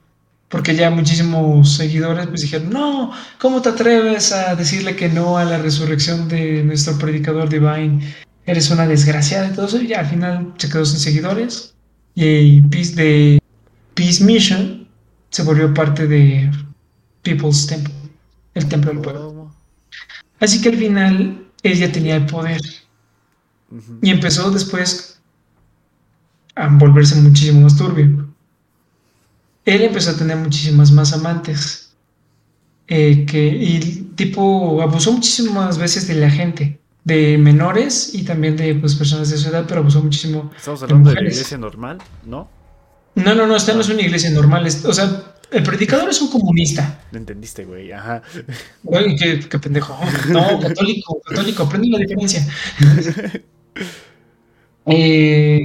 [0.49, 5.45] Porque ya muchísimos seguidores pues dijeron, no, ¿cómo te atreves a decirle que no a
[5.45, 8.15] la resurrección de nuestro predicador Divine?
[8.47, 9.83] Eres una desgraciada y todo eso.
[9.83, 11.75] Y ya al final se quedó sin seguidores.
[12.15, 13.39] Y Peace de
[13.95, 14.78] Peace Mission
[15.31, 16.51] se volvió parte de
[17.23, 17.95] People's Temple,
[18.55, 19.55] el templo del pueblo.
[20.41, 22.61] Así que al final ella tenía el poder.
[24.01, 25.21] Y empezó después
[26.55, 28.29] a volverse muchísimo más turbio.
[29.65, 31.95] Él empezó a tener muchísimas más amantes.
[32.87, 33.81] Eh, que, y
[34.17, 39.37] tipo abusó muchísimas veces de la gente, de menores y también de pues, personas de
[39.37, 40.51] su edad, pero abusó muchísimo.
[40.57, 42.49] Estamos hablando de, la iglesia normal, ¿no?
[43.19, 44.67] No, no, no, esta no es una iglesia normal.
[44.67, 47.01] o sea, el predicador es un comunista.
[47.11, 48.23] Lo entendiste, güey, ajá.
[48.85, 49.99] Güey, qué, qué pendejo.
[50.29, 52.47] No, católico, católico, aprende la diferencia.
[54.91, 55.65] Eh,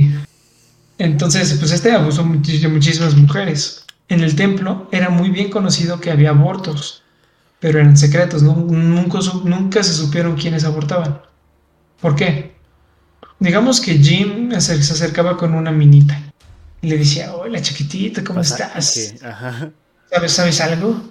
[0.97, 3.85] entonces, pues este abusó de muchísimas mujeres.
[4.09, 7.03] En el templo era muy bien conocido que había abortos,
[7.61, 11.21] pero eran secretos, nunca, nunca se supieron quiénes abortaban.
[12.01, 12.55] ¿Por qué?
[13.39, 16.32] Digamos que Jim se acercaba con una minita
[16.83, 19.09] y le decía, hola chiquitita, ¿cómo estás?
[20.11, 21.01] ¿Sabes, ¿Sabes algo?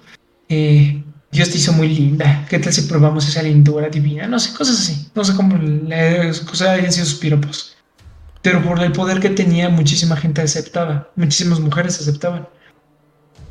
[0.47, 2.45] Eh, Dios te hizo muy linda.
[2.47, 4.27] ¿Qué tal si probamos esa lindura divina?
[4.27, 5.09] No sé, cosas así.
[5.15, 7.75] No sé cómo le hayan sido sus piropos.
[8.43, 11.09] Pero por el poder que tenía, muchísima gente aceptaba.
[11.15, 12.47] Muchísimas mujeres aceptaban.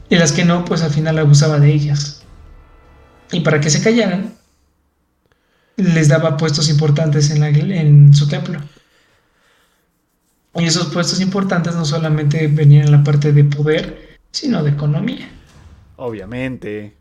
[0.09, 2.23] Y las que no, pues al final abusaba de ellas.
[3.33, 4.33] Y para que se callaran,
[5.77, 8.61] les daba puestos importantes en, en su templo.
[10.55, 15.29] Y esos puestos importantes no solamente venían en la parte de poder, sino de economía.
[15.97, 16.95] Obviamente.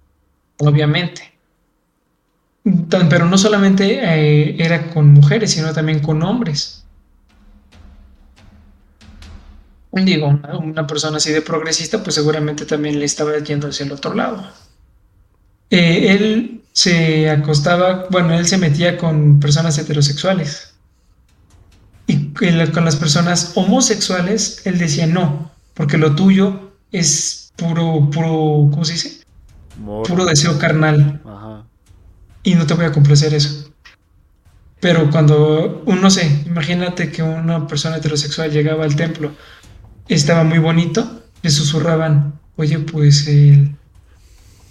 [0.60, 1.34] Obviamente.
[3.10, 6.86] Pero no solamente eh, era con mujeres, sino también con hombres.
[9.92, 14.14] Digo, una, persona así de progresista, pues seguramente también le estaba yendo hacia el otro
[14.14, 14.48] lado.
[15.70, 20.71] Eh, él se acostaba, bueno, él se metía con personas heterosexuales.
[22.74, 28.94] Con las personas homosexuales, él decía no, porque lo tuyo es puro, puro, ¿cómo se
[28.94, 29.24] dice?
[30.08, 31.22] Puro deseo carnal.
[32.42, 33.72] Y no te voy a complacer eso.
[34.80, 39.34] Pero cuando uno sé, imagínate que una persona heterosexual llegaba al templo,
[40.08, 43.76] estaba muy bonito, le susurraban, oye, pues el,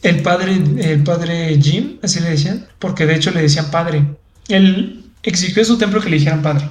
[0.02, 4.16] el padre, el padre Jim, así le decían, porque de hecho le decían padre.
[4.48, 6.68] Él exigió a su templo que le dijeran padre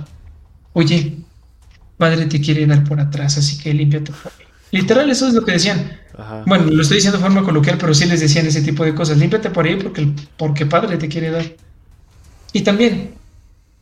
[0.79, 1.17] oye,
[1.97, 4.45] padre te quiere dar por atrás, así que límpiate por ahí.
[4.71, 5.99] Literal, eso es lo que decían.
[6.45, 9.17] Bueno, lo estoy diciendo de forma coloquial, pero sí les decían ese tipo de cosas.
[9.17, 11.45] Límpiate por ahí porque, porque padre te quiere dar.
[12.53, 13.15] Y también,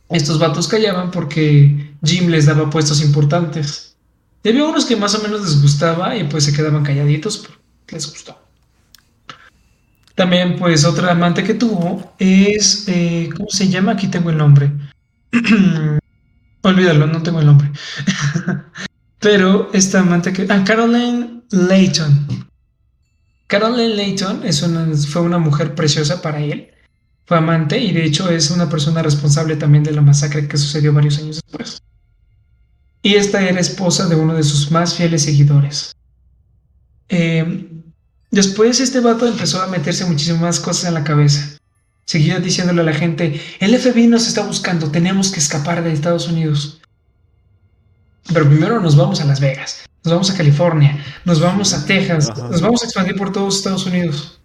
[0.08, 3.96] estos vatos callaban porque Jim les daba puestos importantes.
[4.42, 7.96] Y había unos que más o menos les gustaba y pues se quedaban calladitos porque
[7.96, 8.38] les gustó.
[10.14, 13.92] También, pues, otra amante que tuvo es, eh, ¿cómo se llama?
[13.92, 14.72] Aquí tengo el nombre.
[16.62, 17.70] Olvídalo, no tengo el nombre.
[19.20, 20.46] Pero esta amante que.
[20.48, 22.48] Ah, Caroline Layton.
[23.46, 26.70] Caroline Layton es una, fue una mujer preciosa para él.
[27.24, 30.92] Fue amante y de hecho es una persona responsable también de la masacre que sucedió
[30.92, 31.82] varios años después.
[33.02, 35.94] Y esta era esposa de uno de sus más fieles seguidores.
[37.10, 37.68] Eh,
[38.30, 41.57] después este vato empezó a meterse muchísimas cosas en la cabeza.
[42.08, 46.26] Seguía diciéndole a la gente, el FBI nos está buscando, tenemos que escapar de Estados
[46.26, 46.80] Unidos.
[48.32, 52.30] Pero primero nos vamos a Las Vegas, nos vamos a California, nos vamos a Texas,
[52.34, 54.40] nos vamos a expandir por todos Estados Unidos.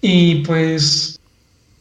[0.00, 1.20] Y pues,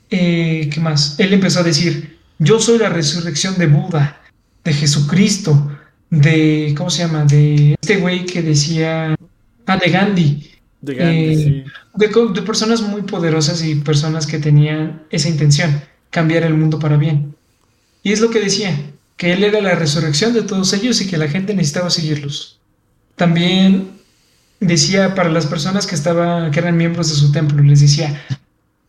[0.09, 1.17] eh, ¿qué más?
[1.19, 4.21] Él empezó a decir, yo soy la resurrección de Buda,
[4.65, 5.71] de Jesucristo,
[6.09, 7.23] de, ¿cómo se llama?
[7.23, 9.15] De este güey que decía,
[9.67, 10.51] ah, de Gandhi.
[10.87, 11.65] Eh,
[11.95, 17.35] de, personas muy poderosas y personas que tenían esa intención, cambiar el mundo para bien.
[18.01, 18.77] Y es lo que decía,
[19.17, 22.59] que Él era la resurrección de todos ellos y que la gente necesitaba seguirlos.
[23.15, 23.99] También
[24.61, 28.25] decía para las personas que, estaban, que eran miembros de su templo, les decía,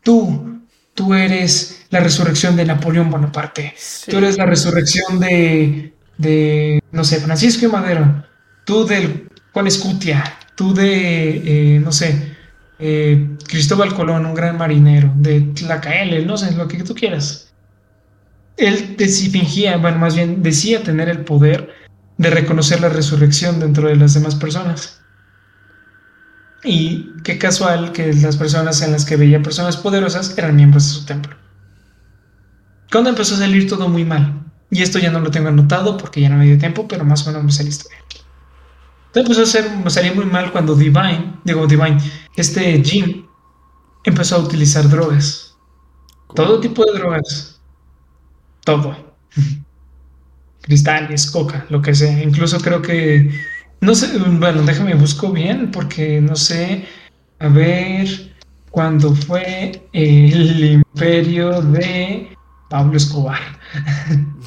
[0.03, 0.61] tú,
[0.93, 3.73] tú eres la resurrección de Napoleón Bonaparte,
[4.09, 8.23] tú eres la resurrección de, de, no sé, Francisco y Madero,
[8.63, 10.23] tú del Juan Escutia,
[10.55, 12.35] tú de, eh, no sé,
[12.79, 17.53] eh, Cristóbal Colón, un gran marinero, de Tlacaele, no sé, lo que tú quieras.
[18.57, 18.95] Él
[19.31, 21.73] fingía, bueno, más bien decía tener el poder
[22.17, 25.01] de reconocer la resurrección dentro de las demás personas.
[26.63, 30.99] Y qué casual que las personas en las que veía personas poderosas eran miembros de
[30.99, 31.35] su templo.
[32.91, 36.21] Cuando empezó a salir todo muy mal, y esto ya no lo tengo anotado porque
[36.21, 38.20] ya no me dio tiempo, pero más o menos me saliste bien.
[39.13, 41.97] Entonces empezó a ser, salía muy mal cuando Divine, digo Divine,
[42.37, 43.25] este Jim
[44.05, 45.57] empezó a utilizar drogas.
[46.33, 47.61] Todo tipo de drogas.
[48.63, 48.95] Todo.
[50.61, 52.23] Cristales, coca, lo que sea.
[52.23, 53.37] Incluso creo que,
[53.81, 56.85] no sé, bueno, déjame busco bien porque no sé,
[57.39, 58.33] a ver,
[58.69, 62.33] cuando fue el imperio de
[62.69, 63.59] Pablo Escobar.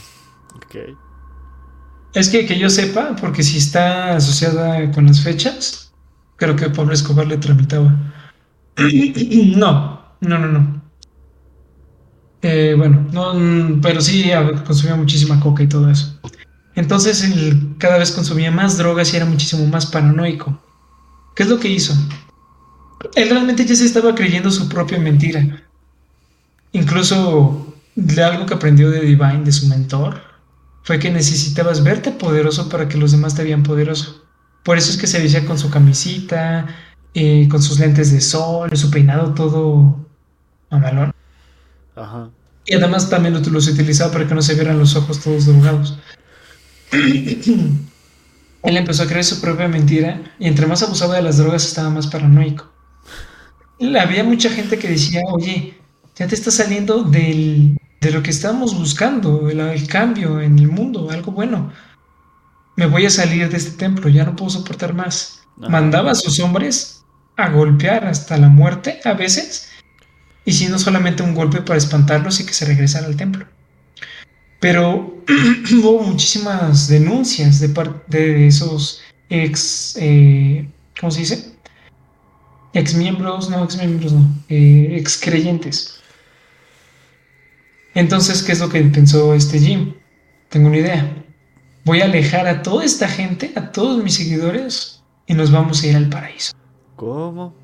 [0.57, 0.97] Ok.
[2.15, 5.93] Es que que yo sepa, porque si está asociada con las fechas,
[6.37, 7.95] creo que Pablo Escobar le tramitaba.
[9.57, 10.83] No, no, no, no.
[12.43, 14.31] Eh, bueno, no, mm, pero sí
[14.67, 16.19] consumía muchísima coca y todo eso.
[16.75, 20.61] Entonces él cada vez consumía más drogas y era muchísimo más paranoico.
[21.35, 21.95] ¿Qué es lo que hizo?
[23.15, 25.63] Él realmente ya se estaba creyendo su propia mentira.
[26.73, 30.21] Incluso de algo que aprendió de Divine, de su mentor,
[30.85, 34.25] fue que necesitabas verte poderoso para que los demás te vean poderoso.
[34.63, 36.67] Por eso es que se vestía con su camisita,
[37.15, 40.07] eh, con sus lentes de sol, su peinado todo
[40.71, 41.13] mamalón.
[41.97, 42.31] Ajá.
[42.67, 45.99] Y además también lo- los utilizaba para que no se vieran los ojos todos drogados.
[48.63, 51.91] Él empezó a creer su propia mentira y entre más abusaba de las drogas estaba
[51.91, 52.73] más paranoico.
[54.01, 55.75] Había mucha gente que decía, oye,
[56.17, 60.69] ya te estás saliendo del, de lo que estábamos buscando, el, el cambio en el
[60.69, 61.73] mundo, algo bueno.
[62.77, 65.41] Me voy a salir de este templo, ya no puedo soportar más.
[65.59, 65.71] Ajá.
[65.71, 67.03] Mandaba a sus hombres
[67.37, 69.71] a golpear hasta la muerte a veces,
[70.45, 73.47] y si no solamente un golpe para espantarlos y que se regresara al templo.
[74.61, 75.23] Pero
[75.73, 79.01] hubo muchísimas denuncias de parte de esos
[79.31, 80.69] ex, eh,
[81.01, 81.55] ¿cómo se dice?
[82.75, 86.01] Ex miembros, no, ex miembros, no, eh, ex creyentes.
[87.95, 89.95] Entonces, ¿qué es lo que pensó este Jim?
[90.49, 91.25] Tengo una idea.
[91.85, 95.87] Voy a alejar a toda esta gente, a todos mis seguidores, y nos vamos a
[95.87, 96.53] ir al paraíso.
[96.97, 97.55] ¿Cómo?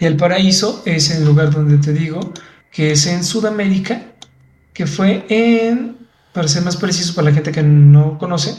[0.00, 2.32] Y el paraíso es el lugar donde te digo
[2.70, 4.02] que es en Sudamérica,
[4.72, 5.96] que fue en,
[6.32, 8.54] para ser más preciso para la gente que no conoce,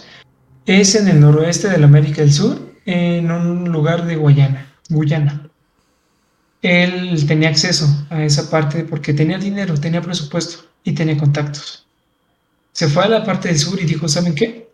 [0.66, 5.45] es en el noroeste de la América del Sur, en un lugar de Guayana, Guyana.
[6.62, 11.86] Él tenía acceso a esa parte porque tenía dinero, tenía presupuesto y tenía contactos.
[12.72, 14.70] Se fue a la parte del sur y dijo, ¿saben qué?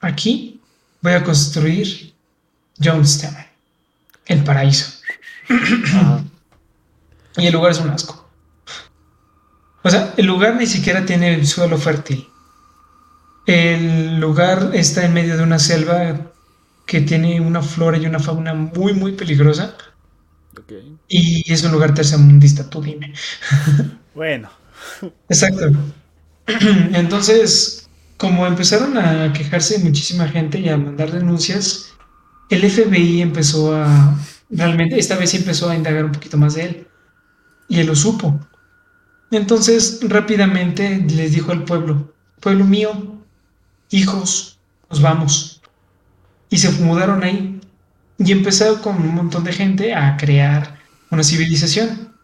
[0.00, 0.60] Aquí
[1.00, 2.14] voy a construir
[2.82, 3.36] Jonestown,
[4.26, 5.00] el paraíso.
[5.48, 6.24] Ajá.
[7.38, 8.26] Y el lugar es un asco.
[9.82, 12.26] O sea, el lugar ni siquiera tiene suelo fértil.
[13.46, 16.32] El lugar está en medio de una selva
[16.86, 19.76] que tiene una flora y una fauna muy, muy peligrosa.
[21.08, 23.12] Y es un lugar tercermundista, tú dime.
[24.14, 24.48] Bueno.
[25.28, 25.70] Exacto.
[26.46, 31.92] Entonces, como empezaron a quejarse muchísima gente y a mandar denuncias,
[32.48, 34.18] el FBI empezó a,
[34.48, 36.86] realmente, esta vez sí empezó a indagar un poquito más de él.
[37.68, 38.40] Y él lo supo.
[39.30, 43.20] Entonces, rápidamente les dijo al pueblo, pueblo mío,
[43.90, 44.58] hijos,
[44.88, 45.60] nos vamos.
[46.48, 47.55] Y se mudaron ahí.
[48.18, 50.78] Y empezaron con un montón de gente a crear
[51.10, 52.14] una civilización.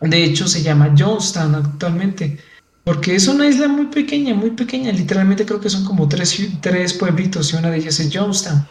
[0.00, 2.38] De hecho, se llama Jonestown actualmente.
[2.84, 4.92] Porque es una isla muy pequeña, muy pequeña.
[4.92, 8.66] Literalmente creo que son como tres, tres pueblitos y una de ellas es Jonestown.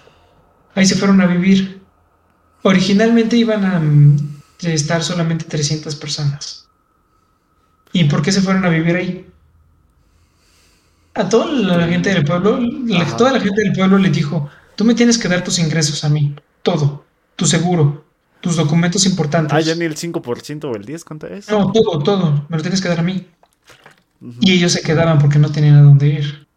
[0.75, 1.81] Ahí se fueron a vivir.
[2.63, 6.69] Originalmente iban a mm, estar solamente 300 personas.
[7.93, 9.25] ¿Y por qué se fueron a vivir ahí?
[11.15, 14.85] A toda la gente del pueblo, la- toda la gente del pueblo le dijo, tú
[14.85, 17.05] me tienes que dar tus ingresos a mí, todo,
[17.35, 18.05] tu seguro,
[18.41, 19.53] tus documentos importantes.
[19.53, 21.49] Ah, ya ni el 5% o el 10%, ¿cuánto es?
[21.49, 23.27] No, todo, todo, me lo tienes que dar a mí.
[24.41, 26.47] Y ellos se quedaban porque no tenían a dónde ir.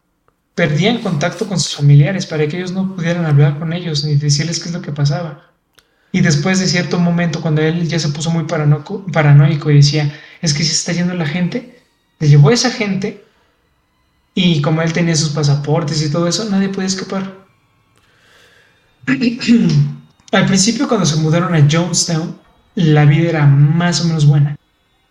[0.55, 4.59] Perdían contacto con sus familiares para que ellos no pudieran hablar con ellos ni decirles
[4.59, 5.49] qué es lo que pasaba.
[6.11, 10.13] Y después de cierto momento, cuando él ya se puso muy paranoico, paranoico y decía,
[10.41, 11.81] es que si se está yendo la gente,
[12.19, 13.25] le llevó a esa gente
[14.35, 17.33] y como él tenía sus pasaportes y todo eso, nadie podía escapar.
[20.33, 22.35] Al principio, cuando se mudaron a Jonestown,
[22.73, 24.57] la vida era más o menos buena.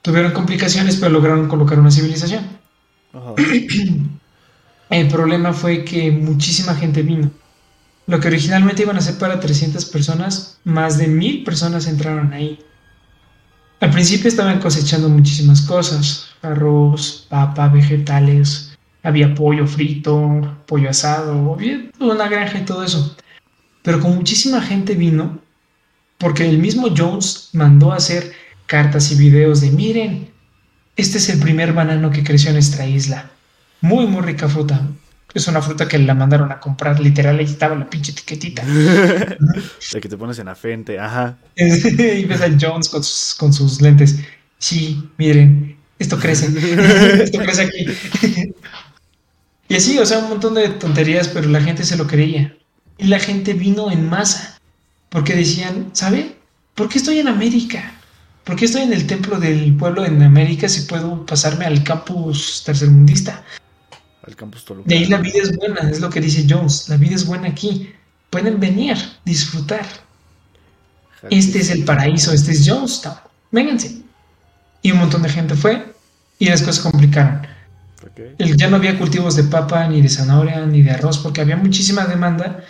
[0.03, 2.44] Tuvieron complicaciones, pero lograron colocar una civilización.
[3.15, 3.35] Ajá.
[4.90, 7.31] El problema fue que muchísima gente vino.
[8.09, 12.59] Lo que originalmente iban a ser para 300 personas, más de 1000 personas entraron ahí.
[13.78, 21.57] Al principio estaban cosechando muchísimas cosas, arroz, papa, vegetales, había pollo frito, pollo asado,
[22.01, 23.16] una granja y todo eso.
[23.82, 25.40] Pero con muchísima gente vino,
[26.18, 28.32] porque el mismo Jones mandó a hacer
[28.66, 30.30] cartas y videos de miren,
[30.96, 33.30] este es el primer banano que creció en nuestra isla.
[33.80, 34.88] Muy, muy rica fruta.
[35.34, 38.62] Es una fruta que la mandaron a comprar, literal, ahí estaba la pinche etiquetita.
[39.92, 41.38] De que te pones en la frente, ajá.
[41.56, 44.18] y ves a Jones con sus, con sus lentes.
[44.59, 46.46] Sí, miren, esto crece.
[47.22, 47.86] esto crece aquí.
[49.68, 52.54] y así, o sea, un montón de tonterías, pero la gente se lo creía.
[53.02, 54.58] Y la gente vino en masa.
[55.08, 56.36] Porque decían, ¿sabe?
[56.74, 57.92] ¿por qué estoy en América?
[58.44, 62.62] ¿Por qué estoy en el templo del pueblo en América si puedo pasarme al campus
[62.64, 63.44] tercermundista?
[64.26, 64.88] Al campus Toluca.
[64.88, 66.88] De ahí la vida es buena, es lo que dice Jones.
[66.88, 67.92] La vida es buena aquí.
[68.30, 69.86] Pueden venir, disfrutar.
[71.30, 73.16] Este es el paraíso, este es Jonestown.
[73.50, 74.02] Vénganse.
[74.80, 75.92] Y un montón de gente fue
[76.38, 77.46] y las cosas se complicaron.
[78.38, 82.04] Ya no había cultivos de papa, ni de zanahoria, ni de arroz, porque había muchísima
[82.06, 82.64] demanda.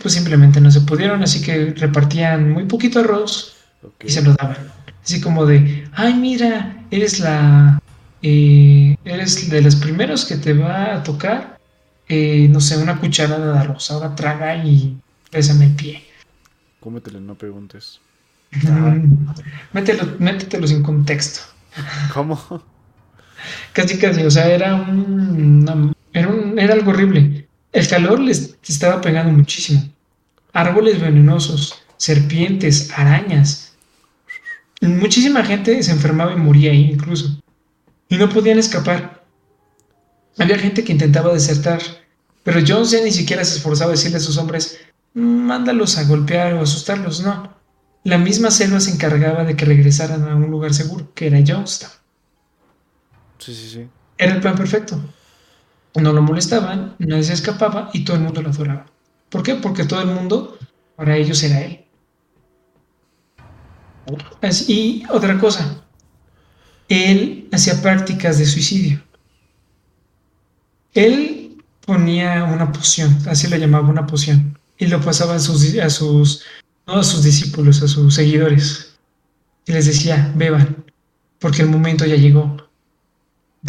[0.00, 3.56] Pues simplemente no se pudieron, así que repartían muy poquito arroz
[4.04, 4.56] y se lo daban.
[5.02, 7.80] Así como de, ay, mira, eres la.
[8.22, 11.58] eh, eres de los primeros que te va a tocar,
[12.08, 13.90] eh, no sé, una cucharada de arroz.
[13.90, 14.98] Ahora traga y
[15.32, 16.04] bésame el pie.
[16.80, 18.00] Cómetelo, no preguntes.
[19.72, 21.40] Mételo, métetelo sin contexto.
[22.12, 22.38] ¿Cómo?
[23.72, 27.47] Casi, casi, o sea, era un, una- era un- era algo horrible.
[27.72, 29.82] El calor les estaba pegando muchísimo.
[30.52, 33.72] Árboles venenosos, serpientes, arañas.
[34.80, 37.40] Muchísima gente se enfermaba y moría ahí incluso.
[38.08, 39.22] Y no podían escapar.
[40.38, 41.80] Había gente que intentaba desertar,
[42.44, 44.78] pero Jones ya ni siquiera se esforzaba a decirle a sus hombres,
[45.12, 47.54] mándalos a golpear o asustarlos, no.
[48.04, 51.92] La misma selva se encargaba de que regresaran a un lugar seguro, que era Jonestown.
[53.38, 53.88] Sí, sí, sí.
[54.16, 55.00] Era el plan perfecto.
[55.96, 58.86] No lo molestaban, nadie se escapaba y todo el mundo lo adoraba.
[59.30, 59.54] ¿Por qué?
[59.56, 60.58] Porque todo el mundo,
[60.96, 61.84] para ellos, era él.
[64.68, 65.84] Y otra cosa,
[66.88, 69.02] él hacía prácticas de suicidio.
[70.94, 75.62] Él ponía una poción, así lo llamaba una poción, y lo pasaba a sus,
[77.02, 78.98] sus discípulos, a sus seguidores.
[79.66, 80.84] Y les decía, beban,
[81.38, 82.67] porque el momento ya llegó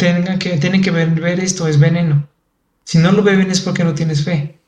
[0.00, 2.28] tengan que, tienen que ver, ver esto, es veneno.
[2.84, 4.58] Si no lo beben es porque no tienes fe.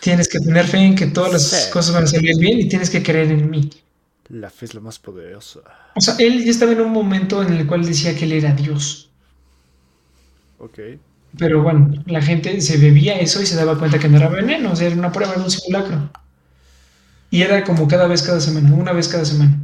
[0.00, 1.70] Tienes que tener fe en que todas las Sí.
[1.72, 3.70] cosas van a salir bien y tienes que creer en mí.
[4.28, 5.60] La fe es la más poderosa.
[5.96, 8.52] O sea, él ya estaba en un momento en el cual decía que él era
[8.54, 9.10] Dios.
[10.58, 10.78] Ok.
[11.38, 14.72] Pero bueno, la gente se bebía eso y se daba cuenta que no era veneno,
[14.72, 16.10] o sea, era una prueba de un simulacro.
[17.30, 19.58] Y era como cada vez cada semana, una vez cada semana.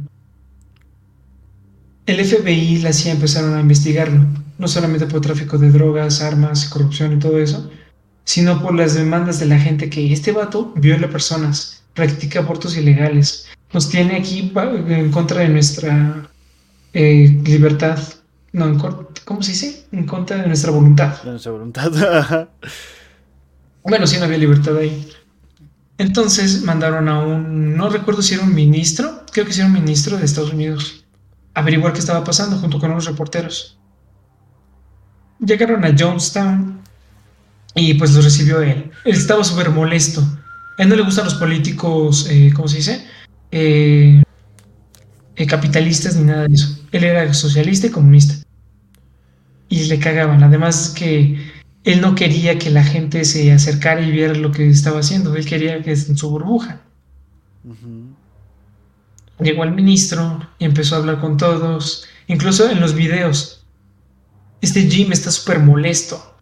[2.05, 4.25] El FBI y la CIA empezaron a investigarlo,
[4.61, 7.69] no solamente por tráfico de drogas, armas, corrupción y todo eso,
[8.23, 13.47] sino por las demandas de la gente que este vato viola personas, practica abortos ilegales,
[13.73, 14.53] nos tiene aquí
[14.87, 16.29] en contra de nuestra
[16.93, 17.97] eh, libertad,
[18.53, 18.77] no, en
[19.25, 19.87] ¿cómo se dice?
[19.91, 21.23] En contra de nuestra voluntad.
[21.23, 22.47] De nuestra voluntad.
[23.83, 25.09] Bueno, sí, no había libertad ahí.
[25.97, 29.73] Entonces mandaron a un, no recuerdo si era un ministro, creo que sí era un
[29.73, 31.03] ministro de Estados Unidos,
[31.55, 33.80] a averiguar qué estaba pasando junto con unos reporteros.
[35.43, 36.81] Llegaron a Jonestown
[37.75, 38.91] y pues los recibió él.
[39.05, 40.21] Él estaba súper molesto.
[40.77, 43.05] A él no le gustan los políticos, eh, ¿cómo se dice?
[43.51, 44.23] Eh,
[45.35, 46.79] eh, capitalistas ni nada de eso.
[46.91, 48.35] Él era socialista y comunista.
[49.69, 50.43] Y le cagaban.
[50.43, 51.39] Además que
[51.83, 55.35] él no quería que la gente se acercara y viera lo que estaba haciendo.
[55.35, 56.81] Él quería que en su burbuja.
[59.39, 63.60] Llegó el ministro y empezó a hablar con todos, incluso en los videos.
[64.61, 66.37] Este Jim está súper molesto,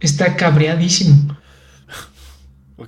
[0.00, 1.36] está cabreadísimo.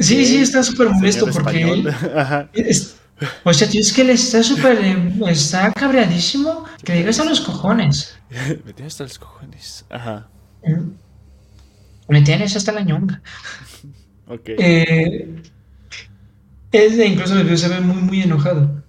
[0.01, 1.87] Sí, sí, está súper molesto porque español.
[2.03, 2.11] él...
[2.19, 2.51] Ajá.
[2.53, 2.97] es-
[3.45, 4.79] o sea, tío, es que él está súper...
[4.85, 8.17] eh, está cabreadísimo, que le digas a los cojones.
[8.65, 9.85] Me tienes hasta los cojones.
[9.89, 10.29] Ajá.
[12.09, 13.23] Me tienes hasta la ñonga.
[14.27, 14.49] Ok.
[14.59, 15.43] Eh,
[16.73, 18.83] él incluso se ve muy, muy enojado.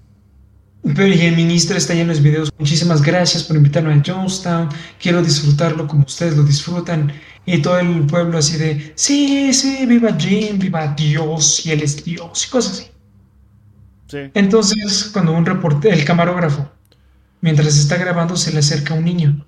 [0.94, 2.52] Pero y el ministro está ya en los videos.
[2.60, 4.70] Muchísimas gracias por invitarme a Jonestown.
[5.00, 7.12] Quiero disfrutarlo como ustedes lo disfrutan.
[7.48, 12.04] Y todo el pueblo así de, sí, sí, viva Jim, viva Dios, y él es
[12.04, 12.92] Dios, y cosas así.
[14.08, 14.18] Sí.
[14.34, 16.72] Entonces, cuando un reporte, el camarógrafo,
[17.42, 19.46] mientras está grabando, se le acerca un niño.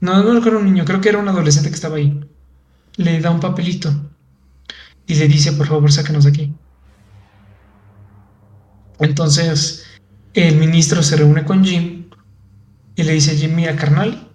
[0.00, 2.20] No, no creo un niño, creo que era un adolescente que estaba ahí.
[2.96, 3.90] Le da un papelito
[5.06, 6.54] y le dice, por favor, sácanos de aquí.
[8.98, 9.84] Entonces,
[10.34, 12.06] el ministro se reúne con Jim
[12.96, 14.28] y le dice, Jim, mira, carnal,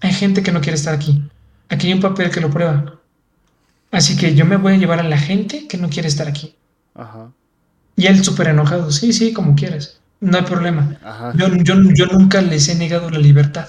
[0.00, 1.22] hay gente que no quiere estar aquí.
[1.68, 3.00] Aquí hay un papel que lo prueba.
[3.90, 6.56] Así que yo me voy a llevar a la gente que no quiere estar aquí.
[6.94, 7.30] Ajá.
[7.96, 10.98] Y él súper enojado, sí, sí, como quieras, no hay problema.
[11.02, 11.32] Ajá.
[11.36, 13.68] Yo, yo, yo nunca les he negado la libertad.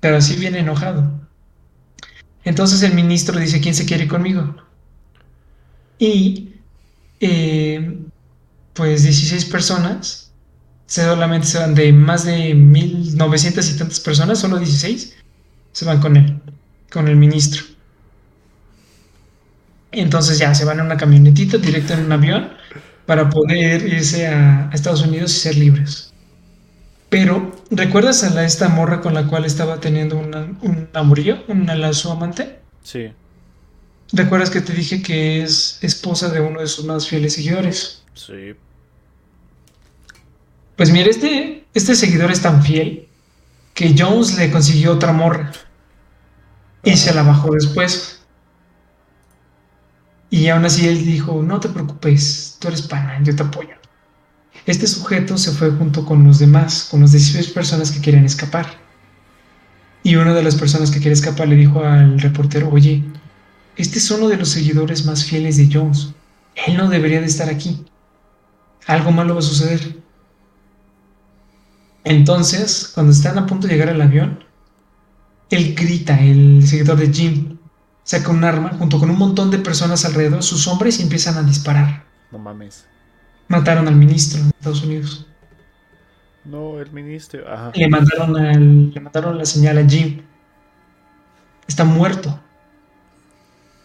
[0.00, 1.10] Pero así viene enojado.
[2.44, 4.56] Entonces el ministro dice, ¿quién se quiere ir conmigo?
[5.98, 6.54] Y
[7.20, 8.03] eh,
[8.74, 10.32] pues 16 personas,
[10.86, 15.14] solamente se van de más de 1900 y tantas personas, solo 16,
[15.72, 16.40] se van con él,
[16.92, 17.62] con el ministro.
[19.92, 22.50] Entonces ya se van en una camionetita directo en un avión
[23.06, 26.12] para poder irse a, Estados Unidos y ser libres.
[27.08, 32.10] Pero, ¿recuerdas a la, esta morra con la cual estaba teniendo un amorío, una, su
[32.10, 32.58] amante?
[32.82, 33.12] Sí.
[34.12, 38.03] ¿Recuerdas que te dije que es esposa de uno de sus más fieles seguidores?
[38.14, 38.54] Sí.
[40.76, 43.08] Pues mira, este, este seguidor es tan fiel
[43.74, 45.52] que Jones le consiguió otra morra.
[46.82, 48.20] Y se la bajó después.
[50.30, 53.74] Y aún así él dijo, no te preocupes, tú eres pana, yo te apoyo.
[54.66, 58.66] Este sujeto se fue junto con los demás, con las 16 personas que querían escapar.
[60.02, 63.04] Y una de las personas que quería escapar le dijo al reportero, oye,
[63.76, 66.08] este es uno de los seguidores más fieles de Jones.
[66.66, 67.84] Él no debería de estar aquí.
[68.86, 69.96] Algo malo va a suceder.
[72.04, 74.44] Entonces, cuando están a punto de llegar al avión,
[75.50, 77.58] él grita, el seguidor de Jim,
[78.02, 81.42] saca un arma junto con un montón de personas alrededor, sus hombres, y empiezan a
[81.42, 82.04] disparar.
[82.30, 82.86] No mames.
[83.48, 85.26] Mataron al ministro de Estados Unidos.
[86.44, 87.50] No, el ministro.
[87.50, 87.72] Ajá.
[87.74, 90.22] Le mandaron, le mandaron la señal a Jim.
[91.66, 92.38] Está muerto.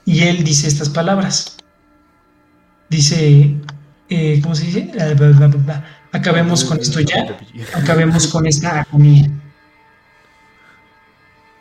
[0.05, 1.57] Y él dice estas palabras.
[2.89, 3.55] Dice,
[4.09, 4.91] eh, ¿cómo se dice?
[6.11, 7.37] Acabemos con esto ya.
[7.75, 9.29] Acabemos con esta agonía.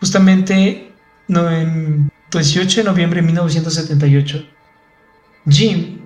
[0.01, 0.93] Justamente
[1.29, 4.47] no, en 18 de noviembre de 1978,
[5.49, 5.99] Jim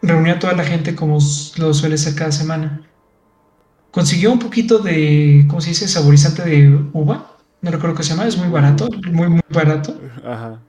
[0.00, 1.18] reunió a toda la gente como
[1.56, 2.82] lo suele hacer cada semana.
[3.90, 5.88] Consiguió un poquito de, ¿cómo se dice?
[5.88, 7.36] Saborizante de uva.
[7.60, 10.00] No recuerdo qué se llama, es muy barato, muy, muy barato.
[10.24, 10.60] Ajá.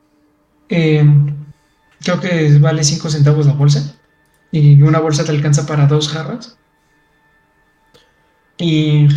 [0.69, 1.03] Eh,
[2.01, 3.95] creo que vale 5 centavos la bolsa.
[4.53, 6.59] Y una bolsa te alcanza para dos jarras.
[8.59, 9.07] Y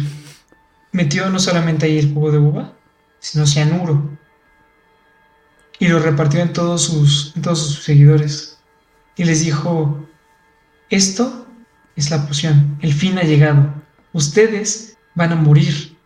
[0.92, 2.72] metió no solamente ahí el jugo de uva,
[3.18, 4.18] sino cianuro.
[5.78, 8.58] Y lo repartió en todos sus, en todos sus seguidores.
[9.14, 10.08] Y les dijo,
[10.88, 11.46] esto
[11.96, 13.74] es la poción, el fin ha llegado.
[14.14, 15.98] Ustedes van a morir.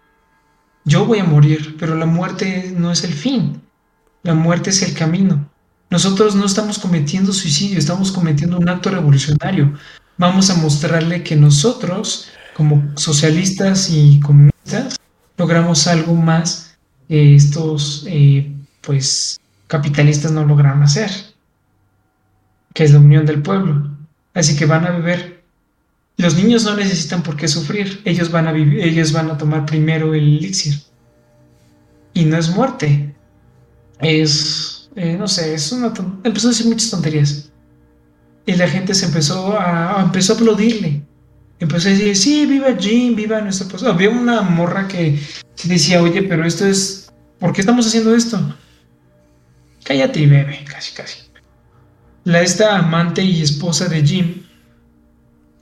[0.85, 3.63] Yo voy a morir, pero la muerte no es el fin.
[4.25, 5.49] La muerte es el camino.
[5.91, 9.75] Nosotros no estamos cometiendo suicidio, estamos cometiendo un acto revolucionario.
[10.17, 14.97] Vamos a mostrarle que nosotros, como socialistas y comunistas,
[15.37, 16.77] logramos algo más
[17.09, 18.53] que estos, eh,
[18.83, 21.11] pues, capitalistas no lograron hacer,
[22.73, 23.91] que es la unión del pueblo.
[24.33, 25.43] Así que van a beber.
[26.17, 29.67] Los niños no necesitan por qué sufrir, ellos van a vivir, ellos van a tomar
[29.67, 30.75] primero el elixir.
[32.15, 33.15] Y no es muerte,
[34.01, 35.93] es, eh, no sé, es una
[36.25, 37.51] empezó a decir muchas tonterías.
[38.47, 41.03] Y la gente se empezó a, empezó a aplaudirle.
[41.59, 43.91] Empezó a decir, sí, viva Jim, viva nuestra esposa.
[43.91, 45.21] Había una morra que
[45.65, 48.57] decía, oye, pero esto es, ¿por qué estamos haciendo esto?
[49.85, 51.19] Cállate y bebe, casi, casi.
[52.25, 54.43] La esta amante y esposa de Jim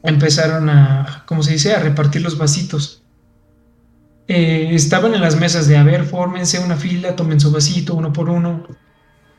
[0.03, 3.03] empezaron a, ¿cómo se dice?, a repartir los vasitos.
[4.27, 8.13] Eh, estaban en las mesas de, a ver, fórmense una fila, tomen su vasito uno
[8.13, 8.67] por uno,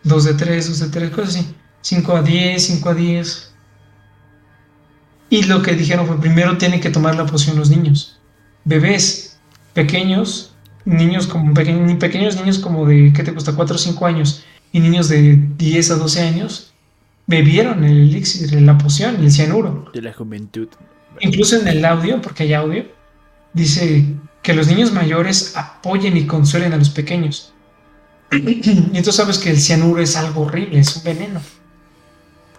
[0.04, 3.54] dos de tres, dos de tres, cosas así, cinco a diez, cinco a diez.
[5.30, 8.20] Y lo que dijeron fue, primero tienen que tomar la poción los niños,
[8.66, 9.40] bebés,
[9.74, 10.56] pequeños,
[10.86, 13.54] niños como pequeños niños como de, ¿qué te cuesta?
[13.54, 16.74] cuatro o cinco años, y niños de 10 a 12 años,
[17.28, 19.90] bebieron el elixir, la poción, el cianuro.
[19.94, 20.68] De la juventud.
[21.22, 22.86] Incluso en el audio, porque hay audio,
[23.54, 24.06] dice
[24.42, 27.54] que los niños mayores apoyen y consuelen a los pequeños.
[28.32, 31.42] Y tú sabes que el cianuro es algo horrible, es un veneno.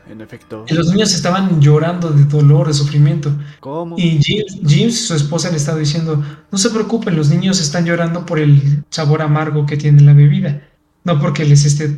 [0.09, 0.64] En efecto.
[0.68, 3.32] Y los niños estaban llorando de dolor, de sufrimiento.
[3.60, 3.97] ¿Cómo?
[3.97, 4.20] Y
[4.66, 8.82] James, su esposa, le estaba diciendo, no se preocupen, los niños están llorando por el
[8.90, 10.66] sabor amargo que tiene la bebida,
[11.05, 11.97] no porque les esté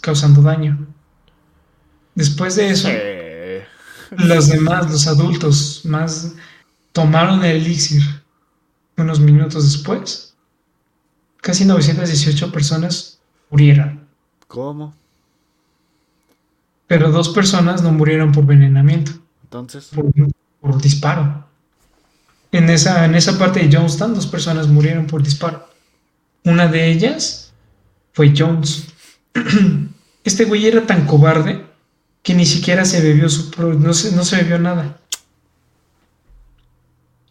[0.00, 0.88] causando daño.
[2.16, 2.88] Después de eso,
[4.16, 6.32] los demás, los adultos, más
[6.92, 8.02] tomaron el elixir
[8.96, 10.27] unos minutos después,
[11.40, 13.18] casi 918 personas
[13.50, 14.06] murieron.
[14.46, 14.94] ¿Cómo?
[16.86, 19.12] Pero dos personas no murieron por envenenamiento.
[19.44, 19.90] Entonces.
[20.60, 21.46] Por, disparo.
[22.50, 25.68] En esa, en esa parte de Jonestown, dos personas murieron por disparo.
[26.44, 27.52] Una de ellas
[28.12, 28.88] fue Jones.
[30.24, 31.64] Este güey era tan cobarde
[32.22, 33.50] que ni siquiera se bebió su...
[33.78, 34.98] No se, no se bebió nada.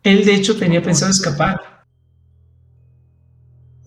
[0.03, 1.76] Él de hecho tenía pensado escapar.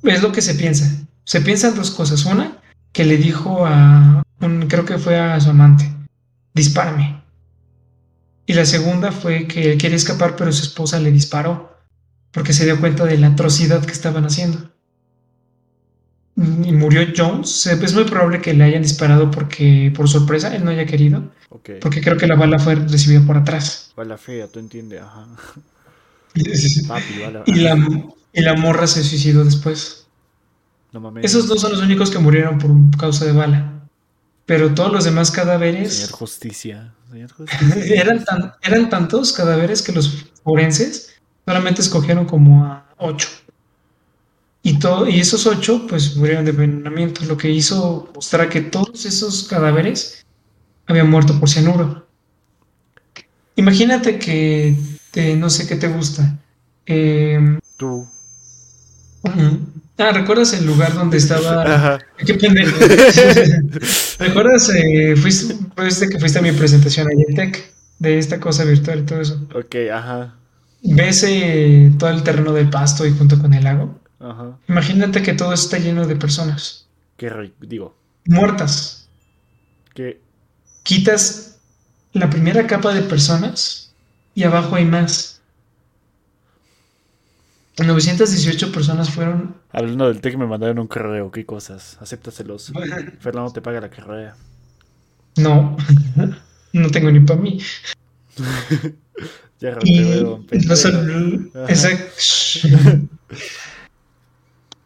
[0.03, 0.91] Es lo que se piensa.
[1.25, 2.25] Se piensan dos cosas.
[2.25, 2.61] Una,
[2.93, 4.23] que le dijo a,
[4.69, 5.91] creo que fue a su amante,
[6.55, 7.23] dispárame.
[8.47, 11.79] Y la segunda fue que él quería escapar, pero su esposa le disparó,
[12.33, 14.71] porque se dio cuenta de la atrocidad que estaban haciendo.
[16.37, 20.71] y murió Jones, es muy probable que le hayan disparado porque por sorpresa él no
[20.71, 21.31] haya querido.
[21.49, 23.93] Porque creo que la bala fue recibida por atrás.
[23.97, 25.27] Bala fea, tú entiendes, ajá.
[26.35, 27.43] Y Papi, bala.
[27.47, 27.77] la,
[28.33, 30.07] y la morra se suicidó después.
[30.93, 31.25] No mames.
[31.25, 33.73] Esos dos son los únicos que murieron por causa de bala.
[34.47, 36.93] Pero todos los demás Señor cadáveres Justicia.
[37.11, 38.01] Señor Justicia.
[38.01, 41.15] eran, tan, eran tantos cadáveres que los forenses
[41.47, 43.29] solamente escogieron como a ocho.
[44.63, 49.07] Y, todo, y esos ocho pues murieron de envenenamiento, lo que hizo mostrar que todos
[49.07, 50.27] esos cadáveres
[50.87, 52.07] habían muerto por cianuro.
[53.57, 54.77] Imagínate que,
[55.11, 56.39] te- no sé qué te gusta.
[56.87, 58.07] Eh, Tú.
[59.25, 61.99] Ah, ¿recuerdas el lugar donde estaba Ajá.
[62.25, 62.77] Qué pendejo.
[64.19, 64.71] ¿Recuerdas?
[64.71, 69.01] eh, fuiste, fuiste que fuiste a mi presentación ahí en Tech de esta cosa virtual
[69.01, 69.47] y todo eso.
[69.55, 70.35] Ok, ajá.
[70.83, 74.01] ¿Ves eh, todo el terreno del pasto y junto con el lago?
[74.19, 74.59] Ajá.
[74.69, 76.87] Imagínate que todo está lleno de personas
[77.21, 77.57] Qué rico.
[77.61, 79.07] Digo, muertas.
[79.95, 80.21] que.
[80.83, 81.59] Quitas
[82.15, 83.93] la primera capa de personas
[84.35, 85.40] y abajo hay más.
[87.79, 89.57] 918 personas fueron.
[89.73, 91.31] Hablando del TEC me mandaron un correo.
[91.31, 91.97] ¿Qué cosas?
[92.01, 92.73] Acéptaselos.
[93.21, 94.37] Fernando te paga la carrera.
[95.37, 95.77] No,
[96.73, 97.61] no tengo ni para mí.
[99.61, 100.75] Ya Y veo, no
[101.69, 102.17] exacto.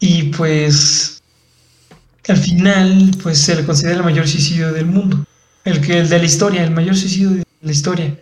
[0.00, 1.22] Y pues
[2.26, 5.24] al final, pues se le considera el mayor suicidio del mundo.
[5.64, 8.18] El que el de la historia, el mayor suicidio de la historia.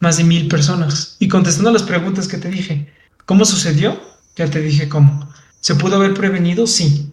[0.00, 1.16] Más de mil personas.
[1.18, 2.90] Y contestando a las preguntas que te dije,
[3.26, 4.00] ¿cómo sucedió?
[4.36, 5.28] Ya te dije cómo.
[5.60, 6.66] ¿Se pudo haber prevenido?
[6.66, 7.12] Sí.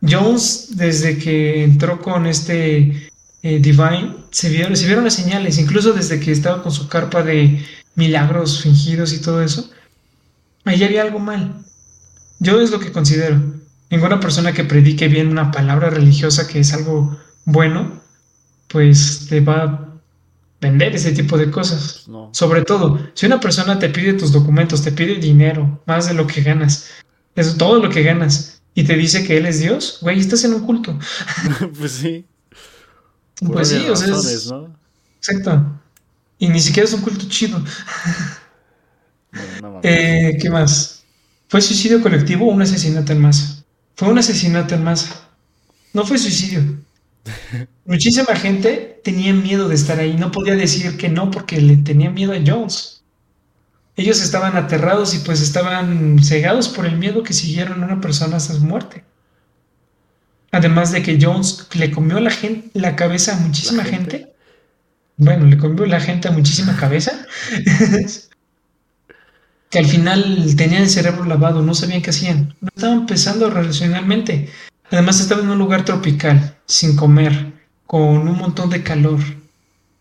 [0.00, 3.08] Jones, desde que entró con este
[3.42, 7.64] eh, Divine, se vieron, las señales, incluso desde que estaba con su carpa de
[7.94, 9.70] milagros fingidos y todo eso.
[10.64, 11.64] Ahí había algo mal.
[12.38, 13.40] Yo es lo que considero.
[13.90, 18.00] Ninguna persona que predique bien una palabra religiosa que es algo bueno,
[18.68, 19.87] pues te va
[20.60, 22.04] vender ese tipo de cosas.
[22.08, 22.30] No.
[22.32, 26.26] Sobre todo, si una persona te pide tus documentos, te pide dinero, más de lo
[26.26, 26.86] que ganas,
[27.34, 30.54] es todo lo que ganas, y te dice que él es Dios, güey, estás en
[30.54, 30.98] un culto.
[31.78, 32.26] pues sí.
[33.40, 34.50] Pues sí, o sea, es-
[35.18, 35.80] exacto.
[36.38, 37.62] Y ni siquiera es un culto chido.
[39.60, 39.80] No.
[39.82, 41.04] Eh, ¿qué más?
[41.48, 43.62] ¿Fue suicidio colectivo o un asesinato en masa?
[43.94, 45.28] Fue un asesinato en masa.
[45.92, 46.62] No fue suicidio.
[47.84, 50.14] Muchísima gente tenía miedo de estar ahí.
[50.14, 53.02] No podía decir que no porque le tenía miedo a Jones.
[53.96, 58.36] Ellos estaban aterrados y pues estaban cegados por el miedo que siguieron a una persona
[58.36, 59.04] hasta su muerte.
[60.52, 64.18] Además de que Jones le comió la, gen- la cabeza a muchísima ¿La gente?
[64.18, 64.32] gente.
[65.16, 67.26] Bueno, le comió la gente a muchísima cabeza.
[69.70, 72.54] que al final tenían el cerebro lavado, no sabían qué hacían.
[72.60, 74.48] No estaban pensando racionalmente.
[74.90, 77.52] Además estaban en un lugar tropical, sin comer,
[77.86, 79.20] con un montón de calor,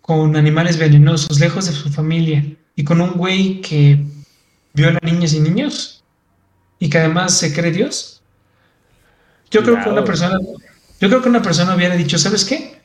[0.02, 2.46] con animales venenosos, lejos de su familia,
[2.76, 4.06] y con un güey que
[4.74, 6.04] viola niñas y niños,
[6.80, 8.22] y que además se cree Dios.
[9.52, 10.40] Yo creo que una persona,
[11.00, 12.82] yo creo que una persona hubiera dicho, ¿sabes qué?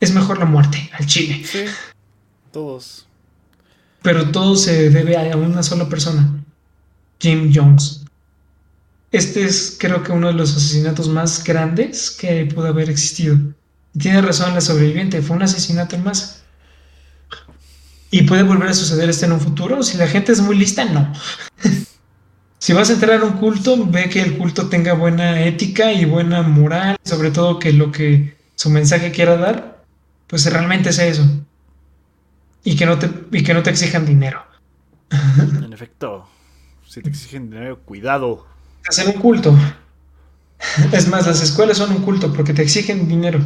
[0.00, 1.42] Es mejor la muerte al chile.
[1.44, 1.64] Sí.
[2.50, 3.06] Todos.
[4.02, 6.42] Pero todo se debe a una sola persona,
[7.20, 8.01] Jim Jones.
[9.12, 13.38] Este es creo que uno de los asesinatos más grandes que pudo haber existido.
[13.98, 16.42] Tiene razón la sobreviviente, fue un asesinato en masa.
[18.10, 19.82] ¿Y puede volver a suceder esto en un futuro?
[19.82, 21.12] Si la gente es muy lista, no.
[22.58, 26.06] si vas a entrar a un culto, ve que el culto tenga buena ética y
[26.06, 29.84] buena moral, sobre todo que lo que su mensaje quiera dar,
[30.26, 31.24] pues realmente es eso.
[32.64, 34.42] Y que no te, y que no te exijan dinero.
[35.10, 36.28] En efecto.
[36.86, 38.51] Si te exigen dinero, cuidado.
[38.88, 39.56] Hacer un culto.
[40.92, 43.40] Es más, las escuelas son un culto porque te exigen dinero.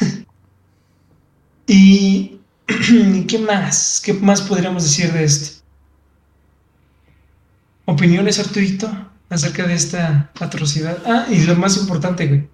[1.66, 2.40] ¿Y
[3.28, 4.02] qué más?
[4.04, 5.62] ¿Qué más podríamos decir de esto?
[7.84, 8.90] ¿Opiniones, Arturito,
[9.28, 10.98] acerca de esta atrocidad?
[11.06, 12.48] Ah, y lo más importante, güey.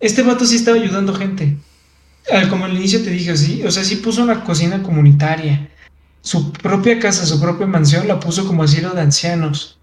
[0.00, 1.58] Este vato sí estaba ayudando gente.
[2.48, 5.70] Como al inicio te dije, sí, o sea, sí puso una cocina comunitaria.
[6.22, 9.79] Su propia casa, su propia mansión la puso como asilo de ancianos.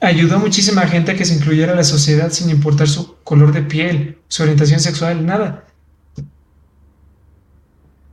[0.00, 3.52] Ayudó a muchísima gente a que se incluyera a la sociedad sin importar su color
[3.52, 5.64] de piel, su orientación sexual, nada.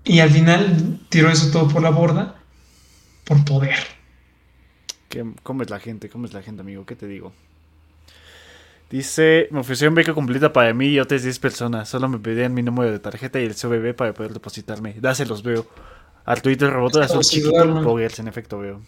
[0.04, 2.36] Y al final tiró eso todo por la borda
[3.24, 3.76] por poder.
[5.10, 6.10] ¿Qué- ¿Cómo es la gente?
[6.10, 6.86] ¿Cómo es la gente, amigo?
[6.86, 7.34] ¿Qué te digo?
[8.90, 11.90] Dice, me ofrecieron beca completa para mí y otras 10 personas.
[11.90, 14.94] Solo me pedían mi número de tarjeta y el CVV para poder depositarme.
[15.00, 15.68] Dáselos, veo.
[16.24, 18.82] Arturito Roboto, azul Como si chiquito, en efecto, veo.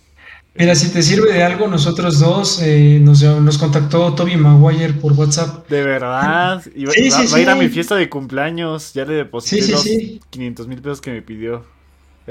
[0.57, 5.13] Mira, si te sirve de algo, nosotros dos eh, nos, nos, contactó Toby Maguire por
[5.13, 5.69] WhatsApp.
[5.69, 6.63] De verdad.
[6.75, 8.93] Y va, va, a ir a mi fiesta de cumpleaños.
[8.93, 9.87] Ya le deposité los
[10.29, 11.63] 500 mil pesos que me pidió.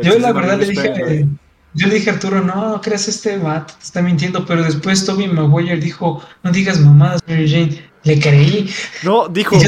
[0.02, 1.26] Yo la verdad le dije,
[1.74, 5.28] yo le dije a Arturo, no, creas este vato, te está mintiendo, pero después Toby
[5.28, 7.82] Maguire dijo, no digas mamadas, Mary Jane.
[8.02, 8.70] Le creí.
[9.02, 9.58] No, dijo,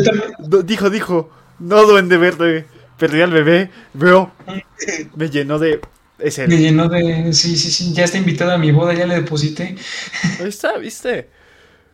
[0.64, 2.66] dijo, dijo, no duende verde,
[2.96, 4.32] perdí al bebé, bro.
[5.16, 5.80] Me llenó de
[6.18, 7.32] me llenó de.
[7.32, 7.92] Sí, sí, sí.
[7.92, 9.76] Ya está invitada a mi boda, ya le deposité.
[10.40, 11.28] Ahí está, ¿viste?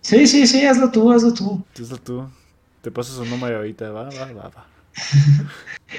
[0.01, 1.65] Sí, sí, sí, hazlo tú, hazlo tú.
[1.81, 2.29] Hazlo tú.
[2.83, 4.67] Te paso su número ahorita, va, va, va, va.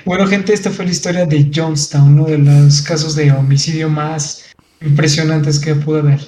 [0.06, 4.46] bueno, gente, esta fue la historia de Johnstown, uno de los casos de homicidio más
[4.82, 6.22] impresionantes que pude ver.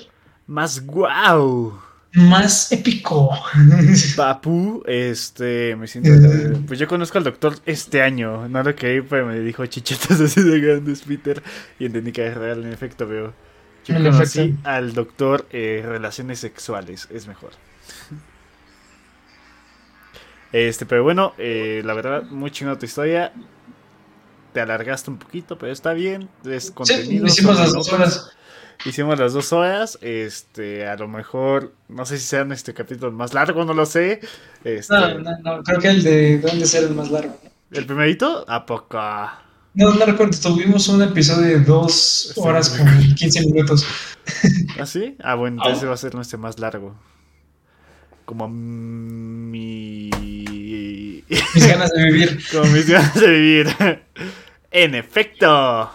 [0.47, 1.86] Más guau
[2.17, 3.29] más épico.
[4.15, 6.09] Papu, este, me siento.
[6.65, 10.41] Pues yo conozco al doctor este año, no lo que pero me dijo chichetas así
[10.41, 11.41] de grandes, Peter,
[11.79, 13.33] y entendí que es real, en efecto, veo.
[13.85, 17.51] Yo conocí al doctor eh, Relaciones Sexuales, es mejor.
[20.51, 23.31] Este, pero bueno, eh, la verdad, muy chingada tu historia.
[24.53, 26.27] Te alargaste un poquito, pero está bien.
[26.43, 27.27] Es contenido.
[27.27, 28.37] hicimos las dos horas.
[28.85, 29.97] Hicimos las dos horas.
[30.01, 34.21] Este, a lo mejor, no sé si sean este capítulo más largo, no lo sé.
[34.63, 37.37] Este, no, no, no, creo que el de dónde ser el más largo.
[37.71, 38.45] ¿El primerito?
[38.47, 38.97] ¿A poco?
[39.73, 43.85] No, no recuerdo, tuvimos un episodio de dos horas con 15 minutos.
[44.79, 45.15] ¿Ah, sí?
[45.21, 45.87] Ah, bueno, entonces oh.
[45.87, 46.95] va a ser nuestro más largo.
[48.25, 50.09] Como mi...
[51.27, 52.39] Mis ganas de vivir.
[52.51, 53.67] Como mis ganas de vivir.
[54.71, 55.91] en efecto.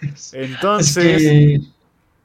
[0.32, 1.60] Entonces...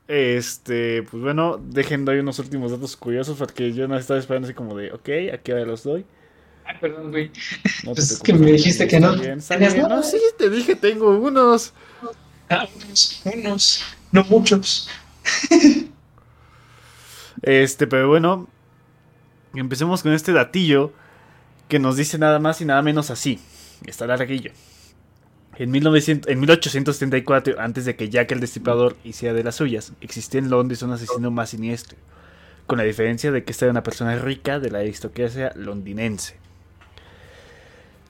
[0.07, 4.53] Este, pues bueno, dejen doy unos últimos datos curiosos porque yo no estaba esperando así
[4.53, 6.05] como de, ok, aquí ahora los doy.
[6.63, 7.31] Ay, perdón, güey.
[7.83, 9.15] No pues es que me dijiste que no.
[9.17, 9.39] Bien,
[9.89, 11.73] No, sí, te dije, tengo unos.
[12.49, 14.89] Ah, unos, unos, no muchos.
[17.41, 18.47] este, pero bueno,
[19.53, 20.93] empecemos con este datillo
[21.67, 23.39] que nos dice nada más y nada menos así.
[23.85, 24.51] Está larguillo.
[25.59, 30.39] En, 1900, en 1874, antes de que Jack el Destripador hiciera de las suyas, existía
[30.39, 31.97] en Londres un asesino más siniestro,
[32.67, 36.35] con la diferencia de que esta era una persona rica de la aristocracia londinense.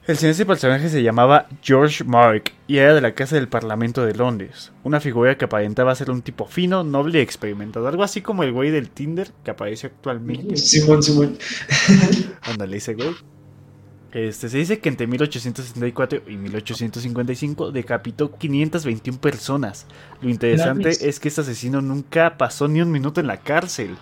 [0.06, 4.14] El siguiente personaje se llamaba George Mark y era de la Casa del Parlamento de
[4.14, 8.42] Londres, una figura que aparentaba ser un tipo fino, noble y experimentado, algo así como
[8.42, 10.56] el güey del Tinder que aparece actualmente.
[10.56, 11.38] Simón, Simón.
[12.42, 13.14] Ándale, ese güey.
[14.12, 19.86] Este, se dice que entre 1864 y 1855 decapitó 521 personas.
[20.22, 23.96] Lo interesante es que este asesino nunca pasó ni un minuto en la cárcel.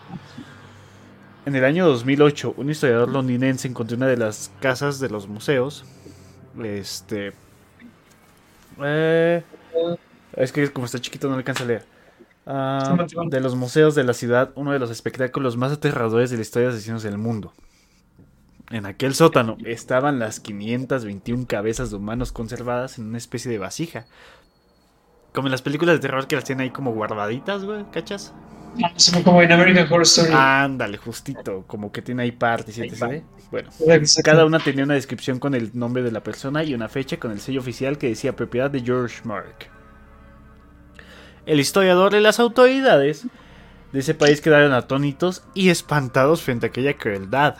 [1.45, 5.85] En el año 2008, un historiador londinense encontró una de las casas de los museos.
[6.63, 7.33] Este.
[8.83, 9.43] Eh,
[10.37, 11.85] es que como está chiquito no alcanza a leer.
[12.47, 12.97] Ah,
[13.27, 16.69] de los museos de la ciudad, uno de los espectáculos más aterradores de la historia
[16.69, 17.53] de asesinos del mundo.
[18.71, 24.07] En aquel sótano estaban las 521 cabezas de humanos conservadas en una especie de vasija.
[25.33, 28.33] Como en las películas de terror que las tienen ahí como guardaditas, güey, ¿cachas?
[29.25, 30.33] Como en American Horror Story.
[30.35, 32.91] Ándale, justito, como que tiene ahí partes y
[33.51, 33.71] Bueno,
[34.23, 37.31] cada una tenía una descripción con el nombre de la persona y una fecha con
[37.31, 39.71] el sello oficial que decía propiedad de George Mark.
[41.47, 43.27] El historiador y las autoridades
[43.93, 47.57] de ese país quedaron atónitos y espantados frente a aquella crueldad.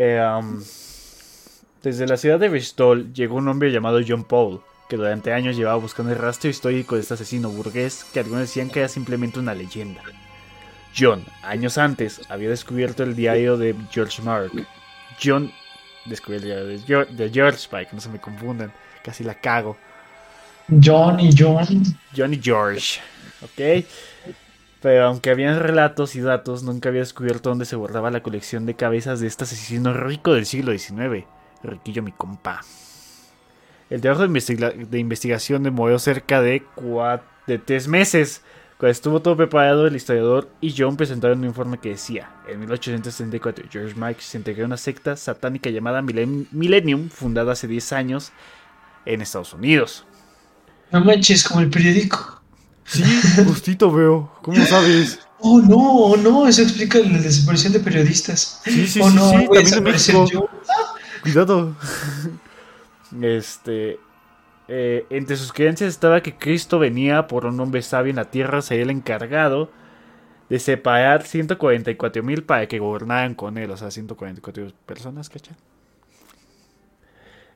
[0.00, 0.40] Eh,
[1.82, 5.76] desde la ciudad de Bristol llegó un hombre llamado John Paul, que durante años llevaba
[5.76, 9.54] buscando el rastro histórico de este asesino burgués que algunos decían que era simplemente una
[9.54, 10.00] leyenda.
[10.96, 14.52] John, años antes, había descubierto el diario de George Mark.
[15.20, 15.50] John
[16.04, 18.72] descubrió el diario de George, de George para que no se me confundan,
[19.02, 19.76] casi la cago.
[20.80, 21.82] John y John.
[22.16, 23.00] John y George,
[23.42, 23.84] ¿ok?
[24.80, 28.74] Pero aunque habían relatos y datos, nunca había descubierto dónde se guardaba la colección de
[28.74, 31.26] cabezas de este asesino rico del siglo XIX.
[31.62, 32.60] Riquillo mi compa.
[33.90, 36.62] El trabajo de, investigación demoró cerca de,
[37.64, 38.42] tres meses.
[38.76, 43.64] Cuando estuvo todo preparado, el historiador y John presentaron un informe que decía, en 1874
[43.68, 48.32] George Mike se integró a una secta satánica llamada Millennium, fundada hace 10 años
[49.04, 50.04] en Estados Unidos.
[50.92, 52.37] No manches, como el periódico.
[52.88, 53.02] Sí,
[53.44, 54.32] justito veo.
[54.42, 55.20] ¿Cómo sabes?
[55.40, 58.60] Oh, no, oh, no, eso explica la desaparición de periodistas.
[58.64, 60.50] Sí, sí, oh, sí, no, sí, también en México.
[61.22, 61.76] Cuidado.
[63.22, 63.98] Este.
[64.70, 68.60] Eh, entre sus creencias estaba que Cristo venía por un hombre sabio en la tierra,
[68.60, 69.70] sería el encargado
[70.50, 75.56] de separar 144 mil para que gobernaran con él, o sea, 144 personas, ¿cachai?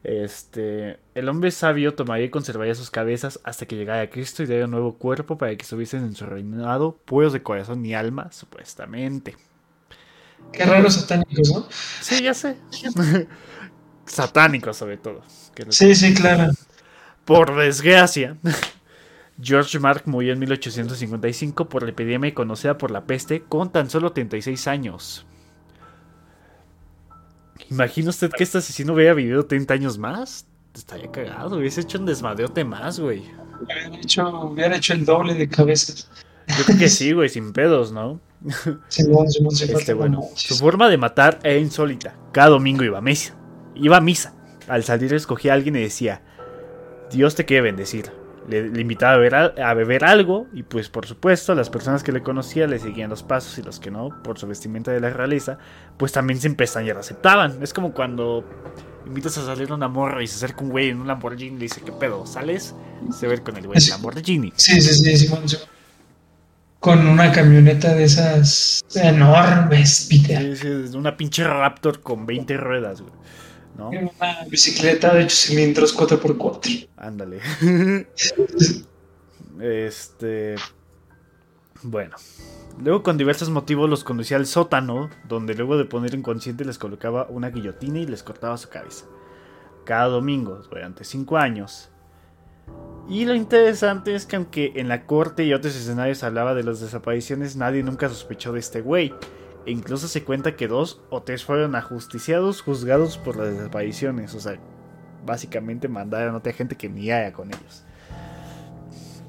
[0.04, 4.46] Este, el hombre sabio tomaría y conservaría sus cabezas hasta que llegara a Cristo y
[4.46, 8.32] diera un nuevo cuerpo para que estuviesen en su reinado, puros de corazón y alma,
[8.32, 9.36] supuestamente.
[10.52, 11.66] Qué raros satánicos, ¿no?
[11.70, 12.56] Sí, ya sé.
[14.04, 15.22] satánicos sobre todo.
[15.68, 16.52] Sí, sí, claro.
[17.24, 18.36] Por desgracia,
[19.40, 24.12] George Mark murió en 1855 por la epidemia conocida por la peste con tan solo
[24.12, 25.26] 36 años.
[27.72, 30.46] ¿Imagina usted que este asesino hubiera vivido 30 años más?
[30.74, 33.22] Estaría cagado, hubiese hecho un desmadreote más, güey.
[33.62, 36.10] Hubiera hecho, hubiera hecho el doble de cabezas.
[36.48, 38.20] Yo creo que sí, güey, sin pedos, ¿no?
[38.88, 39.04] Sí,
[39.62, 42.14] este, bueno, su forma de matar era insólita.
[42.32, 43.34] Cada domingo iba a misa.
[43.74, 44.34] Iba a misa.
[44.68, 46.20] Al salir escogía a alguien y decía,
[47.10, 48.10] Dios te quiere bendecir.
[48.48, 52.22] Le, invitaba a beber, a beber, algo y pues por supuesto las personas que le
[52.22, 55.58] conocía le seguían los pasos y los que no, por su vestimenta de la realeza,
[55.96, 57.62] pues también y la aceptaban.
[57.62, 58.44] Es como cuando
[59.06, 61.58] invitas a salir a una morra y se acerca un güey en un Lamborghini y
[61.58, 62.26] le dice, ¿qué pedo?
[62.26, 62.74] ¿Sales?
[63.18, 64.52] Se ve con el güey en Lamborghini.
[64.56, 65.56] Sí, sí, sí, sí,
[66.80, 70.56] Con una camioneta de esas enormes, Peter.
[70.56, 73.12] Sí, sí, una pinche Raptor con 20 ruedas, güey.
[73.78, 76.88] Una bicicleta de 8 cilindros 4x4.
[76.96, 77.40] Ándale.
[79.60, 80.56] este.
[81.82, 82.16] Bueno.
[82.78, 87.26] Luego con diversos motivos los conducía al sótano, donde luego de poner inconsciente les colocaba
[87.28, 89.06] una guillotina y les cortaba su cabeza.
[89.84, 91.90] Cada domingo, durante 5 años.
[93.08, 96.80] Y lo interesante es que aunque en la corte y otros escenarios hablaba de las
[96.80, 99.12] desapariciones, nadie nunca sospechó de este güey.
[99.66, 104.34] E incluso se cuenta que dos o tres fueron ajusticiados, juzgados por las desapariciones.
[104.34, 104.58] O sea,
[105.24, 107.84] básicamente mandaron a otra gente que ni haya con ellos.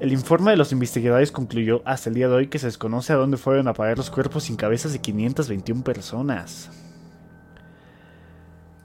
[0.00, 3.16] El informe de los investigadores concluyó hasta el día de hoy que se desconoce a
[3.16, 6.70] dónde fueron a parar los cuerpos sin cabezas de 521 personas.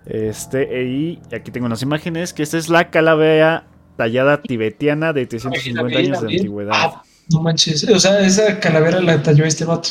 [0.06, 3.66] Este, y aquí tengo unas imágenes, que esta es la calavera
[3.98, 6.74] tallada tibetiana de 350 años de antigüedad.
[6.74, 9.90] Ah, no manches, o sea, esa calavera la talló este vato.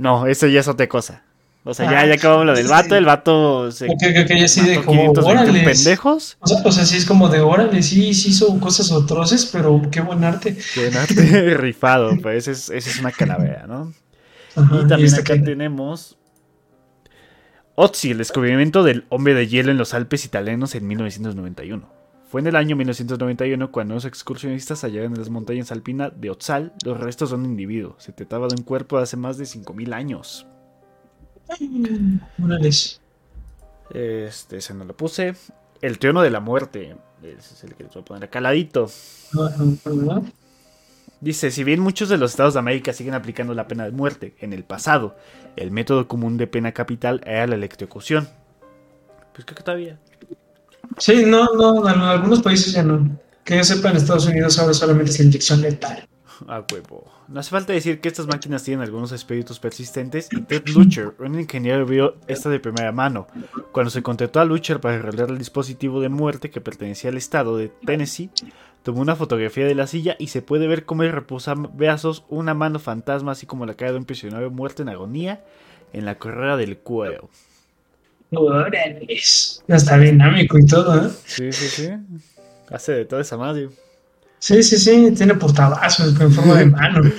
[0.00, 1.22] No, eso ya es otra cosa.
[1.62, 3.84] O sea, ya, ya acabamos lo del vato, el vato se.
[3.84, 5.12] Ok, ok, ya sí de como.
[5.12, 6.38] pendejos.
[6.40, 9.82] O sea, o sea, sí es como de órale, sí, sí hizo cosas atroces, pero
[9.90, 10.56] qué buen arte.
[10.72, 13.92] Qué buen arte rifado, pues esa es, es una calavera, ¿no?
[14.56, 16.16] y también acá tenemos.
[17.74, 21.99] Otzi, el descubrimiento del hombre de hielo en los Alpes italianos en 1991.
[22.30, 26.72] Fue en el año 1991 cuando los excursionistas hallaron en las montañas alpinas de Otzal
[26.84, 27.96] los restos de un individuo.
[27.98, 30.46] Se trataba de un cuerpo de hace más de 5.000 años.
[33.92, 35.34] Este, ese no lo puse.
[35.82, 36.96] El trono de la muerte.
[37.20, 38.88] Ese es el que les voy a poner acá ladito.
[41.20, 44.36] Dice, si bien muchos de los estados de América siguen aplicando la pena de muerte,
[44.38, 45.16] en el pasado,
[45.56, 48.28] el método común de pena capital era la electrocución.
[49.32, 49.98] Pues creo que todavía.
[50.98, 53.18] Sí, no, no, en algunos países ya no.
[53.44, 56.08] Que yo sepa, en Estados Unidos ahora solamente es la inyección letal.
[56.48, 57.04] A huevo.
[57.28, 61.38] No hace falta decir que estas máquinas tienen algunos espíritus persistentes y Ted Lucher, un
[61.38, 63.26] ingeniero, vio esta de primera mano.
[63.72, 67.56] Cuando se contrató a Lucher para arreglar el dispositivo de muerte que pertenecía al estado
[67.56, 68.30] de Tennessee,
[68.82, 72.78] tomó una fotografía de la silla y se puede ver cómo reposa brazos una mano
[72.78, 75.44] fantasma, así como la cara de un prisionero muerto en agonía
[75.92, 77.30] en la carrera del cuero.
[78.30, 81.10] Ya está dinámico y todo, ¿eh?
[81.24, 81.88] Sí, sí, sí.
[82.70, 83.68] Hace de toda esa madre.
[84.38, 85.12] Sí, sí, sí.
[85.16, 87.10] Tiene portavasos en forma de mano.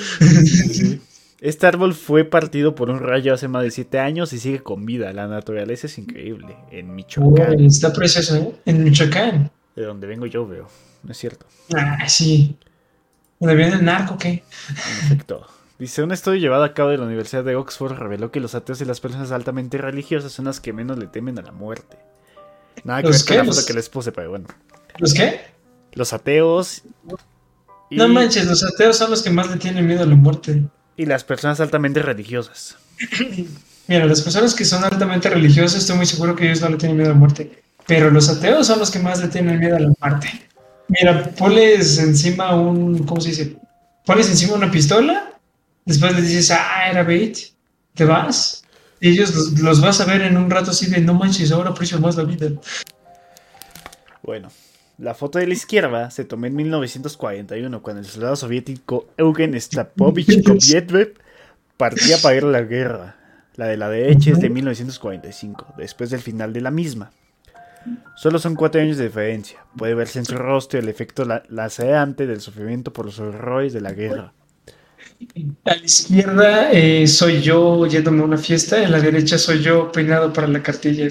[1.42, 4.86] Este árbol fue partido por un rayo hace más de 7 años y sigue con
[4.86, 5.12] vida.
[5.12, 6.56] La naturaleza es increíble.
[6.70, 7.60] En Michoacán.
[7.66, 8.56] está precioso, ¿eh?
[8.66, 9.50] En Michoacán.
[9.76, 10.68] De donde vengo yo, veo.
[11.02, 11.48] No es cierto.
[11.74, 12.56] Ah, sí.
[13.40, 14.44] ¿Dónde viene el narco qué?
[14.70, 15.48] En efecto.
[15.82, 18.80] Dice, un estudio llevado a cabo de la Universidad de Oxford reveló que los ateos
[18.82, 21.98] y las personas altamente religiosas son las que menos le temen a la muerte.
[22.84, 24.46] Nada que ver con la foto que les puse, pero bueno.
[25.00, 25.42] ¿Los qué?
[25.94, 26.84] Los ateos.
[27.90, 30.66] No manches, los ateos son los que más le tienen miedo a la muerte.
[30.98, 32.78] Y las personas altamente religiosas.
[33.88, 36.96] Mira, las personas que son altamente religiosas, estoy muy seguro que ellos no le tienen
[36.96, 37.64] miedo a la muerte.
[37.88, 40.48] Pero los ateos son los que más le tienen miedo a la muerte.
[40.90, 43.04] Mira, pones encima un.
[43.04, 43.58] ¿Cómo se dice?
[44.06, 45.31] Pones encima una pistola
[45.86, 47.38] Después le dices, ah, era bait,
[47.94, 48.64] te vas.
[49.00, 52.00] Y ellos los, vas a ver en un rato así de, no manches, ahora aprecio
[52.00, 52.50] más la vida.
[54.22, 54.50] Bueno,
[55.00, 60.44] la foto de la izquierda se tomó en 1941 cuando el soldado soviético Eugen Stapovich
[60.46, 61.14] Kovietov
[61.78, 63.16] partía para ir a la guerra.
[63.56, 67.12] La de la derecha es de 1945, después del final de la misma.
[68.16, 69.66] Solo son cuatro años de diferencia.
[69.76, 73.94] Puede verse en su rostro el efecto lacerante del sufrimiento por los horrores de la
[73.94, 74.34] guerra.
[75.66, 79.92] A la izquierda eh, soy yo yéndome a una fiesta, en la derecha soy yo
[79.92, 81.08] peinado para la cartilla.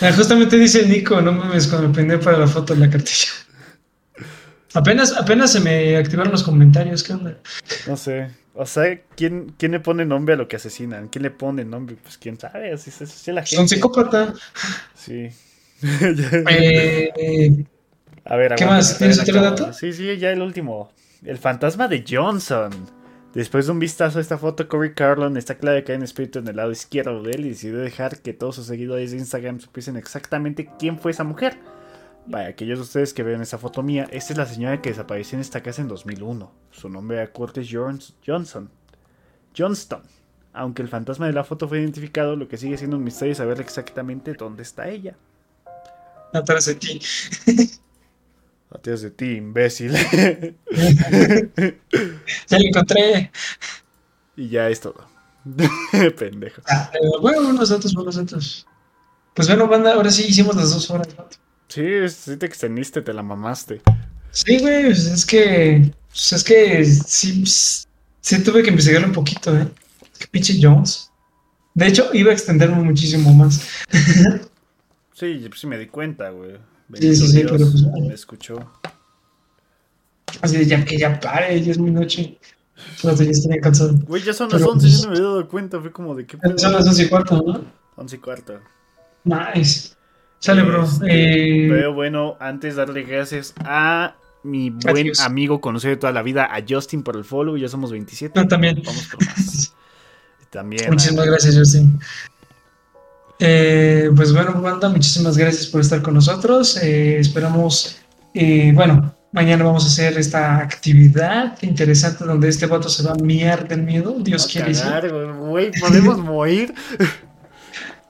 [0.00, 3.28] Ah, justamente dice Nico, no mames, cuando me prendí para la foto de la cartilla.
[4.74, 7.36] Apenas, apenas se me activaron los comentarios, ¿qué onda?
[7.86, 8.30] No sé.
[8.54, 11.08] O sea, ¿quién, ¿quién le pone nombre a lo que asesinan?
[11.08, 11.96] ¿Quién le pone nombre?
[12.02, 13.56] Pues quién sabe, así así es la gente.
[13.56, 14.32] Son psicópata.
[14.94, 15.28] Sí.
[16.48, 17.64] Eh,
[18.24, 18.98] A ver, ¿Qué aguanta, más?
[18.98, 19.72] ¿Tienes otro dato?
[19.72, 20.92] Sí, sí, ya el último.
[21.24, 22.70] El fantasma de Johnson.
[23.34, 26.38] Después de un vistazo a esta foto, Corey Carlon está claro que cae en espíritu
[26.40, 29.58] en el lado izquierdo de él y decidió dejar que todos sus seguidores de Instagram
[29.58, 31.58] supiesen exactamente quién fue esa mujer.
[32.30, 35.36] Para aquellos de ustedes que ven esa foto mía, esta es la señora que desapareció
[35.36, 36.52] en esta casa en 2001.
[36.70, 38.70] Su nombre era Curtis Johnson.
[39.56, 40.02] Johnston.
[40.52, 43.38] Aunque el fantasma de la foto fue identificado, lo que sigue siendo un misterio es
[43.38, 45.16] saber exactamente dónde está ella.
[46.34, 47.00] atrás de ti.
[48.74, 49.92] Atrás de ti, imbécil.
[52.48, 53.30] Ya lo encontré.
[54.36, 55.06] y ya es todo.
[56.18, 56.62] Pendejo.
[56.68, 56.90] Ah,
[57.20, 58.66] bueno, unos datos, buenos datos.
[59.34, 61.08] Pues bueno, banda, ahora sí hicimos las dos horas.
[61.16, 61.26] ¿no?
[61.68, 63.82] Sí, sí te extendiste, te la mamaste.
[64.30, 65.90] Sí, güey, pues es que.
[66.08, 69.66] Pues es que sí, sí tuve que investigarlo un poquito, ¿eh?
[70.18, 71.10] Que pinche Jones.
[71.74, 73.66] De hecho, iba a extenderme muchísimo más.
[75.14, 76.58] Sí, yo sí me di cuenta, güey.
[77.00, 78.70] Sí, sí, sí, Bendito pero pues- me escuchó.
[80.40, 82.38] Así de ya que ya pare, ya es mi noche.
[82.96, 83.94] Fíjate, ya estaría cansado.
[84.06, 86.14] Güey, ya son las Pero, 11, pues- yo no me había dado cuenta, fue como
[86.14, 87.64] de qué Son las 11 y cuarto, ¿no?
[87.96, 88.60] 11 y cuarto.
[89.24, 89.90] Nice.
[90.40, 90.82] Sale, bro.
[90.84, 95.20] Este, Eh, Pero bueno, antes darle gracias a mi buen Adiós.
[95.20, 98.40] amigo conocido de toda la vida, a Justin por el follow, ya somos 27.
[98.40, 98.82] no, también.
[98.84, 99.72] Vamos por más.
[100.50, 100.84] También.
[100.86, 101.98] a- Muchísimas gracias, Justin.
[103.44, 106.80] Eh, pues bueno, banda, muchísimas gracias por estar con nosotros.
[106.80, 108.00] Eh, esperamos,
[108.34, 113.14] eh, bueno, mañana vamos a hacer esta actividad interesante donde este vato se va a
[113.16, 114.14] miar del miedo.
[114.20, 114.72] Dios a quiere.
[114.72, 116.72] cagar, güey, podemos morir.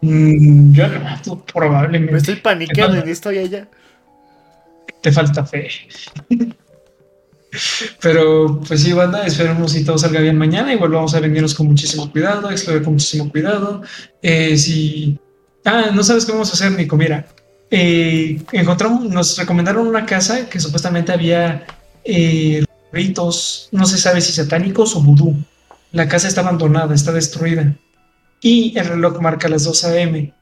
[0.02, 3.68] Mm, yo no, tú Me probablemente estoy panicando en esto y allá.
[5.00, 5.68] te falta fe.
[8.00, 10.72] Pero pues sí, banda, esperemos si todo salga bien mañana.
[10.72, 13.82] Igual vamos a venirnos con muchísimo cuidado, explorar con muchísimo cuidado.
[14.22, 15.18] Eh, si.
[15.64, 16.96] Ah, no sabes qué vamos a hacer, Nico.
[16.96, 17.26] Mira,
[17.70, 21.66] eh, encontramos, nos recomendaron una casa que supuestamente había
[22.04, 25.36] eh, ritos, no se sabe si satánicos o vudú.
[25.92, 27.74] La casa está abandonada, está destruida.
[28.40, 30.34] Y el reloj marca las 2 a.m.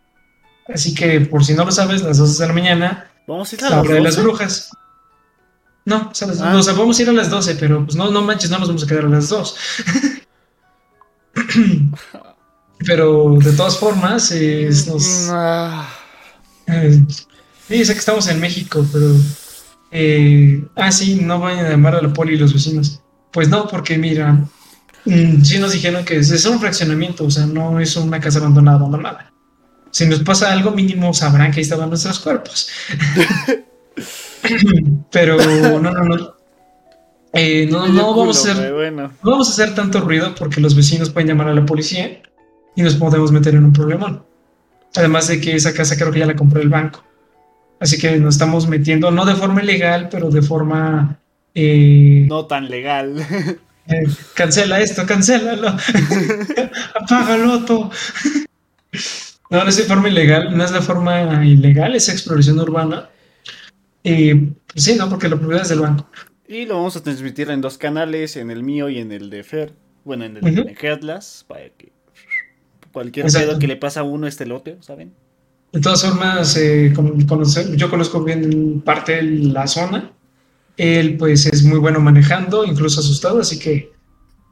[0.72, 3.64] Así que, por si no lo sabes, las 2 de la mañana Vamos a ir
[3.64, 4.26] a la hora de las 12?
[4.26, 4.70] brujas.
[5.90, 6.56] No, las- Ah.
[6.56, 8.84] o sea, a ir a las 12, pero pues no, no manches, no nos vamos
[8.84, 9.56] a quedar a las 2.
[12.86, 15.88] pero de todas formas, es- nos, Ah,
[16.66, 17.02] eh,
[17.68, 19.14] sí, sé que estamos en México, pero...
[19.90, 23.00] eh, ah, sí, no vayan a llamar a la poli y los vecinos.
[23.32, 24.32] Pues no, porque mira,
[25.04, 28.38] mm, sí nos dijeron que es, es un fraccionamiento, o sea, no es una casa
[28.38, 29.32] abandonada, abandonada.
[29.90, 32.68] Si nos pasa algo mínimo, sabrán que ahí estaban nuestros cuerpos.
[35.10, 36.34] pero no, no, no.
[37.32, 41.10] Eh, no, no vamos a hacer no vamos a hacer tanto ruido porque los vecinos
[41.10, 42.20] pueden llamar a la policía
[42.74, 44.24] y nos podemos meter en un problemón.
[44.96, 47.04] Además de que esa casa creo que ya la compró el banco.
[47.78, 51.18] Así que nos estamos metiendo, no de forma ilegal, pero de forma...
[51.54, 53.16] eh, no tan legal.
[53.86, 55.68] eh, cancela esto, cancélalo.
[57.00, 57.90] Apágalo todo.
[59.50, 63.08] no, no es de forma ilegal, no es de forma ilegal, es exploración urbana.
[64.04, 66.08] Eh, pues sí, no, porque la propiedad es del banco.
[66.48, 69.44] Y lo vamos a transmitir en dos canales, en el mío y en el de
[69.44, 69.72] Fer.
[70.04, 70.64] Bueno, en el Ujú.
[70.64, 71.92] de Headless, para que
[72.92, 75.12] cualquier pedo que le pasa a uno este lote, ¿saben?
[75.72, 80.10] De todas formas, eh, con- conocer- yo conozco bien parte de la zona.
[80.76, 83.92] Él, pues, es muy bueno manejando, incluso asustado, así que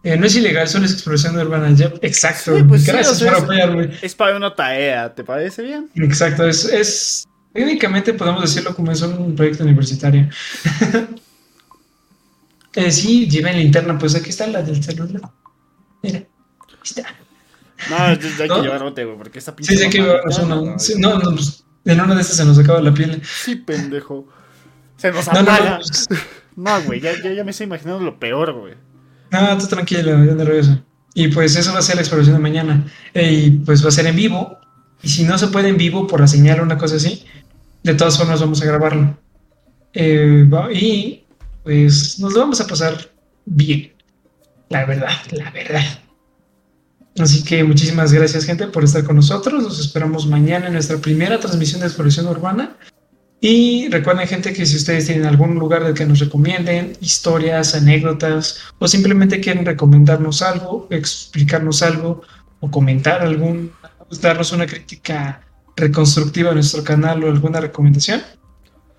[0.04, 1.72] eh, no es ilegal, solo es exploración urbana.
[1.74, 2.56] Ya- exacto.
[2.56, 3.90] Sí, pues sí, Gracias o sea, por es- apoyarme.
[4.00, 5.90] Es para una tarea, ¿te parece bien?
[5.96, 10.28] Exacto, es, es técnicamente podemos decirlo como es un proyecto universitario.
[12.74, 15.22] Eh, sí, lleven linterna, pues aquí está la del celular.
[16.02, 16.22] Mira,
[16.84, 17.02] está.
[17.90, 18.16] No, hay
[18.48, 18.56] ¿No?
[18.56, 19.76] que llevar bote, güey, porque esta pinche.
[19.76, 20.54] Sí, sí, que mamada- llevarnos una.
[20.72, 23.20] no, sí, no, no, pues, en una de estas se nos acaba la piel.
[23.24, 24.28] Sí, pendejo.
[24.96, 25.70] Se nos No, no, apaga.
[25.70, 26.08] no, pues,
[26.56, 28.74] No, güey, ya, ya, ya me estoy imaginando lo peor, güey.
[29.30, 30.80] No, tú tranquilo, ya de regreso.
[31.14, 32.84] Y pues eso va a ser la exploración de mañana.
[33.14, 34.58] Eh, Y pues va a ser en vivo.
[35.02, 37.24] Y si no se puede en vivo por la señal o una cosa así,
[37.82, 39.16] de todas formas vamos a grabarlo.
[39.94, 41.24] Eh, y
[41.62, 43.10] pues nos lo vamos a pasar
[43.44, 43.92] bien.
[44.68, 45.84] La verdad, la verdad.
[47.18, 49.62] Así que muchísimas gracias gente por estar con nosotros.
[49.62, 52.76] Nos esperamos mañana en nuestra primera transmisión de exploración urbana.
[53.40, 58.58] Y recuerden gente que si ustedes tienen algún lugar del que nos recomienden, historias, anécdotas,
[58.78, 62.22] o simplemente quieren recomendarnos algo, explicarnos algo,
[62.60, 63.70] o comentar algún,
[64.10, 65.42] darnos una crítica
[65.76, 68.22] reconstructiva a nuestro canal o alguna recomendación,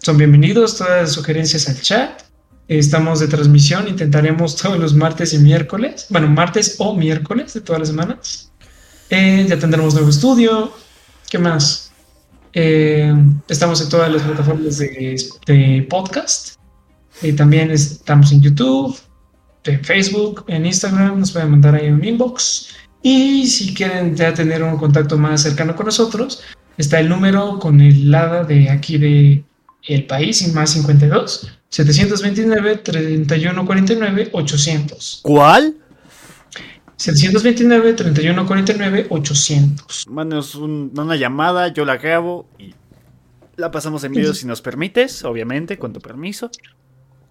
[0.01, 0.77] son bienvenidos.
[0.77, 2.21] Todas las sugerencias al chat.
[2.67, 7.79] Estamos de transmisión, intentaremos todos los martes y miércoles, bueno, martes o miércoles de todas
[7.79, 8.51] las semanas.
[9.09, 10.71] Eh, ya tendremos nuevo estudio.
[11.29, 11.91] ¿Qué más?
[12.53, 13.11] Eh,
[13.47, 16.57] estamos en todas las plataformas de, podcast.
[17.23, 18.95] y también estamos en YouTube,
[19.63, 21.19] en Facebook, en Instagram.
[21.19, 22.67] Nos pueden mandar ahí un inbox.
[23.01, 26.43] Y si quieren ya tener un contacto más cercano con nosotros,
[26.77, 29.43] está el número con el LADA de aquí de
[29.87, 35.19] el país, y más 52 729 3149 800.
[35.23, 35.75] ¿Cuál?
[36.97, 40.05] 729 3149 800.
[40.09, 42.73] Mándanos una llamada, yo la grabo y
[43.55, 46.51] la pasamos en video si nos permites, obviamente, con tu permiso.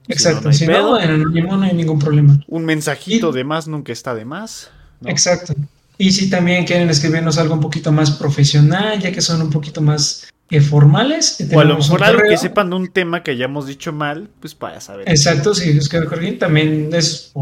[0.06, 2.40] Exacto, si no, en anónimo no hay ningún problema.
[2.48, 4.70] Un mensajito de más nunca está de más.
[5.04, 5.54] Exacto.
[5.96, 9.80] Y si también quieren escribirnos algo un poquito más profesional, ya que son un poquito
[9.80, 10.28] más
[10.60, 11.36] formales.
[11.52, 14.54] O a lo mejor algo que sepan de un tema que hayamos dicho mal, pues
[14.54, 15.06] para saber.
[15.08, 17.34] Exacto, si nos quieren corregir, también es.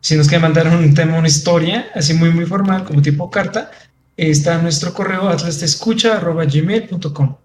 [0.00, 3.70] si nos quieren mandar un tema, una historia, así muy, muy formal, como tipo carta,
[4.16, 7.36] está nuestro correo atlasescucha.gmail.com.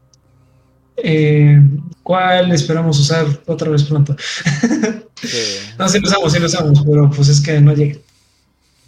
[0.98, 1.60] Eh,
[2.04, 4.16] ¿Cuál esperamos usar otra vez pronto?
[5.78, 7.98] no, sí lo usamos, sí lo usamos, pero pues es que no llega.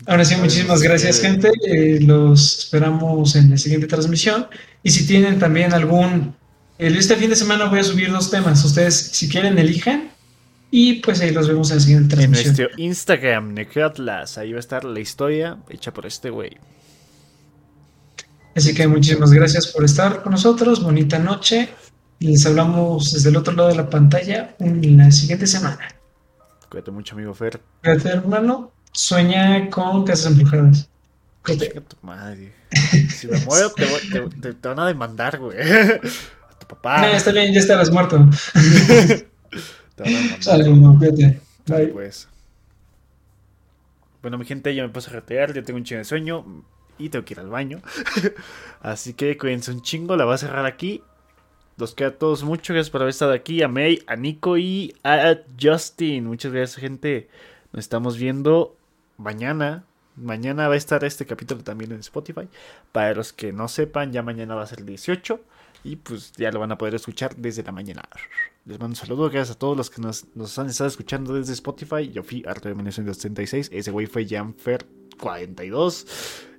[0.09, 1.51] Ahora sí, muchísimas gracias, gente.
[1.67, 4.47] Eh, los esperamos en la siguiente transmisión.
[4.81, 6.35] Y si tienen también algún.
[6.79, 8.65] este fin de semana voy a subir dos temas.
[8.65, 10.09] Ustedes, si quieren, elijan.
[10.71, 12.55] Y pues ahí los vemos en la siguiente transmisión.
[12.55, 14.39] En nuestro Instagram, Necroatlas.
[14.39, 16.57] Ahí va a estar la historia hecha por este güey.
[18.55, 20.81] Así que muchísimas gracias por estar con nosotros.
[20.81, 21.69] Bonita noche.
[22.19, 25.87] Les hablamos desde el otro lado de la pantalla en la siguiente semana.
[26.67, 27.61] Cuídate mucho, amigo Fer.
[27.83, 28.71] Cuídate, hermano.
[28.99, 30.89] Sueña con casas embrujadas.
[31.45, 32.51] tu madre.
[33.09, 35.57] Si me muero, te, te, van a demandar, güey.
[35.61, 37.01] A tu papá.
[37.01, 38.17] No, está bien, ya estarás muerto.
[39.95, 40.43] te van a demandar.
[40.43, 40.99] Sale, no,
[41.65, 41.87] Bye.
[41.87, 42.27] Pues.
[44.21, 46.45] Bueno, mi gente, ya me puse a retirar, ya tengo un chingo de sueño
[46.97, 47.81] y tengo que ir al baño.
[48.81, 51.01] Así que cuídense un chingo, la voy a cerrar aquí.
[51.77, 53.63] Los queda a todos mucho, gracias por haber estado aquí.
[53.63, 56.25] A May, a Nico y a Justin.
[56.25, 57.29] Muchas gracias, gente.
[57.71, 58.75] Nos estamos viendo
[59.19, 59.85] mañana.
[60.15, 62.49] Mañana va a estar este capítulo también en Spotify.
[62.91, 65.39] Para los que no sepan, ya mañana va a ser el 18.
[65.83, 68.01] Y pues ya lo van a poder escuchar desde la mañana.
[68.65, 70.25] Les mando un saludo, gracias a todos los que nos,
[70.59, 72.09] han estado escuchando desde Spotify.
[72.11, 73.69] Yo fui Arthur de 1976.
[73.71, 76.05] Ese güey fue Janfer42.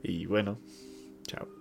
[0.04, 0.58] Y bueno,
[1.26, 1.59] chao.